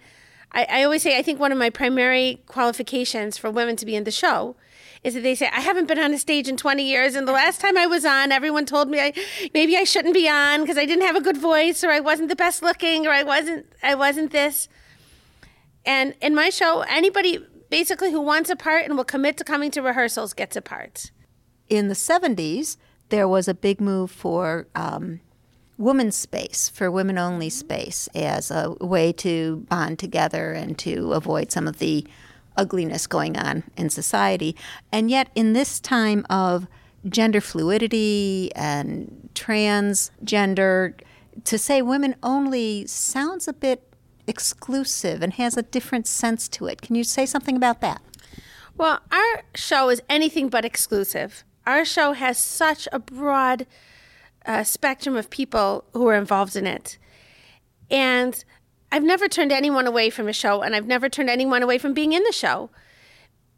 I, 0.52 0.66
I, 0.68 0.84
always 0.84 1.02
say 1.02 1.18
I 1.18 1.22
think 1.22 1.40
one 1.40 1.52
of 1.52 1.58
my 1.58 1.70
primary 1.70 2.42
qualifications 2.46 3.36
for 3.36 3.50
women 3.50 3.76
to 3.76 3.86
be 3.86 3.94
in 3.96 4.04
the 4.04 4.10
show 4.10 4.56
is 5.04 5.14
that 5.14 5.22
they 5.22 5.34
say 5.34 5.48
I 5.52 5.60
haven't 5.60 5.86
been 5.86 5.98
on 5.98 6.12
a 6.12 6.18
stage 6.18 6.48
in 6.48 6.56
20 6.56 6.82
years, 6.82 7.14
and 7.14 7.28
the 7.28 7.32
last 7.32 7.60
time 7.60 7.76
I 7.76 7.86
was 7.86 8.04
on, 8.04 8.32
everyone 8.32 8.66
told 8.66 8.88
me 8.88 9.00
I, 9.00 9.12
maybe 9.54 9.76
I 9.76 9.84
shouldn't 9.84 10.14
be 10.14 10.28
on 10.28 10.62
because 10.62 10.78
I 10.78 10.86
didn't 10.86 11.06
have 11.06 11.16
a 11.16 11.20
good 11.20 11.36
voice, 11.36 11.84
or 11.84 11.90
I 11.90 12.00
wasn't 12.00 12.28
the 12.28 12.36
best 12.36 12.62
looking, 12.62 13.06
or 13.06 13.10
I 13.10 13.22
wasn't 13.22 13.66
I 13.82 13.94
wasn't 13.94 14.32
this. 14.32 14.68
And 15.84 16.14
in 16.20 16.34
my 16.34 16.50
show, 16.50 16.80
anybody 16.82 17.38
basically 17.70 18.10
who 18.10 18.20
wants 18.20 18.50
a 18.50 18.56
part 18.56 18.84
and 18.84 18.96
will 18.96 19.04
commit 19.04 19.36
to 19.38 19.44
coming 19.44 19.70
to 19.70 19.82
rehearsals 19.82 20.34
gets 20.34 20.56
a 20.56 20.62
part 20.62 21.10
in 21.68 21.88
the 21.88 21.94
70s, 21.94 22.76
there 23.08 23.28
was 23.28 23.48
a 23.48 23.54
big 23.54 23.80
move 23.80 24.10
for 24.10 24.66
um, 24.74 25.20
women's 25.76 26.16
space, 26.16 26.68
for 26.68 26.90
women 26.90 27.18
only 27.18 27.48
space, 27.48 28.08
as 28.14 28.50
a 28.50 28.74
way 28.80 29.12
to 29.12 29.64
bond 29.68 29.98
together 29.98 30.52
and 30.52 30.78
to 30.80 31.12
avoid 31.12 31.50
some 31.50 31.66
of 31.66 31.78
the 31.78 32.06
ugliness 32.56 33.06
going 33.06 33.38
on 33.38 33.62
in 33.76 33.88
society. 33.88 34.56
And 34.92 35.10
yet, 35.10 35.30
in 35.34 35.52
this 35.52 35.80
time 35.80 36.26
of 36.28 36.66
gender 37.08 37.40
fluidity 37.40 38.50
and 38.54 39.30
transgender, 39.34 41.00
to 41.44 41.56
say 41.58 41.80
women 41.80 42.16
only 42.22 42.86
sounds 42.86 43.46
a 43.46 43.52
bit 43.52 43.84
exclusive 44.26 45.22
and 45.22 45.34
has 45.34 45.56
a 45.56 45.62
different 45.62 46.06
sense 46.06 46.48
to 46.48 46.66
it. 46.66 46.82
Can 46.82 46.96
you 46.96 47.04
say 47.04 47.24
something 47.24 47.56
about 47.56 47.80
that? 47.80 48.02
Well, 48.76 49.00
our 49.10 49.42
show 49.54 49.88
is 49.88 50.02
anything 50.08 50.48
but 50.48 50.64
exclusive 50.64 51.44
our 51.68 51.84
show 51.84 52.14
has 52.14 52.38
such 52.38 52.88
a 52.90 52.98
broad 52.98 53.66
uh, 54.46 54.64
spectrum 54.64 55.16
of 55.16 55.28
people 55.28 55.84
who 55.92 56.08
are 56.08 56.16
involved 56.16 56.56
in 56.56 56.66
it. 56.66 56.96
And 57.90 58.42
I've 58.90 59.02
never 59.02 59.28
turned 59.28 59.52
anyone 59.52 59.86
away 59.86 60.08
from 60.08 60.28
a 60.28 60.32
show, 60.32 60.62
and 60.62 60.74
I've 60.74 60.86
never 60.86 61.10
turned 61.10 61.28
anyone 61.28 61.62
away 61.62 61.76
from 61.76 61.92
being 61.92 62.14
in 62.14 62.22
the 62.24 62.32
show 62.32 62.70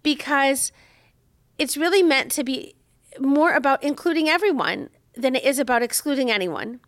because 0.03 0.73
it's 1.57 1.77
really 1.77 2.03
meant 2.03 2.33
to 2.33 2.43
be 2.43 2.75
more 3.21 3.53
about 3.53 3.83
including 3.85 4.29
everyone 4.29 4.91
than 5.15 5.37
it 5.37 5.45
is 5.45 5.61
about 5.61 5.83
excluding 5.83 6.33
anyone. 6.33 6.81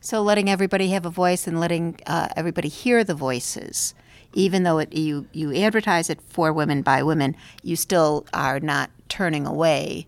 So, 0.00 0.22
letting 0.22 0.48
everybody 0.48 0.90
have 0.90 1.04
a 1.04 1.10
voice 1.10 1.48
and 1.48 1.58
letting 1.58 1.98
uh, 2.06 2.28
everybody 2.36 2.68
hear 2.68 3.02
the 3.02 3.14
voices, 3.14 3.94
even 4.32 4.62
though 4.62 4.78
it, 4.78 4.92
you, 4.92 5.26
you 5.32 5.52
advertise 5.56 6.08
it 6.08 6.20
for 6.22 6.52
women 6.52 6.82
by 6.82 7.02
women, 7.02 7.34
you 7.64 7.74
still 7.74 8.26
are 8.32 8.60
not 8.60 8.90
turning 9.08 9.44
away 9.44 10.06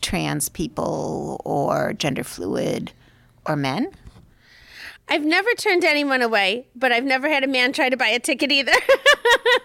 trans 0.00 0.48
people 0.48 1.40
or 1.44 1.92
gender 1.92 2.24
fluid 2.24 2.92
or 3.46 3.56
men? 3.56 3.90
I've 5.08 5.24
never 5.24 5.50
turned 5.56 5.84
anyone 5.84 6.22
away, 6.22 6.68
but 6.76 6.92
I've 6.92 7.04
never 7.04 7.28
had 7.28 7.42
a 7.42 7.48
man 7.48 7.72
try 7.72 7.88
to 7.88 7.96
buy 7.96 8.08
a 8.08 8.20
ticket 8.20 8.52
either. 8.52 8.72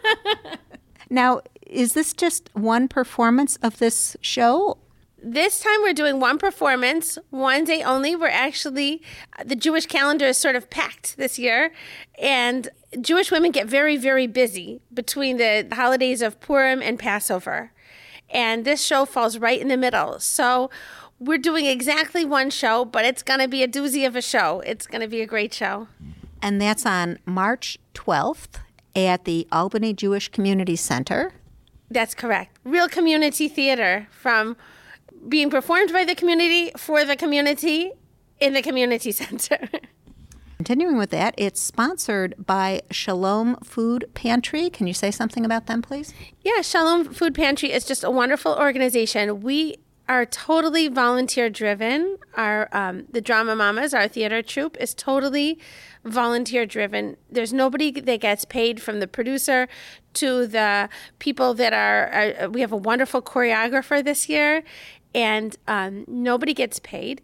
now, 1.10 1.42
is 1.68 1.94
this 1.94 2.14
just 2.14 2.50
one 2.54 2.88
performance 2.88 3.56
of 3.58 3.78
this 3.78 4.18
show? 4.22 4.80
This 5.22 5.60
time 5.60 5.82
we're 5.82 5.94
doing 5.94 6.20
one 6.20 6.40
performance, 6.40 7.18
one 7.30 7.64
day 7.64 7.84
only. 7.84 8.16
We're 8.16 8.28
actually, 8.28 9.04
uh, 9.38 9.44
the 9.44 9.56
Jewish 9.56 9.86
calendar 9.86 10.26
is 10.26 10.38
sort 10.38 10.56
of 10.56 10.70
packed 10.70 11.18
this 11.18 11.38
year. 11.38 11.74
And 12.20 12.70
Jewish 13.00 13.32
women 13.32 13.52
get 13.52 13.68
very, 13.68 13.98
very 13.98 14.28
busy 14.28 14.82
between 14.94 15.38
the 15.38 15.68
holidays 15.74 16.22
of 16.22 16.40
Purim 16.40 16.82
and 16.82 16.98
Passover 16.98 17.72
and 18.30 18.66
this 18.66 18.84
show 18.84 19.06
falls 19.06 19.38
right 19.38 19.60
in 19.60 19.68
the 19.68 19.78
middle. 19.78 20.20
So 20.20 20.70
we're 21.20 21.38
doing 21.38 21.66
exactly 21.66 22.26
one 22.26 22.50
show, 22.50 22.86
but 22.86 23.06
it's 23.06 23.24
going 23.24 23.40
to 23.40 23.48
be 23.48 23.64
a 23.64 23.68
doozy 23.68 24.06
of 24.06 24.16
a 24.16 24.22
show. 24.22 24.62
It's 24.62 24.88
going 24.88 25.02
to 25.02 25.08
be 25.08 25.22
a 25.22 25.26
great 25.26 25.54
show. 25.54 25.88
And 26.42 26.62
that's 26.62 26.86
on 26.86 27.20
March 27.26 27.78
12th 27.94 28.60
at 28.96 29.26
the 29.26 29.48
Albany 29.52 29.94
Jewish 29.94 30.30
Community 30.30 30.76
Center. 30.76 31.34
That's 31.90 32.14
correct. 32.14 32.58
Real 32.64 32.90
community 32.90 33.48
theater 33.48 34.08
from 34.12 34.58
being 35.28 35.50
performed 35.50 35.92
by 35.92 36.04
the 36.04 36.16
community 36.16 36.72
for 36.78 37.06
the 37.06 37.16
community 37.16 37.92
in 38.40 38.54
the 38.54 38.62
community 38.62 39.12
center. 39.24 39.70
Continuing 40.58 40.98
with 40.98 41.10
that, 41.10 41.36
it's 41.38 41.60
sponsored 41.60 42.34
by 42.44 42.82
Shalom 42.90 43.58
Food 43.58 44.10
Pantry. 44.14 44.70
Can 44.70 44.88
you 44.88 44.94
say 44.94 45.12
something 45.12 45.44
about 45.44 45.68
them, 45.68 45.82
please? 45.82 46.14
Yeah, 46.44 46.62
Shalom 46.62 47.14
Food 47.14 47.36
Pantry 47.36 47.74
is 47.74 47.84
just 47.86 48.06
a 48.06 48.10
wonderful 48.10 48.54
organization. 48.54 49.42
We 49.42 49.76
are 50.08 50.26
totally 50.26 50.88
volunteer 50.88 51.50
driven. 51.50 52.18
Our 52.36 52.70
um, 52.72 53.06
the 53.12 53.20
Drama 53.22 53.56
Mamas, 53.56 53.94
our 53.94 54.08
theater 54.08 54.42
troupe, 54.42 54.78
is 54.80 54.94
totally 54.94 55.60
volunteer 56.06 56.66
driven. 56.66 57.18
There's 57.30 57.52
nobody 57.52 57.92
that 57.92 58.22
gets 58.22 58.46
paid 58.46 58.82
from 58.82 59.00
the 59.00 59.08
producer 59.08 59.68
to 60.14 60.48
the 60.48 60.90
people 61.20 61.54
that 61.56 61.74
are. 61.74 62.44
are 62.44 62.50
we 62.50 62.62
have 62.62 62.72
a 62.72 62.78
wonderful 62.78 63.22
choreographer 63.22 64.04
this 64.04 64.30
year, 64.30 64.64
and 65.14 65.58
um, 65.68 66.06
nobody 66.08 66.54
gets 66.54 66.80
paid. 66.80 67.22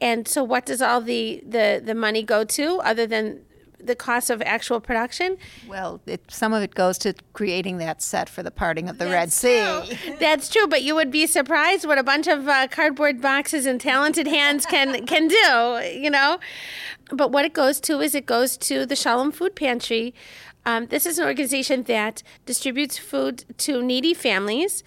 And 0.00 0.28
so, 0.28 0.44
what 0.44 0.66
does 0.66 0.80
all 0.80 1.00
the 1.00 1.42
the 1.46 1.82
the 1.84 1.94
money 1.94 2.22
go 2.22 2.44
to, 2.44 2.80
other 2.80 3.06
than 3.06 3.40
the 3.80 3.94
cost 3.94 4.30
of 4.30 4.42
actual 4.42 4.80
production? 4.80 5.36
Well, 5.68 6.00
it, 6.06 6.22
some 6.28 6.52
of 6.52 6.62
it 6.62 6.74
goes 6.74 6.98
to 6.98 7.14
creating 7.32 7.78
that 7.78 8.02
set 8.02 8.28
for 8.28 8.42
the 8.42 8.50
parting 8.50 8.88
of 8.88 8.98
the 8.98 9.06
Red 9.06 9.32
Sea. 9.32 9.98
That's 10.18 10.48
true, 10.48 10.66
but 10.66 10.82
you 10.82 10.94
would 10.94 11.10
be 11.10 11.26
surprised 11.26 11.86
what 11.86 11.98
a 11.98 12.02
bunch 12.02 12.26
of 12.26 12.48
uh, 12.48 12.68
cardboard 12.68 13.20
boxes 13.20 13.66
and 13.66 13.80
talented 13.80 14.26
hands 14.26 14.66
can 14.66 15.06
can 15.12 15.28
do. 15.28 15.98
You 15.98 16.10
know, 16.10 16.38
but 17.10 17.32
what 17.32 17.44
it 17.44 17.52
goes 17.52 17.80
to 17.80 18.00
is 18.00 18.14
it 18.14 18.26
goes 18.26 18.56
to 18.58 18.86
the 18.86 18.96
Shalom 18.96 19.32
Food 19.32 19.54
Pantry. 19.54 20.14
Um, 20.66 20.86
this 20.86 21.06
is 21.06 21.18
an 21.18 21.26
organization 21.26 21.84
that 21.84 22.22
distributes 22.44 22.98
food 22.98 23.44
to 23.58 23.82
needy 23.82 24.12
families, 24.12 24.84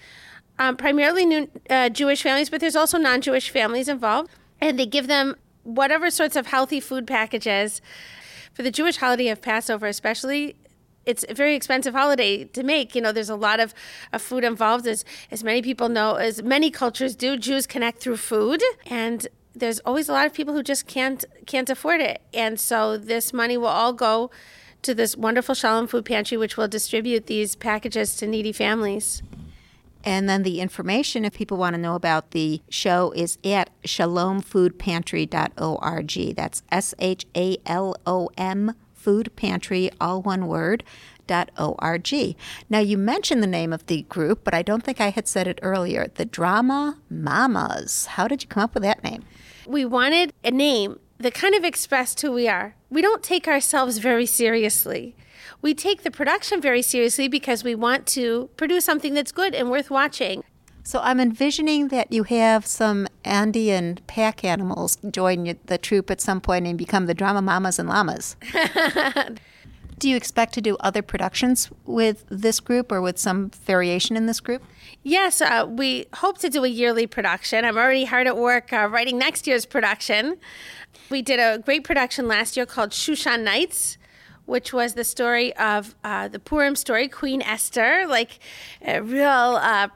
um, 0.59 0.77
primarily 0.77 1.25
new, 1.25 1.49
uh, 1.71 1.89
Jewish 1.89 2.21
families, 2.21 2.51
but 2.51 2.59
there's 2.59 2.75
also 2.75 2.99
non-Jewish 2.99 3.49
families 3.49 3.87
involved, 3.87 4.29
and 4.61 4.77
they 4.79 4.85
give 4.85 5.07
them 5.07 5.35
whatever 5.63 6.09
sorts 6.09 6.35
of 6.35 6.47
healthy 6.47 6.79
food 6.79 7.07
packages 7.07 7.81
for 8.53 8.63
the 8.63 8.71
Jewish 8.71 8.97
holiday 8.97 9.29
of 9.29 9.41
Passover, 9.41 9.87
especially, 9.87 10.55
it's 11.05 11.25
a 11.27 11.33
very 11.33 11.55
expensive 11.55 11.93
holiday 11.93 12.43
to 12.45 12.63
make. 12.63 12.95
You 12.95 13.01
know, 13.01 13.11
there's 13.11 13.29
a 13.29 13.35
lot 13.35 13.59
of, 13.59 13.73
of 14.13 14.21
food 14.21 14.43
involved, 14.43 14.85
as 14.87 15.03
as 15.31 15.43
many 15.43 15.61
people 15.61 15.89
know, 15.89 16.15
as 16.15 16.43
many 16.43 16.69
cultures 16.69 17.15
do. 17.15 17.37
Jews 17.37 17.65
connect 17.65 18.01
through 18.01 18.17
food, 18.17 18.61
and 18.85 19.27
there's 19.55 19.79
always 19.79 20.09
a 20.09 20.13
lot 20.13 20.25
of 20.25 20.33
people 20.33 20.53
who 20.53 20.63
just 20.63 20.87
can't 20.87 21.25
can't 21.45 21.69
afford 21.69 22.01
it. 22.01 22.21
And 22.33 22.59
so 22.59 22.97
this 22.97 23.33
money 23.33 23.57
will 23.57 23.67
all 23.67 23.93
go 23.93 24.31
to 24.83 24.93
this 24.93 25.15
wonderful 25.15 25.55
Shalom 25.55 25.87
Food 25.87 26.05
Pantry, 26.05 26.37
which 26.37 26.57
will 26.57 26.67
distribute 26.67 27.27
these 27.27 27.55
packages 27.55 28.15
to 28.17 28.27
needy 28.27 28.51
families. 28.51 29.21
And 30.03 30.27
then 30.27 30.43
the 30.43 30.59
information, 30.61 31.23
if 31.25 31.33
people 31.33 31.57
want 31.57 31.75
to 31.75 31.81
know 31.81 31.95
about 31.95 32.31
the 32.31 32.61
show, 32.69 33.13
is 33.15 33.37
at 33.43 33.69
shalomfoodpantry.org. 33.83 36.35
That's 36.35 36.63
S 36.71 36.95
H 36.99 37.25
A 37.35 37.57
L 37.65 37.95
O 38.05 38.29
M 38.37 38.75
Food 38.93 39.35
Pantry, 39.35 39.89
all 39.99 40.21
one 40.21 40.47
word, 40.47 40.83
.org. 41.57 42.35
Now, 42.69 42.79
you 42.79 42.97
mentioned 42.97 43.41
the 43.41 43.47
name 43.47 43.73
of 43.73 43.85
the 43.87 44.03
group, 44.03 44.43
but 44.43 44.53
I 44.53 44.61
don't 44.61 44.83
think 44.83 45.01
I 45.01 45.09
had 45.09 45.27
said 45.27 45.47
it 45.47 45.59
earlier. 45.61 46.07
The 46.13 46.25
Drama 46.25 46.97
Mamas. 47.09 48.07
How 48.07 48.27
did 48.27 48.43
you 48.43 48.49
come 48.49 48.63
up 48.63 48.73
with 48.73 48.83
that 48.83 49.03
name? 49.03 49.23
We 49.65 49.85
wanted 49.85 50.33
a 50.43 50.51
name 50.51 50.99
that 51.17 51.33
kind 51.33 51.55
of 51.55 51.63
expressed 51.63 52.21
who 52.21 52.31
we 52.31 52.47
are. 52.47 52.75
We 52.89 53.01
don't 53.01 53.23
take 53.23 53.47
ourselves 53.47 53.99
very 53.99 54.25
seriously 54.25 55.15
we 55.61 55.73
take 55.73 56.03
the 56.03 56.11
production 56.11 56.61
very 56.61 56.81
seriously 56.81 57.27
because 57.27 57.63
we 57.63 57.75
want 57.75 58.07
to 58.07 58.49
produce 58.57 58.85
something 58.85 59.13
that's 59.13 59.31
good 59.31 59.53
and 59.53 59.69
worth 59.69 59.89
watching. 59.89 60.43
So 60.83 60.99
I'm 61.03 61.19
envisioning 61.19 61.89
that 61.89 62.11
you 62.11 62.23
have 62.23 62.65
some 62.65 63.07
Andean 63.23 63.99
pack 64.07 64.43
animals 64.43 64.97
join 65.11 65.55
the 65.65 65.77
troupe 65.77 66.09
at 66.09 66.19
some 66.19 66.41
point 66.41 66.65
and 66.65 66.77
become 66.77 67.05
the 67.05 67.13
drama 67.13 67.41
mamas 67.41 67.77
and 67.77 67.87
llamas. 67.87 68.35
do 69.99 70.09
you 70.09 70.15
expect 70.15 70.55
to 70.55 70.61
do 70.61 70.75
other 70.79 71.03
productions 71.03 71.69
with 71.85 72.25
this 72.29 72.59
group 72.59 72.91
or 72.91 72.99
with 72.99 73.19
some 73.19 73.51
variation 73.51 74.17
in 74.17 74.25
this 74.25 74.39
group? 74.39 74.63
Yes, 75.03 75.39
uh, 75.41 75.67
we 75.69 76.07
hope 76.15 76.39
to 76.39 76.49
do 76.49 76.63
a 76.63 76.67
yearly 76.67 77.05
production. 77.05 77.63
I'm 77.63 77.77
already 77.77 78.05
hard 78.05 78.25
at 78.25 78.35
work 78.35 78.73
uh, 78.73 78.87
writing 78.91 79.19
next 79.19 79.45
year's 79.45 79.67
production. 79.67 80.37
We 81.11 81.21
did 81.21 81.39
a 81.39 81.59
great 81.59 81.83
production 81.83 82.27
last 82.27 82.57
year 82.57 82.65
called 82.65 82.89
Shushan 82.89 83.43
Nights 83.43 83.99
which 84.51 84.73
was 84.73 84.95
the 84.95 85.05
story 85.05 85.55
of 85.55 85.95
uh, 86.03 86.27
the 86.27 86.37
Purim 86.37 86.75
story, 86.75 87.07
Queen 87.07 87.41
Esther, 87.41 88.05
like 88.05 88.39
a 88.85 89.01
real 89.01 89.57
uh, 89.71 89.87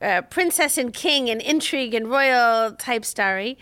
uh, 0.00 0.22
princess 0.22 0.78
and 0.78 0.94
king 0.94 1.28
and 1.28 1.42
intrigue 1.42 1.94
and 1.94 2.08
royal 2.08 2.72
type 2.76 3.04
story. 3.04 3.58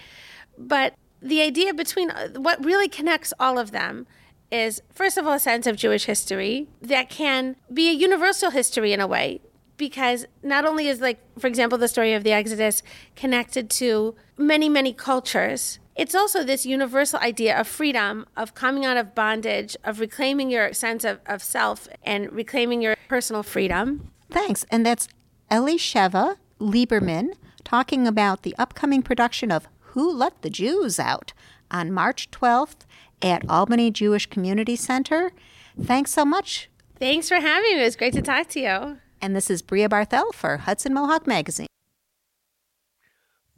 But 0.59 0.93
the 1.23 1.41
idea 1.41 1.73
between 1.73 2.11
uh, 2.11 2.29
what 2.37 2.63
really 2.63 2.87
connects 2.87 3.33
all 3.41 3.59
of 3.59 3.71
them 3.71 4.07
is, 4.53 4.83
first 4.93 5.17
of 5.17 5.27
all, 5.27 5.33
a 5.33 5.39
sense 5.39 5.67
of 5.67 5.75
Jewish 5.77 6.05
history 6.05 6.69
that 6.83 7.09
can 7.09 7.57
be 7.73 7.89
a 7.89 7.95
universal 7.95 8.51
history 8.51 8.93
in 8.93 9.01
a 9.01 9.07
way. 9.07 9.41
Because 9.79 10.27
not 10.43 10.67
only 10.67 10.87
is, 10.87 11.01
like, 11.01 11.19
for 11.39 11.47
example, 11.47 11.79
the 11.79 11.89
story 11.89 12.13
of 12.13 12.25
the 12.25 12.33
Exodus 12.33 12.83
connected 13.15 13.71
to 13.71 14.15
many, 14.37 14.69
many 14.69 14.93
cultures, 14.93 15.79
it's 15.97 16.15
also 16.15 16.45
this 16.45 16.67
universal 16.67 17.19
idea 17.21 17.59
of 17.59 17.67
freedom, 17.67 18.27
of 18.37 18.55
coming 18.55 18.85
out 18.85 18.97
of 18.97 19.15
bondage, 19.15 19.77
of 19.83 19.99
reclaiming 19.99 20.51
your 20.51 20.73
sense 20.73 21.05
of, 21.05 21.21
of 21.27 21.43
self 21.43 21.89
and 22.03 22.31
reclaiming 22.33 22.83
your 22.83 22.97
personal 23.09 23.43
freedom. 23.43 24.11
Thanks. 24.31 24.65
And 24.71 24.85
that's 24.85 25.09
Elisheva 25.51 26.37
Lieberman 26.61 27.31
talking 27.65 28.07
about 28.07 28.43
the 28.43 28.55
upcoming 28.59 29.03
production 29.03 29.51
of 29.51 29.69
Who 29.93 30.13
Let 30.13 30.43
the 30.43 30.51
Jews 30.51 31.01
Out 31.01 31.33
on 31.71 31.91
March 31.93 32.31
12th 32.31 32.85
at 33.23 33.49
Albany 33.49 33.91
Jewish 33.91 34.27
Community 34.27 34.77
Center. 34.77 35.33
Thanks 35.81 36.11
so 36.13 36.25
much. 36.25 36.69
Thanks 36.99 37.29
for 37.29 37.37
having 37.37 37.75
me. 37.75 37.81
It 37.81 37.85
was 37.85 37.97
great 37.97 38.13
to 38.15 38.23
talk 38.23 38.49
to 38.51 38.61
you. 38.61 38.99
And 39.21 39.35
this 39.35 39.51
is 39.51 39.63
Bria 39.63 39.89
Barthel 39.89 40.33
for 40.35 40.59
Hudson 40.59 40.93
Mohawk 40.93 41.27
Magazine. 41.27 41.67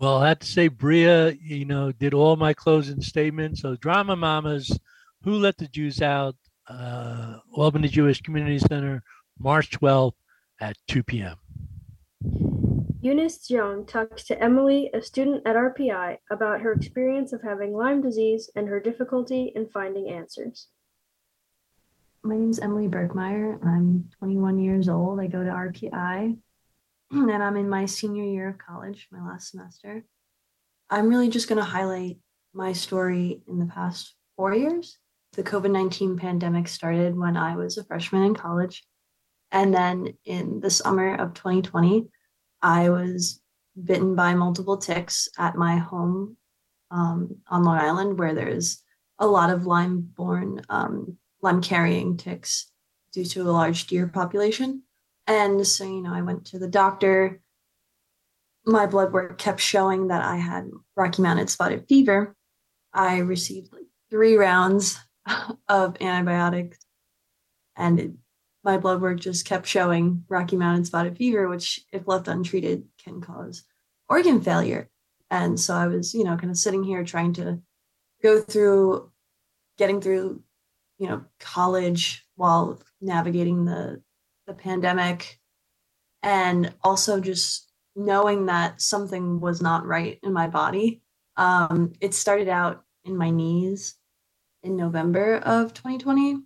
Well, 0.01 0.19
I 0.19 0.29
have 0.29 0.39
to 0.39 0.47
say, 0.47 0.69
Bria, 0.69 1.33
you 1.33 1.65
know, 1.65 1.91
did 1.91 2.15
all 2.15 2.37
my 2.37 2.55
closing 2.55 3.01
statements. 3.01 3.63
So, 3.63 3.75
Drama 3.75 4.15
Mamas, 4.15 4.79
Who 5.25 5.33
Let 5.33 5.59
the 5.59 5.67
Jews 5.67 6.01
Out, 6.01 6.37
uh, 6.69 7.39
Albany 7.53 7.89
Jewish 7.89 8.23
Community 8.23 8.61
Center, 8.61 9.03
March 9.41 9.71
12th 9.71 10.15
at 10.61 10.77
2 10.87 11.03
p.m. 11.03 11.37
Eunice 13.01 13.51
Young 13.51 13.87
talks 13.87 14.23
to 14.25 14.41
Emily, 14.41 14.89
a 14.95 15.03
student 15.03 15.43
at 15.45 15.57
RPI, 15.57 16.19
about 16.31 16.61
her 16.61 16.73
experience 16.73 17.33
of 17.33 17.43
having 17.43 17.73
Lyme 17.73 18.01
disease 18.01 18.51
and 18.55 18.69
her 18.69 18.79
difficulty 18.79 19.53
in 19.57 19.67
finding 19.67 20.11
answers. 20.11 20.69
My 22.23 22.37
name 22.37 22.51
is 22.51 22.61
Emily 22.61 22.87
Bergmeyer. 22.87 23.65
I'm 23.65 24.11
21 24.19 24.61
years 24.61 24.89
old. 24.89 25.19
I 25.19 25.27
go 25.27 25.43
to 25.43 25.51
RPI 25.51 26.37
and 27.11 27.43
I'm 27.43 27.57
in 27.57 27.69
my 27.69 27.87
senior 27.87 28.25
year 28.25 28.49
of 28.49 28.59
college, 28.59 29.09
my 29.11 29.27
last 29.27 29.51
semester. 29.51 30.05
I'm 30.91 31.09
really 31.09 31.29
just 31.29 31.49
going 31.49 31.59
to 31.59 31.65
highlight 31.65 32.19
my 32.53 32.73
story 32.73 33.43
in 33.47 33.59
the 33.59 33.67
past 33.67 34.15
four 34.37 34.55
years. 34.55 34.99
The 35.33 35.43
COVID 35.43 35.71
19 35.71 36.17
pandemic 36.19 36.69
started 36.69 37.17
when 37.17 37.37
I 37.37 37.57
was 37.57 37.79
a 37.79 37.85
freshman 37.85 38.25
in 38.25 38.35
college. 38.35 38.85
And 39.51 39.75
then 39.75 40.15
in 40.25 40.61
the 40.61 40.71
summer 40.71 41.15
of 41.15 41.35
2020, 41.35 42.09
I 42.61 42.91
was 42.91 43.41
bitten 43.83 44.15
by 44.15 44.35
multiple 44.35 44.77
ticks 44.77 45.29
at 45.39 45.57
my 45.57 45.77
home 45.77 46.37
um, 46.91 47.37
on 47.49 47.65
Long 47.65 47.79
Island, 47.79 48.19
where 48.19 48.35
there's 48.35 48.83
a 49.19 49.27
lot 49.27 49.51
of 49.51 49.67
Lyme 49.67 50.01
borne, 50.01 50.63
um, 50.69 51.17
Lyme 51.43 51.63
carrying 51.63 52.17
ticks 52.17 52.71
due 53.13 53.25
to 53.25 53.43
a 53.43 53.53
large 53.53 53.87
deer 53.87 54.07
population. 54.07 54.83
And 55.29 55.67
so, 55.67 55.85
you 55.85 56.01
know, 56.03 56.15
I 56.15 56.23
went 56.23 56.47
to 56.47 56.59
the 56.59 56.67
doctor. 56.67 57.41
My 58.65 58.87
blood 58.87 59.13
work 59.13 59.37
kept 59.37 59.61
showing 59.61 60.09
that 60.09 60.25
I 60.25 60.37
had 60.37 60.71
Rocky 60.97 61.21
Mountain 61.21 61.49
spotted 61.49 61.85
fever. 61.87 62.35
I 62.95 63.19
received 63.19 63.73
like 63.73 63.85
three 64.11 64.37
rounds 64.37 64.99
of 65.69 65.97
antibiotics, 66.01 66.79
and 67.77 68.01
it, 68.01 68.13
my 68.65 68.79
blood 68.79 69.03
work 69.03 69.21
just 69.21 69.45
kept 69.45 69.67
showing 69.67 70.25
Rocky 70.29 70.57
Mountain 70.57 70.87
spotted 70.87 71.17
fever, 71.19 71.47
which, 71.47 71.81
if 71.93 72.09
left 72.09 72.27
untreated, 72.27 72.85
can 73.05 73.21
cause 73.21 73.65
organ 74.09 74.41
failure. 74.41 74.89
And 75.31 75.61
so 75.61 75.75
I 75.75 75.87
was, 75.87 76.15
you 76.15 76.25
know, 76.25 76.37
kind 76.37 76.51
of 76.51 76.57
sitting 76.57 76.83
here 76.83 77.05
trying 77.05 77.35
to 77.35 77.61
go 78.23 78.41
through 78.41 79.11
getting 79.77 80.01
through, 80.01 80.43
you 80.99 81.07
know, 81.07 81.25
college 81.39 82.27
while 82.35 82.81
navigating 83.01 83.67
the 83.67 84.03
the 84.49 84.55
pandemic 84.55 85.39
and 86.25 86.75
also 86.83 87.21
just 87.21 87.71
knowing 87.95 88.47
that 88.47 88.81
something 88.81 89.41
was 89.41 89.63
not 89.63 89.87
right 89.87 90.19
in 90.25 90.33
my 90.33 90.49
body. 90.49 91.03
Um, 91.37 91.93
it 92.01 92.15
started 92.15 92.49
out 92.49 92.83
in 93.05 93.17
my 93.17 93.31
knees 93.31 93.95
in 94.65 94.77
November 94.77 95.37
of 95.37 95.75
2020. 95.75 96.39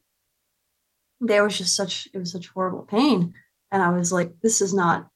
There 1.21 1.45
was 1.45 1.57
just 1.57 1.75
such, 1.75 2.09
it 2.13 2.19
was 2.19 2.33
such 2.33 2.49
horrible 2.49 2.83
pain. 2.83 3.33
And 3.71 3.83
I 3.83 3.91
was 3.91 4.13
like, 4.13 4.33
this 4.43 4.61
is 4.61 4.75
not, 4.75 5.09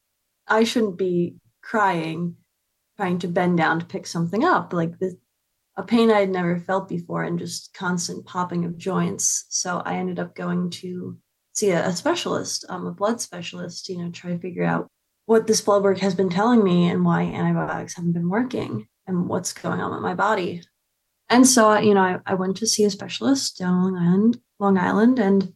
I 0.47 0.65
shouldn't 0.65 0.97
be 0.97 1.37
crying, 1.63 2.37
trying 2.97 3.19
to 3.19 3.29
bend 3.29 3.59
down 3.59 3.81
to 3.81 3.87
pick 3.87 4.07
something 4.07 4.45
up. 4.45 4.73
Like 4.73 4.99
this, 4.99 5.15
a 5.77 5.83
pain 5.83 6.11
I 6.11 6.21
had 6.21 6.31
never 6.31 6.59
felt 6.59 6.89
before 6.89 7.25
and 7.25 7.39
just 7.39 7.75
constant 7.75 8.25
popping 8.25 8.65
of 8.65 8.79
joints. 8.79 9.47
So 9.51 9.83
I 9.85 9.97
ended 9.97 10.19
up 10.19 10.35
going 10.35 10.71
to 10.71 11.19
see 11.57 11.71
a, 11.71 11.87
a 11.87 11.93
specialist, 11.93 12.65
um, 12.69 12.87
a 12.87 12.93
blood 12.93 13.21
specialist, 13.21 13.89
you 13.89 13.99
know, 13.99 14.11
try 14.11 14.31
to 14.31 14.39
figure 14.39 14.65
out 14.65 14.89
what 15.25 15.47
this 15.47 15.61
blood 15.61 15.83
work 15.83 15.99
has 15.99 16.15
been 16.15 16.29
telling 16.29 16.63
me 16.63 16.89
and 16.89 17.05
why 17.05 17.23
antibiotics 17.23 17.95
haven't 17.95 18.13
been 18.13 18.29
working 18.29 18.87
and 19.07 19.29
what's 19.29 19.53
going 19.53 19.81
on 19.81 19.93
with 19.93 20.03
my 20.03 20.15
body. 20.15 20.63
And 21.29 21.47
so, 21.47 21.77
you 21.79 21.95
know, 21.95 22.01
I, 22.01 22.19
I 22.25 22.35
went 22.35 22.59
to 22.59 22.67
see 22.67 22.85
a 22.85 22.91
specialist 22.91 23.59
down 23.59 23.83
Long 23.83 23.97
Island, 23.97 24.41
Long 24.61 24.79
Island, 24.79 25.19
and 25.19 25.53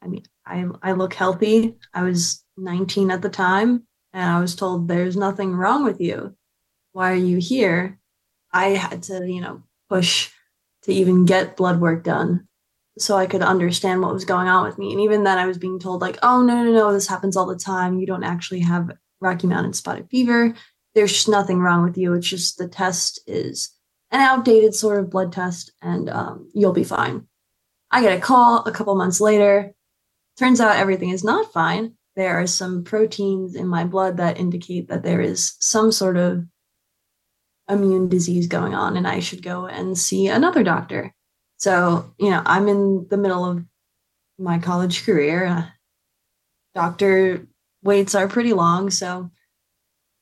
I 0.00 0.08
mean, 0.08 0.24
I 0.44 0.66
I 0.82 0.92
look 0.92 1.14
healthy. 1.14 1.76
I 1.92 2.02
was 2.02 2.44
19 2.56 3.10
at 3.10 3.22
the 3.22 3.28
time, 3.28 3.86
and 4.12 4.30
I 4.30 4.40
was 4.40 4.56
told 4.56 4.88
there's 4.88 5.16
nothing 5.16 5.54
wrong 5.54 5.84
with 5.84 6.00
you. 6.00 6.36
Why 6.92 7.12
are 7.12 7.16
you 7.16 7.38
here? 7.38 8.00
I 8.52 8.70
had 8.70 9.04
to, 9.04 9.24
you 9.26 9.40
know, 9.40 9.62
push 9.88 10.30
to 10.82 10.92
even 10.92 11.24
get 11.24 11.56
blood 11.56 11.80
work 11.80 12.02
done 12.02 12.48
so 12.98 13.16
I 13.16 13.26
could 13.26 13.42
understand 13.42 14.00
what 14.00 14.12
was 14.12 14.24
going 14.24 14.48
on 14.48 14.64
with 14.64 14.78
me. 14.78 14.92
And 14.92 15.00
even 15.00 15.24
then, 15.24 15.38
I 15.38 15.46
was 15.46 15.58
being 15.58 15.78
told, 15.78 16.00
like, 16.00 16.18
oh, 16.22 16.42
no, 16.42 16.62
no, 16.62 16.72
no, 16.72 16.92
this 16.92 17.08
happens 17.08 17.36
all 17.36 17.46
the 17.46 17.56
time. 17.56 17.98
You 17.98 18.06
don't 18.06 18.24
actually 18.24 18.60
have 18.60 18.90
Rocky 19.20 19.46
Mountain 19.46 19.72
spotted 19.72 20.08
fever. 20.10 20.54
There's 20.94 21.12
just 21.12 21.28
nothing 21.28 21.58
wrong 21.58 21.82
with 21.82 21.98
you. 21.98 22.12
It's 22.14 22.28
just 22.28 22.56
the 22.56 22.68
test 22.68 23.20
is 23.26 23.70
an 24.10 24.20
outdated 24.20 24.74
sort 24.74 25.00
of 25.00 25.10
blood 25.10 25.32
test, 25.32 25.72
and 25.82 26.08
um, 26.08 26.48
you'll 26.54 26.72
be 26.72 26.84
fine. 26.84 27.26
I 27.90 28.00
get 28.00 28.16
a 28.16 28.20
call 28.20 28.64
a 28.64 28.72
couple 28.72 28.94
months 28.94 29.20
later. 29.20 29.72
Turns 30.38 30.60
out 30.60 30.76
everything 30.76 31.10
is 31.10 31.24
not 31.24 31.52
fine. 31.52 31.94
There 32.16 32.40
are 32.40 32.46
some 32.46 32.84
proteins 32.84 33.56
in 33.56 33.66
my 33.66 33.84
blood 33.84 34.18
that 34.18 34.38
indicate 34.38 34.88
that 34.88 35.02
there 35.02 35.20
is 35.20 35.56
some 35.58 35.90
sort 35.90 36.16
of 36.16 36.44
immune 37.68 38.08
disease 38.08 38.46
going 38.46 38.74
on, 38.74 38.96
and 38.96 39.08
I 39.08 39.18
should 39.18 39.42
go 39.42 39.66
and 39.66 39.98
see 39.98 40.28
another 40.28 40.62
doctor. 40.62 41.12
So, 41.64 42.12
you 42.18 42.28
know, 42.28 42.42
I'm 42.44 42.68
in 42.68 43.06
the 43.08 43.16
middle 43.16 43.42
of 43.42 43.64
my 44.38 44.58
college 44.58 45.06
career. 45.06 45.46
Uh, 45.46 45.66
doctor 46.74 47.48
waits 47.82 48.14
are 48.14 48.28
pretty 48.28 48.52
long. 48.52 48.90
So, 48.90 49.30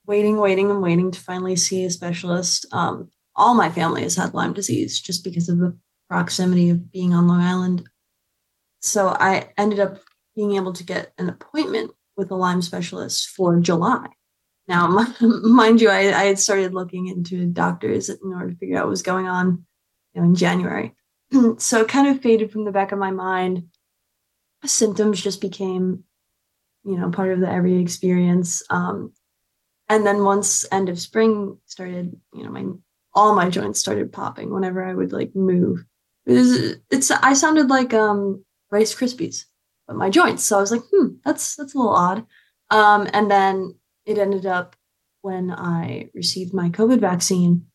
waiting, 0.06 0.36
waiting, 0.36 0.70
and 0.70 0.80
waiting 0.80 1.10
to 1.10 1.18
finally 1.18 1.56
see 1.56 1.84
a 1.84 1.90
specialist. 1.90 2.66
Um, 2.70 3.10
all 3.34 3.54
my 3.54 3.70
family 3.70 4.02
has 4.04 4.14
had 4.14 4.34
Lyme 4.34 4.52
disease 4.52 5.00
just 5.00 5.24
because 5.24 5.48
of 5.48 5.58
the 5.58 5.76
proximity 6.08 6.70
of 6.70 6.92
being 6.92 7.12
on 7.12 7.26
Long 7.26 7.40
Island. 7.40 7.88
So, 8.78 9.08
I 9.08 9.48
ended 9.58 9.80
up 9.80 9.98
being 10.36 10.54
able 10.54 10.74
to 10.74 10.84
get 10.84 11.12
an 11.18 11.28
appointment 11.28 11.90
with 12.16 12.30
a 12.30 12.36
Lyme 12.36 12.62
specialist 12.62 13.30
for 13.30 13.58
July. 13.58 14.06
Now, 14.68 14.86
mind 15.20 15.80
you, 15.80 15.88
I, 15.88 16.02
I 16.02 16.24
had 16.26 16.38
started 16.38 16.72
looking 16.72 17.08
into 17.08 17.46
doctors 17.46 18.10
in 18.10 18.32
order 18.32 18.52
to 18.52 18.56
figure 18.56 18.78
out 18.78 18.84
what 18.84 18.90
was 18.90 19.02
going 19.02 19.26
on 19.26 19.66
you 20.14 20.20
know, 20.20 20.28
in 20.28 20.36
January. 20.36 20.94
so 21.58 21.80
it 21.80 21.88
kind 21.88 22.08
of 22.08 22.22
faded 22.22 22.52
from 22.52 22.64
the 22.64 22.72
back 22.72 22.92
of 22.92 22.98
my 22.98 23.10
mind. 23.10 23.68
Symptoms 24.64 25.20
just 25.20 25.40
became, 25.40 26.04
you 26.84 26.96
know, 26.96 27.10
part 27.10 27.32
of 27.32 27.40
the 27.40 27.50
every 27.50 27.80
experience. 27.80 28.62
Um, 28.70 29.12
and 29.88 30.06
then 30.06 30.24
once 30.24 30.64
end 30.70 30.88
of 30.88 31.00
spring 31.00 31.58
started, 31.66 32.16
you 32.34 32.44
know, 32.44 32.50
my 32.50 32.66
all 33.14 33.34
my 33.34 33.50
joints 33.50 33.78
started 33.78 34.12
popping 34.12 34.52
whenever 34.52 34.82
I 34.82 34.94
would 34.94 35.12
like 35.12 35.34
move. 35.34 35.84
It 36.24 36.32
was, 36.32 36.76
it's 36.90 37.10
I 37.10 37.34
sounded 37.34 37.68
like 37.68 37.92
um 37.92 38.44
Rice 38.70 38.94
Krispies, 38.94 39.44
but 39.86 39.96
my 39.96 40.08
joints. 40.08 40.44
So 40.44 40.56
I 40.56 40.60
was 40.60 40.70
like, 40.70 40.82
hmm, 40.92 41.16
that's 41.24 41.56
that's 41.56 41.74
a 41.74 41.78
little 41.78 41.94
odd. 41.94 42.24
Um, 42.70 43.08
and 43.12 43.30
then 43.30 43.74
it 44.06 44.18
ended 44.18 44.46
up 44.46 44.76
when 45.20 45.50
I 45.50 46.10
received 46.14 46.54
my 46.54 46.68
COVID 46.68 47.00
vaccine, 47.00 47.66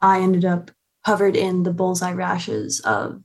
I 0.00 0.20
ended 0.20 0.44
up 0.44 0.70
covered 1.06 1.36
in 1.36 1.62
the 1.62 1.72
bullseye 1.72 2.12
rashes 2.12 2.80
of 2.80 3.22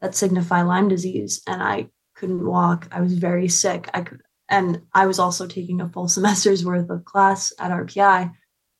that 0.00 0.14
signify 0.14 0.62
Lyme 0.62 0.88
disease, 0.88 1.42
and 1.48 1.60
I 1.60 1.88
couldn't 2.14 2.46
walk. 2.46 2.86
I 2.92 3.00
was 3.00 3.14
very 3.14 3.48
sick. 3.48 3.90
I 3.92 4.02
could, 4.02 4.20
and 4.48 4.82
I 4.94 5.06
was 5.06 5.18
also 5.18 5.48
taking 5.48 5.80
a 5.80 5.88
full 5.88 6.06
semester's 6.16 6.64
worth 6.64 6.88
of 6.90 7.04
class 7.04 7.52
at 7.58 7.72
RPI 7.72 8.32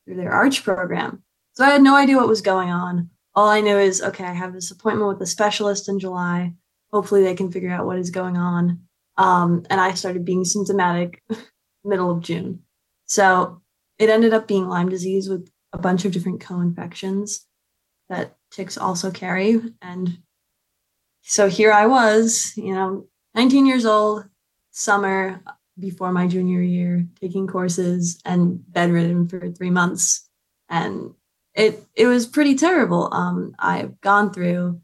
through 0.05 0.15
their 0.15 0.31
Arch 0.31 0.63
program. 0.63 1.21
So 1.53 1.65
I 1.65 1.69
had 1.69 1.81
no 1.81 1.95
idea 1.95 2.15
what 2.15 2.29
was 2.29 2.41
going 2.41 2.69
on. 2.69 3.09
All 3.33 3.49
I 3.49 3.59
knew 3.59 3.77
is, 3.77 4.01
okay, 4.01 4.23
I 4.23 4.33
have 4.33 4.53
this 4.53 4.71
appointment 4.71 5.09
with 5.09 5.21
a 5.21 5.25
specialist 5.25 5.89
in 5.89 5.99
July. 5.99 6.53
Hopefully, 6.93 7.23
they 7.23 7.35
can 7.35 7.51
figure 7.51 7.71
out 7.71 7.85
what 7.85 7.99
is 7.99 8.09
going 8.09 8.37
on. 8.37 8.79
Um, 9.17 9.65
and 9.69 9.81
I 9.81 9.95
started 9.95 10.23
being 10.23 10.45
symptomatic 10.45 11.21
middle 11.83 12.09
of 12.09 12.21
June. 12.21 12.61
So 13.05 13.61
it 13.99 14.09
ended 14.09 14.33
up 14.33 14.47
being 14.47 14.69
Lyme 14.69 14.89
disease 14.89 15.27
with 15.27 15.49
a 15.73 15.77
bunch 15.77 16.05
of 16.05 16.13
different 16.13 16.39
co-infections 16.39 17.45
that 18.09 18.37
ticks 18.55 18.77
also 18.77 19.11
carry. 19.11 19.61
And 19.81 20.17
so 21.21 21.49
here 21.49 21.71
I 21.71 21.87
was, 21.87 22.53
you 22.55 22.73
know, 22.73 23.07
19 23.33 23.65
years 23.65 23.85
old, 23.85 24.25
summer 24.71 25.41
before 25.77 26.11
my 26.11 26.27
junior 26.27 26.61
year, 26.61 27.05
taking 27.19 27.47
courses 27.47 28.21
and 28.23 28.59
bedridden 28.71 29.27
for 29.27 29.51
three 29.51 29.69
months. 29.69 30.29
And 30.69 31.13
it 31.53 31.83
it 31.95 32.07
was 32.07 32.27
pretty 32.27 32.55
terrible. 32.55 33.13
Um, 33.13 33.55
I've 33.59 33.99
gone 34.01 34.33
through 34.33 34.81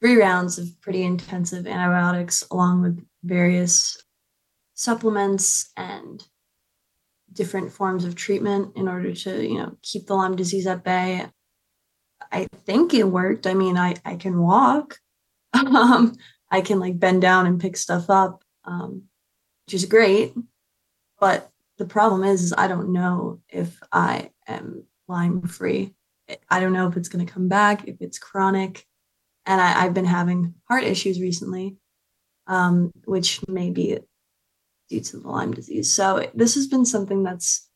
three 0.00 0.16
rounds 0.16 0.58
of 0.58 0.80
pretty 0.80 1.02
intensive 1.02 1.66
antibiotics 1.66 2.44
along 2.50 2.82
with 2.82 3.04
various 3.22 4.02
supplements 4.74 5.70
and 5.76 6.22
different 7.32 7.72
forms 7.72 8.04
of 8.04 8.14
treatment 8.14 8.76
in 8.76 8.88
order 8.88 9.12
to 9.12 9.42
you 9.42 9.58
know 9.58 9.76
keep 9.82 10.06
the 10.06 10.14
lyme 10.14 10.36
disease 10.36 10.66
at 10.66 10.84
bay 10.84 11.26
I 12.34 12.48
think 12.66 12.92
it 12.92 13.04
worked. 13.04 13.46
I 13.46 13.54
mean, 13.54 13.78
I 13.78 13.94
I 14.04 14.16
can 14.16 14.38
walk. 14.40 14.98
um, 15.54 16.16
I 16.50 16.60
can 16.60 16.80
like 16.80 16.98
bend 16.98 17.22
down 17.22 17.46
and 17.46 17.60
pick 17.60 17.76
stuff 17.76 18.10
up, 18.10 18.42
um, 18.64 19.04
which 19.64 19.74
is 19.74 19.84
great. 19.84 20.34
But 21.20 21.50
the 21.78 21.86
problem 21.86 22.24
is, 22.24 22.42
is 22.42 22.54
I 22.56 22.66
don't 22.66 22.92
know 22.92 23.40
if 23.48 23.80
I 23.92 24.30
am 24.48 24.84
Lyme 25.06 25.42
free. 25.42 25.94
I 26.50 26.58
don't 26.58 26.72
know 26.72 26.88
if 26.88 26.96
it's 26.96 27.08
going 27.08 27.24
to 27.24 27.32
come 27.32 27.48
back, 27.48 27.86
if 27.86 27.96
it's 28.00 28.18
chronic. 28.18 28.84
And 29.46 29.60
I, 29.60 29.82
have 29.82 29.94
been 29.94 30.06
having 30.06 30.54
heart 30.68 30.84
issues 30.84 31.20
recently, 31.20 31.76
um, 32.46 32.92
which 33.04 33.46
may 33.46 33.70
be 33.70 33.98
due 34.88 35.00
to 35.00 35.18
the 35.18 35.28
Lyme 35.28 35.52
disease. 35.52 35.92
So 35.92 36.30
this 36.34 36.54
has 36.54 36.66
been 36.66 36.86
something 36.86 37.22
that's 37.22 37.68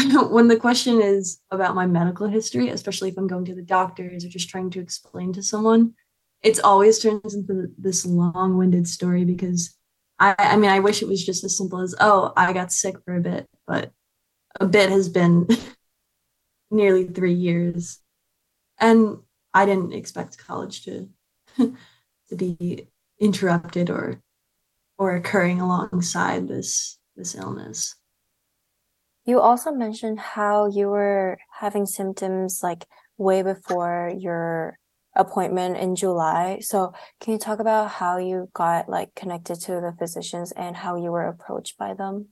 when 0.30 0.48
the 0.48 0.56
question 0.56 1.00
is 1.00 1.40
about 1.50 1.74
my 1.74 1.86
medical 1.86 2.28
history, 2.28 2.68
especially 2.68 3.08
if 3.08 3.18
I'm 3.18 3.26
going 3.26 3.44
to 3.46 3.54
the 3.54 3.62
doctors 3.62 4.24
or 4.24 4.28
just 4.28 4.48
trying 4.48 4.70
to 4.70 4.80
explain 4.80 5.32
to 5.34 5.42
someone, 5.42 5.94
it's 6.42 6.60
always 6.60 6.98
turns 6.98 7.34
into 7.34 7.68
this 7.78 8.06
long-winded 8.06 8.86
story 8.88 9.24
because 9.24 9.76
I, 10.18 10.34
I 10.38 10.56
mean, 10.56 10.70
I 10.70 10.80
wish 10.80 11.02
it 11.02 11.08
was 11.08 11.24
just 11.24 11.44
as 11.44 11.56
simple 11.56 11.80
as, 11.80 11.94
oh, 12.00 12.32
I 12.36 12.52
got 12.52 12.72
sick 12.72 12.96
for 13.04 13.16
a 13.16 13.20
bit, 13.20 13.48
but 13.66 13.92
a 14.60 14.66
bit 14.66 14.90
has 14.90 15.08
been 15.08 15.48
nearly 16.70 17.06
three 17.06 17.34
years. 17.34 17.98
And 18.78 19.18
I 19.52 19.66
didn't 19.66 19.92
expect 19.92 20.38
college 20.38 20.84
to 20.84 21.08
to 21.58 22.36
be 22.36 22.88
interrupted 23.18 23.90
or 23.90 24.20
or 24.96 25.16
occurring 25.16 25.60
alongside 25.60 26.48
this 26.48 26.98
this 27.16 27.34
illness. 27.34 27.96
You 29.24 29.40
also 29.40 29.70
mentioned 29.70 30.18
how 30.18 30.66
you 30.66 30.88
were 30.88 31.38
having 31.60 31.86
symptoms 31.86 32.60
like 32.62 32.86
way 33.18 33.42
before 33.42 34.12
your 34.16 34.78
appointment 35.14 35.76
in 35.76 35.96
July. 35.96 36.58
So, 36.60 36.92
can 37.20 37.32
you 37.34 37.38
talk 37.38 37.58
about 37.58 37.90
how 37.90 38.18
you 38.18 38.48
got 38.54 38.88
like 38.88 39.14
connected 39.14 39.56
to 39.62 39.72
the 39.72 39.94
physicians 39.98 40.52
and 40.52 40.76
how 40.76 40.96
you 40.96 41.10
were 41.10 41.26
approached 41.26 41.76
by 41.78 41.94
them? 41.94 42.28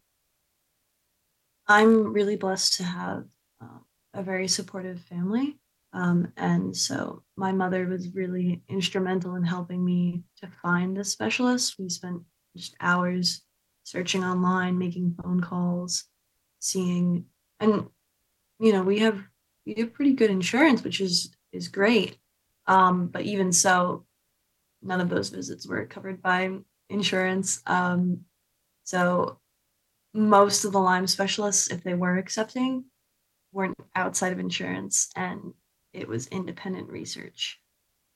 I'm 1.66 2.12
really 2.12 2.36
blessed 2.36 2.78
to 2.78 2.84
have 2.84 3.24
uh, 3.60 3.80
a 4.14 4.22
very 4.22 4.48
supportive 4.48 5.00
family. 5.02 5.58
Um, 5.92 6.32
and 6.36 6.76
so 6.76 7.22
my 7.36 7.52
mother 7.52 7.86
was 7.86 8.14
really 8.14 8.62
instrumental 8.68 9.36
in 9.36 9.44
helping 9.44 9.84
me 9.84 10.22
to 10.40 10.48
find 10.62 10.96
a 10.98 11.04
specialist. 11.04 11.76
We 11.78 11.88
spent 11.88 12.22
just 12.56 12.74
hours 12.80 13.42
searching 13.84 14.24
online, 14.24 14.78
making 14.78 15.16
phone 15.22 15.40
calls, 15.40 16.04
seeing 16.60 17.24
and 17.60 17.86
you 18.58 18.72
know 18.72 18.82
we 18.82 19.00
have 19.00 19.22
we 19.66 19.74
have 19.74 19.92
pretty 19.92 20.12
good 20.12 20.30
insurance 20.30 20.82
which 20.82 21.00
is 21.00 21.34
is 21.52 21.68
great. 21.68 22.16
Um 22.66 23.08
but 23.08 23.22
even 23.22 23.52
so 23.52 24.04
none 24.82 25.00
of 25.00 25.08
those 25.08 25.30
visits 25.30 25.66
were 25.66 25.86
covered 25.86 26.22
by 26.22 26.50
insurance. 26.88 27.62
Um 27.66 28.20
so 28.84 29.40
most 30.14 30.64
of 30.64 30.72
the 30.72 30.80
lyme 30.80 31.06
specialists 31.06 31.70
if 31.70 31.82
they 31.84 31.94
were 31.94 32.16
accepting 32.16 32.84
weren't 33.52 33.76
outside 33.94 34.32
of 34.32 34.38
insurance 34.38 35.10
and 35.16 35.52
it 35.92 36.08
was 36.08 36.26
independent 36.28 36.88
research 36.88 37.60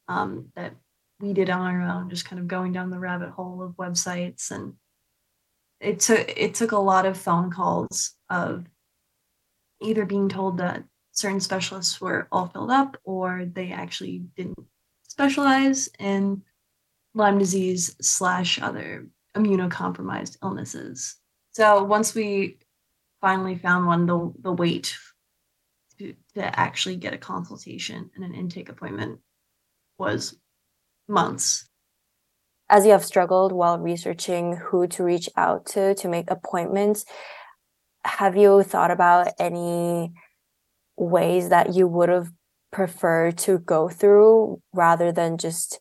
um, 0.09 0.49
that 0.57 0.75
we 1.21 1.33
did 1.33 1.51
on 1.51 1.61
our 1.61 1.83
own 1.83 2.11
just 2.11 2.25
kind 2.25 2.41
of 2.41 2.49
going 2.49 2.73
down 2.73 2.91
the 2.91 2.99
rabbit 2.99 3.31
hole 3.31 3.63
of 3.63 3.77
websites 3.77 4.51
and 4.51 4.75
it 5.83 6.01
took 6.01 6.33
it 6.37 6.55
took 6.55 6.73
a 6.73 6.79
lot 6.79 7.05
of 7.05 7.19
phone 7.19 7.51
calls 7.51 8.15
of 8.31 8.65
either 9.83 10.07
being 10.07 10.29
told 10.29 10.59
that 10.59 10.85
certain 11.11 11.41
specialists 11.41 12.01
were 12.01 12.29
all 12.31 12.47
filled 12.47 12.71
up 12.71 12.97
or 13.05 13.45
they 13.45 13.73
actually 13.73 14.19
didn't 14.37 14.59
specialize 15.09 15.89
in 15.99 16.43
Lyme 17.15 17.39
disease 17.39 17.95
slash 18.01 18.63
other 18.63 19.07
immunocompromised 19.37 20.39
illnesses. 20.43 21.17
So 21.51 21.83
once 21.85 22.15
we 22.15 22.59
finally 23.21 23.57
found 23.57 23.87
one, 23.87 24.07
the 24.07 24.33
the 24.41 24.53
wait 24.53 24.97
to, 25.99 26.15
to 26.35 26.59
actually 26.61 26.97
get 26.97 27.13
a 27.13 27.19
consultation 27.19 28.11
and 28.15 28.25
an 28.25 28.35
intake 28.35 28.69
appointment 28.69 29.19
was 29.99 30.39
months. 31.09 31.69
As 32.73 32.87
you 32.87 32.93
have 32.93 33.05
struggled 33.05 33.53
while 33.53 33.79
researching 33.79 34.57
who 34.57 34.87
to 34.87 35.05
reach 35.05 35.29
out 35.37 35.67
to 35.67 35.95
to 35.97 36.09
make 36.09 36.31
appointments, 36.31 37.05
have 38.03 38.35
you 38.35 38.63
thought 38.63 38.91
about 38.91 39.29
any 39.39 40.15
ways 40.97 41.51
that 41.51 41.75
you 41.75 41.87
would 41.87 42.09
have 42.09 42.33
preferred 42.71 43.37
to 43.37 43.59
go 43.59 43.91
through 43.91 44.63
rather 44.73 45.13
than 45.13 45.37
just 45.37 45.81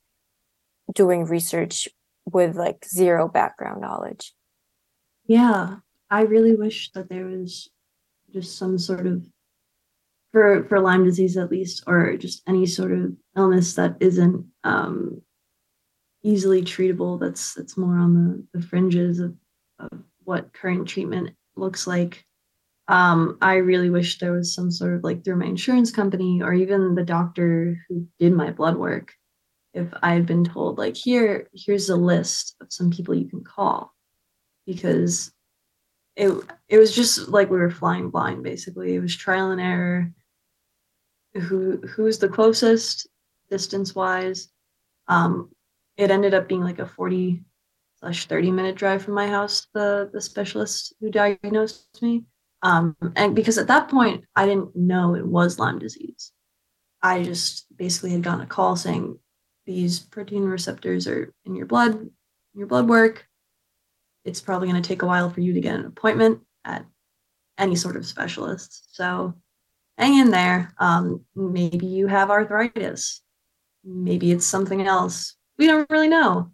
doing 0.94 1.24
research 1.24 1.88
with 2.26 2.58
like 2.58 2.84
zero 2.84 3.30
background 3.30 3.80
knowledge? 3.80 4.34
Yeah, 5.26 5.78
I 6.10 6.24
really 6.24 6.58
wish 6.58 6.92
that 6.92 7.08
there 7.08 7.26
was 7.26 7.70
just 8.34 8.58
some 8.58 8.78
sort 8.78 9.08
of 9.08 9.26
for 10.34 10.66
for 10.66 10.82
Lyme 10.82 11.06
disease 11.06 11.38
at 11.38 11.52
least, 11.52 11.86
or 11.88 12.18
just 12.18 12.44
any 12.50 12.66
sort 12.66 12.92
of 12.92 13.14
illness 13.38 13.76
that 13.76 13.96
isn't 14.02 14.46
um, 14.66 15.22
easily 16.24 16.61
treatable. 16.61 17.19
That's 17.19 17.53
that's 17.53 17.78
more 17.78 17.97
on 17.97 18.13
the, 18.53 18.59
the 18.59 18.65
fringes 18.65 19.19
of, 19.19 19.36
of 19.80 19.89
what 20.24 20.53
current 20.53 20.88
treatment 20.88 21.32
looks 21.55 21.88
like. 21.88 22.26
Um, 22.88 23.38
I 23.41 23.55
really 23.55 23.89
wish 23.89 24.19
there 24.19 24.34
was 24.34 24.53
some 24.53 24.69
sort 24.69 24.95
of 24.95 25.03
like 25.03 25.24
through 25.24 25.38
my 25.38 25.45
insurance 25.45 25.91
company 25.91 26.41
or 26.41 26.53
even 26.53 26.95
the 26.95 27.05
doctor 27.05 27.78
who 27.88 28.07
did 28.19 28.34
my 28.34 28.51
blood 28.51 28.76
work. 28.76 29.13
If 29.74 29.88
I 30.01 30.13
had 30.13 30.26
been 30.26 30.43
told 30.43 30.78
like 30.78 30.97
here, 30.97 31.47
here's 31.53 31.89
a 31.89 31.95
list 31.95 32.55
of 32.59 32.74
some 32.74 32.91
people 32.91 33.15
you 33.15 33.30
can 33.30 33.43
call, 33.43 33.95
because 34.65 35.32
it 36.17 36.34
it 36.67 36.78
was 36.78 36.93
just 36.93 37.30
like 37.30 37.49
we 37.49 37.57
were 37.57 37.72
flying 37.72 38.09
blind 38.09 38.43
basically. 38.43 38.95
It 38.95 38.99
was 38.99 39.15
trial 39.15 39.51
and 39.51 39.61
error. 39.61 40.11
Who 41.36 41.78
who's 41.78 42.19
the 42.19 42.28
closest 42.28 43.07
distance 43.49 43.95
wise? 43.95 44.49
Um, 45.07 45.49
it 45.98 46.12
ended 46.12 46.34
up 46.34 46.48
being 46.48 46.64
like 46.64 46.80
a 46.80 46.86
40 46.86 47.44
slash 48.00 48.26
30 48.26 48.52
minute 48.52 48.76
drive 48.76 49.04
from 49.04 49.14
my 49.14 49.28
house, 49.28 49.68
the 49.74 50.10
the 50.12 50.22
specialist 50.22 50.94
who 51.00 51.10
diagnosed 51.10 52.02
me. 52.02 52.26
Um, 52.64 52.96
and 53.16 53.36
because 53.36 53.58
at 53.58 53.68
that 53.68 53.89
point 53.89 54.26
I 54.36 54.46
didn't 54.46 54.76
know 54.76 55.16
it 55.16 55.26
was 55.26 55.60
Lyme 55.60 55.80
disease. 55.80 56.32
I 57.02 57.24
just 57.24 57.66
basically 57.76 58.12
had 58.12 58.24
gotten 58.24 58.42
a 58.42 58.48
call 58.48 58.76
saying 58.76 59.18
these 59.66 60.00
protein 60.00 60.44
receptors 60.44 61.08
are 61.08 61.34
in 61.46 61.56
your 61.56 61.66
blood, 61.66 62.10
your 62.54 62.68
blood 62.68 62.88
work. 62.88 63.28
It's 64.24 64.42
probably 64.42 64.70
going 64.70 64.82
to 64.82 64.88
take 64.88 65.02
a 65.02 65.08
while 65.08 65.30
for 65.30 65.42
you 65.42 65.54
to 65.54 65.62
get 65.62 65.76
an 65.76 65.86
appointment 65.86 66.42
at 66.64 66.86
any 67.58 67.76
sort 67.76 67.96
of 67.96 68.06
specialist. 68.06 68.96
So 68.96 69.34
hang 69.98 70.18
in 70.18 70.32
there. 70.32 70.74
Um, 70.78 71.26
maybe 71.36 71.88
you 71.88 72.08
have 72.08 72.30
arthritis. 72.30 73.22
Maybe 73.84 74.32
it's 74.32 74.46
something 74.46 74.86
else. 74.86 75.36
We 75.58 75.68
don't 75.68 75.89
really 75.89 76.08
know. 76.08 76.52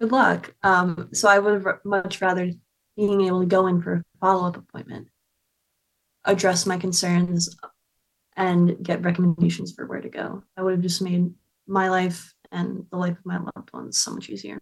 Good 0.00 0.12
luck. 0.12 0.54
Um, 0.62 1.10
so 1.12 1.28
I 1.28 1.38
would 1.38 1.64
have 1.64 1.78
much 1.84 2.20
rather 2.20 2.50
being 2.96 3.20
able 3.22 3.40
to 3.40 3.46
go 3.46 3.66
in 3.66 3.82
for 3.82 3.94
a 3.94 4.04
follow 4.20 4.48
up 4.48 4.56
appointment, 4.56 5.08
address 6.24 6.66
my 6.66 6.76
concerns, 6.76 7.56
and 8.36 8.82
get 8.82 9.02
recommendations 9.02 9.72
for 9.72 9.86
where 9.86 10.00
to 10.00 10.08
go. 10.08 10.42
I 10.56 10.62
would 10.62 10.72
have 10.72 10.82
just 10.82 11.02
made 11.02 11.32
my 11.66 11.88
life 11.88 12.34
and 12.50 12.86
the 12.90 12.96
life 12.96 13.18
of 13.18 13.26
my 13.26 13.38
loved 13.38 13.72
ones 13.72 13.98
so 13.98 14.12
much 14.12 14.28
easier. 14.28 14.60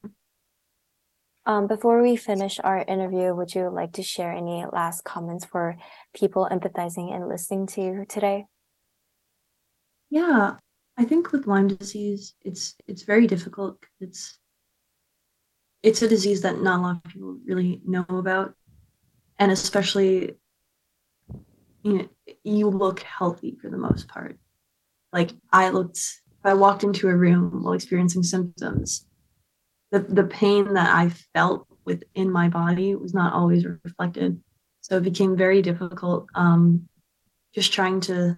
Um, 1.46 1.66
before 1.66 2.02
we 2.02 2.16
finish 2.16 2.60
our 2.62 2.84
interview, 2.86 3.34
would 3.34 3.54
you 3.54 3.70
like 3.70 3.94
to 3.94 4.02
share 4.02 4.32
any 4.32 4.66
last 4.70 5.04
comments 5.04 5.46
for 5.46 5.76
people 6.14 6.46
empathizing 6.50 7.14
and 7.14 7.26
listening 7.26 7.66
to 7.68 7.80
you 7.80 8.04
today? 8.06 8.44
Yeah, 10.10 10.56
I 10.98 11.04
think 11.04 11.30
with 11.30 11.46
Lyme 11.46 11.68
disease, 11.68 12.34
it's 12.42 12.74
it's 12.88 13.02
very 13.02 13.28
difficult. 13.28 13.78
It's 14.00 14.36
it's 15.84 16.02
a 16.02 16.08
disease 16.08 16.42
that 16.42 16.60
not 16.60 16.80
a 16.80 16.82
lot 16.82 16.96
of 16.96 17.12
people 17.12 17.38
really 17.46 17.80
know 17.86 18.04
about, 18.08 18.54
and 19.38 19.52
especially 19.52 20.36
you 21.84 21.92
know 21.92 22.08
you 22.42 22.68
look 22.68 23.00
healthy 23.00 23.56
for 23.62 23.70
the 23.70 23.78
most 23.78 24.08
part. 24.08 24.38
Like 25.12 25.30
I 25.52 25.70
looked, 25.70 25.98
if 25.98 26.44
I 26.44 26.54
walked 26.54 26.82
into 26.82 27.08
a 27.08 27.16
room 27.16 27.62
while 27.62 27.74
experiencing 27.74 28.24
symptoms, 28.24 29.06
the, 29.92 30.00
the 30.00 30.24
pain 30.24 30.74
that 30.74 30.94
I 30.94 31.10
felt 31.32 31.68
within 31.84 32.30
my 32.30 32.48
body 32.48 32.96
was 32.96 33.14
not 33.14 33.32
always 33.32 33.64
reflected. 33.64 34.42
So 34.80 34.96
it 34.96 35.04
became 35.04 35.36
very 35.36 35.62
difficult 35.62 36.26
um, 36.34 36.88
just 37.54 37.72
trying 37.72 38.00
to 38.02 38.36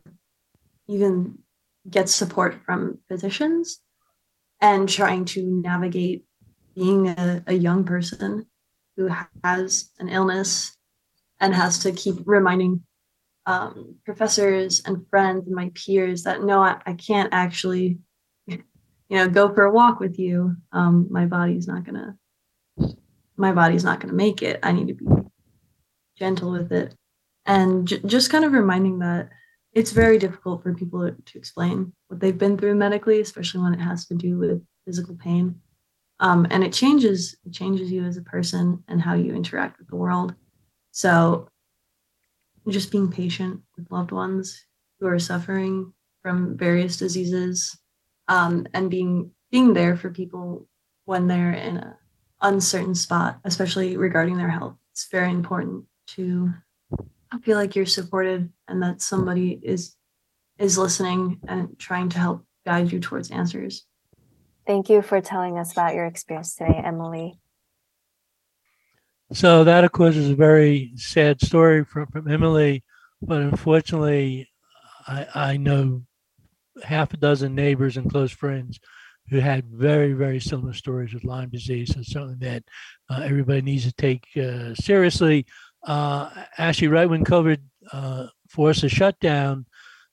even 0.89 1.39
get 1.89 2.09
support 2.09 2.63
from 2.65 2.99
physicians 3.09 3.81
and 4.61 4.89
trying 4.89 5.25
to 5.25 5.43
navigate 5.45 6.25
being 6.75 7.09
a, 7.09 7.43
a 7.47 7.55
young 7.55 7.85
person 7.85 8.47
who 8.97 9.09
has 9.45 9.91
an 9.99 10.09
illness 10.09 10.77
and 11.41 11.55
has 11.55 11.79
to 11.81 11.93
keep 11.93 12.17
reminding 12.27 12.83
um, 13.47 13.97
professors 14.05 14.83
and 14.85 15.07
friends 15.09 15.47
and 15.47 15.57
my 15.57 15.71
peers 15.75 16.25
that 16.25 16.43
no, 16.43 16.61
I, 16.61 16.77
I 16.87 16.93
can't 16.93 17.33
actually 17.33 17.99
you 18.47 19.17
know 19.17 19.29
go 19.29 19.53
for 19.53 19.65
a 19.65 19.73
walk 19.73 20.01
with 20.01 20.19
you. 20.19 20.57
Um 20.73 21.09
my 21.11 21.27
body's 21.27 21.67
not 21.67 21.85
gonna 21.85 22.17
my 23.37 23.53
body's 23.53 23.85
not 23.85 24.01
gonna 24.01 24.15
make 24.15 24.43
it. 24.43 24.61
I 24.63 24.73
need 24.73 24.89
to 24.89 24.95
be 24.95 25.07
gentle 26.17 26.53
with 26.53 26.73
it. 26.73 26.95
And 27.45 27.89
j- 27.89 28.01
just 28.07 28.31
kind 28.31 28.45
of 28.45 28.53
reminding 28.53 29.01
that 29.01 29.31
it's 29.73 29.93
very 29.93 30.19
difficult 30.19 30.63
for 30.63 30.75
people 30.75 31.09
to, 31.09 31.39
explain 31.39 31.93
what 32.09 32.21
they've 32.21 32.39
been 32.39 32.57
through 32.59 32.75
medically 32.75 33.21
especially 33.21 33.61
when 33.61 33.75
it 33.75 33.81
has 33.81 34.07
to 34.07 34.15
do 34.15 34.39
with 34.39 34.63
physical 34.85 35.17
pain 35.17 35.55
um, 36.21 36.47
and 36.51 36.65
it 36.65 36.73
changes 36.73 37.37
it 37.45 37.53
changes 37.53 37.91
you 37.91 38.05
as 38.05 38.17
a 38.17 38.23
person 38.23 38.83
and 38.89 39.01
how 39.01 39.15
you 39.15 39.35
interact 39.35 39.79
with 39.79 39.89
the 39.89 39.97
world 39.97 40.35
so 40.91 41.49
just 42.69 42.91
being 42.91 43.11
patient 43.11 43.61
with 43.77 43.91
loved 43.91 44.13
ones 44.13 44.65
who 44.99 45.07
are 45.07 45.19
suffering 45.19 45.93
from 46.23 46.57
various 46.57 46.97
diseases 46.97 47.79
um, 48.29 48.67
and 48.75 48.91
being 48.91 49.31
being 49.51 49.73
there 49.75 49.97
for 49.97 50.11
people 50.11 50.69
when 51.07 51.27
they're 51.27 51.53
in 51.53 51.79
a 51.79 51.97
uncertain 52.43 52.95
spot, 52.95 53.39
especially 53.45 53.97
regarding 53.97 54.37
their 54.37 54.49
health. 54.49 54.77
It's 54.93 55.09
very 55.11 55.31
important 55.31 55.85
to 56.09 56.53
feel 57.39 57.57
like 57.57 57.77
you're 57.77 57.87
supported 57.87 58.53
and 58.69 58.83
that 58.83 59.01
somebody 59.01 59.59
is 59.63 59.97
is 60.59 60.77
listening 60.77 61.41
and 61.49 61.79
trying 61.79 62.11
to 62.11 62.19
help 62.19 62.45
guide 62.67 62.93
you 62.93 63.01
towards 63.01 63.31
answers. 63.31 63.87
Thank 64.67 64.91
you 64.91 65.01
for 65.01 65.21
telling 65.21 65.59
us 65.59 65.73
about 65.73 65.95
your 65.95 66.05
experience 66.05 66.55
today, 66.55 66.81
Emily. 66.85 67.41
So 69.33 69.65
that, 69.65 69.85
of 69.85 69.93
course, 69.93 70.17
is 70.17 70.31
a 70.31 70.35
very 70.35 70.93
sad 70.97 71.41
story 71.41 71.85
from, 71.85 72.07
from 72.09 72.31
Emily, 72.31 72.85
but 73.23 73.41
unfortunately, 73.41 74.51
I, 75.07 75.27
I 75.35 75.57
know 75.57 76.03
half 76.83 77.15
a 77.15 77.17
dozen 77.17 77.55
neighbors 77.55 77.97
and 77.97 78.11
close 78.11 78.33
friends 78.33 78.81
who 79.29 79.39
had 79.39 79.65
very, 79.67 80.13
very 80.13 80.41
similar 80.41 80.73
stories 80.73 81.15
with 81.15 81.25
Lyme 81.25 81.51
disease. 81.51 81.95
So 81.95 82.03
something 82.03 82.39
that 82.41 82.65
uh, 83.09 83.23
everybody 83.23 83.63
needs 83.63 83.85
to 83.85 83.93
take 83.93 84.27
uh, 84.37 84.75
seriously. 84.75 85.47
Uh, 85.85 86.31
actually, 86.59 86.89
right 86.89 87.09
when 87.09 87.25
COVID 87.25 87.59
uh, 87.93 88.27
forced 88.49 88.85
a 88.85 88.89
shutdown, 88.89 89.67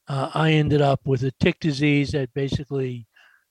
uh, 0.08 0.32
I 0.34 0.54
ended 0.54 0.82
up 0.82 1.02
with 1.06 1.24
a 1.24 1.32
tick 1.40 1.60
disease 1.60 2.12
that 2.12 2.34
basically, 2.34 3.08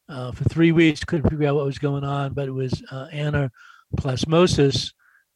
uh, 0.09 0.33
for 0.33 0.45
three 0.45 0.73
weeks, 0.73 1.05
couldn't 1.05 1.29
figure 1.29 1.49
out 1.49 1.57
what 1.57 1.67
was 1.67 1.79
going 1.79 2.05
on, 2.05 2.33
but 2.33 2.49
it 2.49 2.53
was 2.53 2.83
anaplasmosis. 2.93 4.93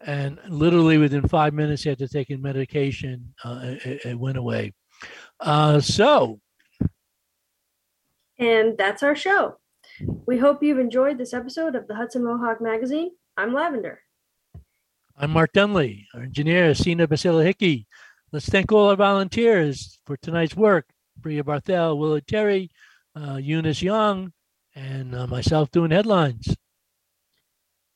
And 0.07 0.39
literally 0.49 0.97
within 0.97 1.29
five 1.29 1.53
minutes 1.53 1.87
after 1.87 2.09
taking 2.09 2.41
medication, 2.41 3.35
it, 3.45 4.07
it, 4.07 4.19
went 4.19 4.39
away. 4.39 4.73
so, 5.81 6.41
and 8.39 8.79
that's 8.79 9.03
our 9.03 9.15
show. 9.15 9.59
We 10.27 10.39
hope 10.39 10.63
you've 10.63 10.79
enjoyed 10.79 11.19
this 11.19 11.35
episode 11.35 11.75
of 11.75 11.87
the 11.87 11.95
Hudson 11.95 12.25
Mohawk 12.25 12.63
Magazine. 12.63 13.11
I'm 13.37 13.53
Lavender. 13.53 14.01
I'm 15.23 15.33
Mark 15.33 15.53
Dunlea, 15.53 16.07
our 16.15 16.23
engineer, 16.23 16.73
Sina 16.75 17.07
Basila 17.07 17.45
Hickey. 17.45 17.87
Let's 18.33 18.49
thank 18.49 18.73
all 18.73 18.89
our 18.89 18.97
volunteers 18.97 19.99
for 20.07 20.17
tonight's 20.17 20.57
work. 20.57 20.87
Bria 21.19 21.45
Barthel, 21.45 21.99
Willard 21.99 22.27
Terry, 22.27 22.71
uh, 23.15 23.35
Eunice 23.37 23.83
Young, 23.83 24.33
and 24.75 25.15
uh, 25.15 25.27
myself 25.27 25.71
doing 25.73 25.91
headlines. 25.91 26.57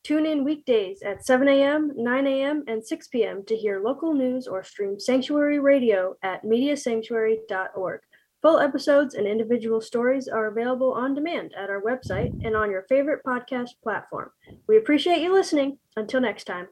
Tune 0.03 0.27
in 0.27 0.45
weekdays 0.45 1.01
at 1.01 1.25
7 1.25 1.49
a.m., 1.49 1.93
9 1.97 2.27
a.m., 2.27 2.63
and 2.69 2.85
6 2.85 3.09
p.m. 3.09 3.43
to 3.47 3.57
hear 3.57 3.83
local 3.83 4.13
news 4.13 4.47
or 4.47 4.63
stream 4.63 5.01
Sanctuary 5.01 5.61
Radio 5.61 6.17
at 6.23 6.45
mediasanctuary.org. 6.45 8.01
Full 8.43 8.59
episodes 8.59 9.15
and 9.15 9.27
individual 9.27 9.81
stories 9.81 10.29
are 10.29 10.49
available 10.49 10.93
on 10.93 11.15
demand 11.15 11.55
at 11.57 11.71
our 11.71 11.81
website 11.81 12.39
and 12.45 12.55
on 12.55 12.71
your 12.71 12.83
favorite 12.83 13.23
podcast 13.27 13.71
platform. 13.83 14.29
We 14.69 14.77
appreciate 14.77 15.23
you 15.23 15.33
listening. 15.33 15.79
Until 15.97 16.21
next 16.21 16.45
time 16.45 16.67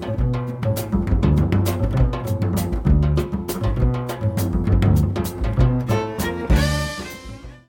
thank 0.00 0.20
you 0.20 0.25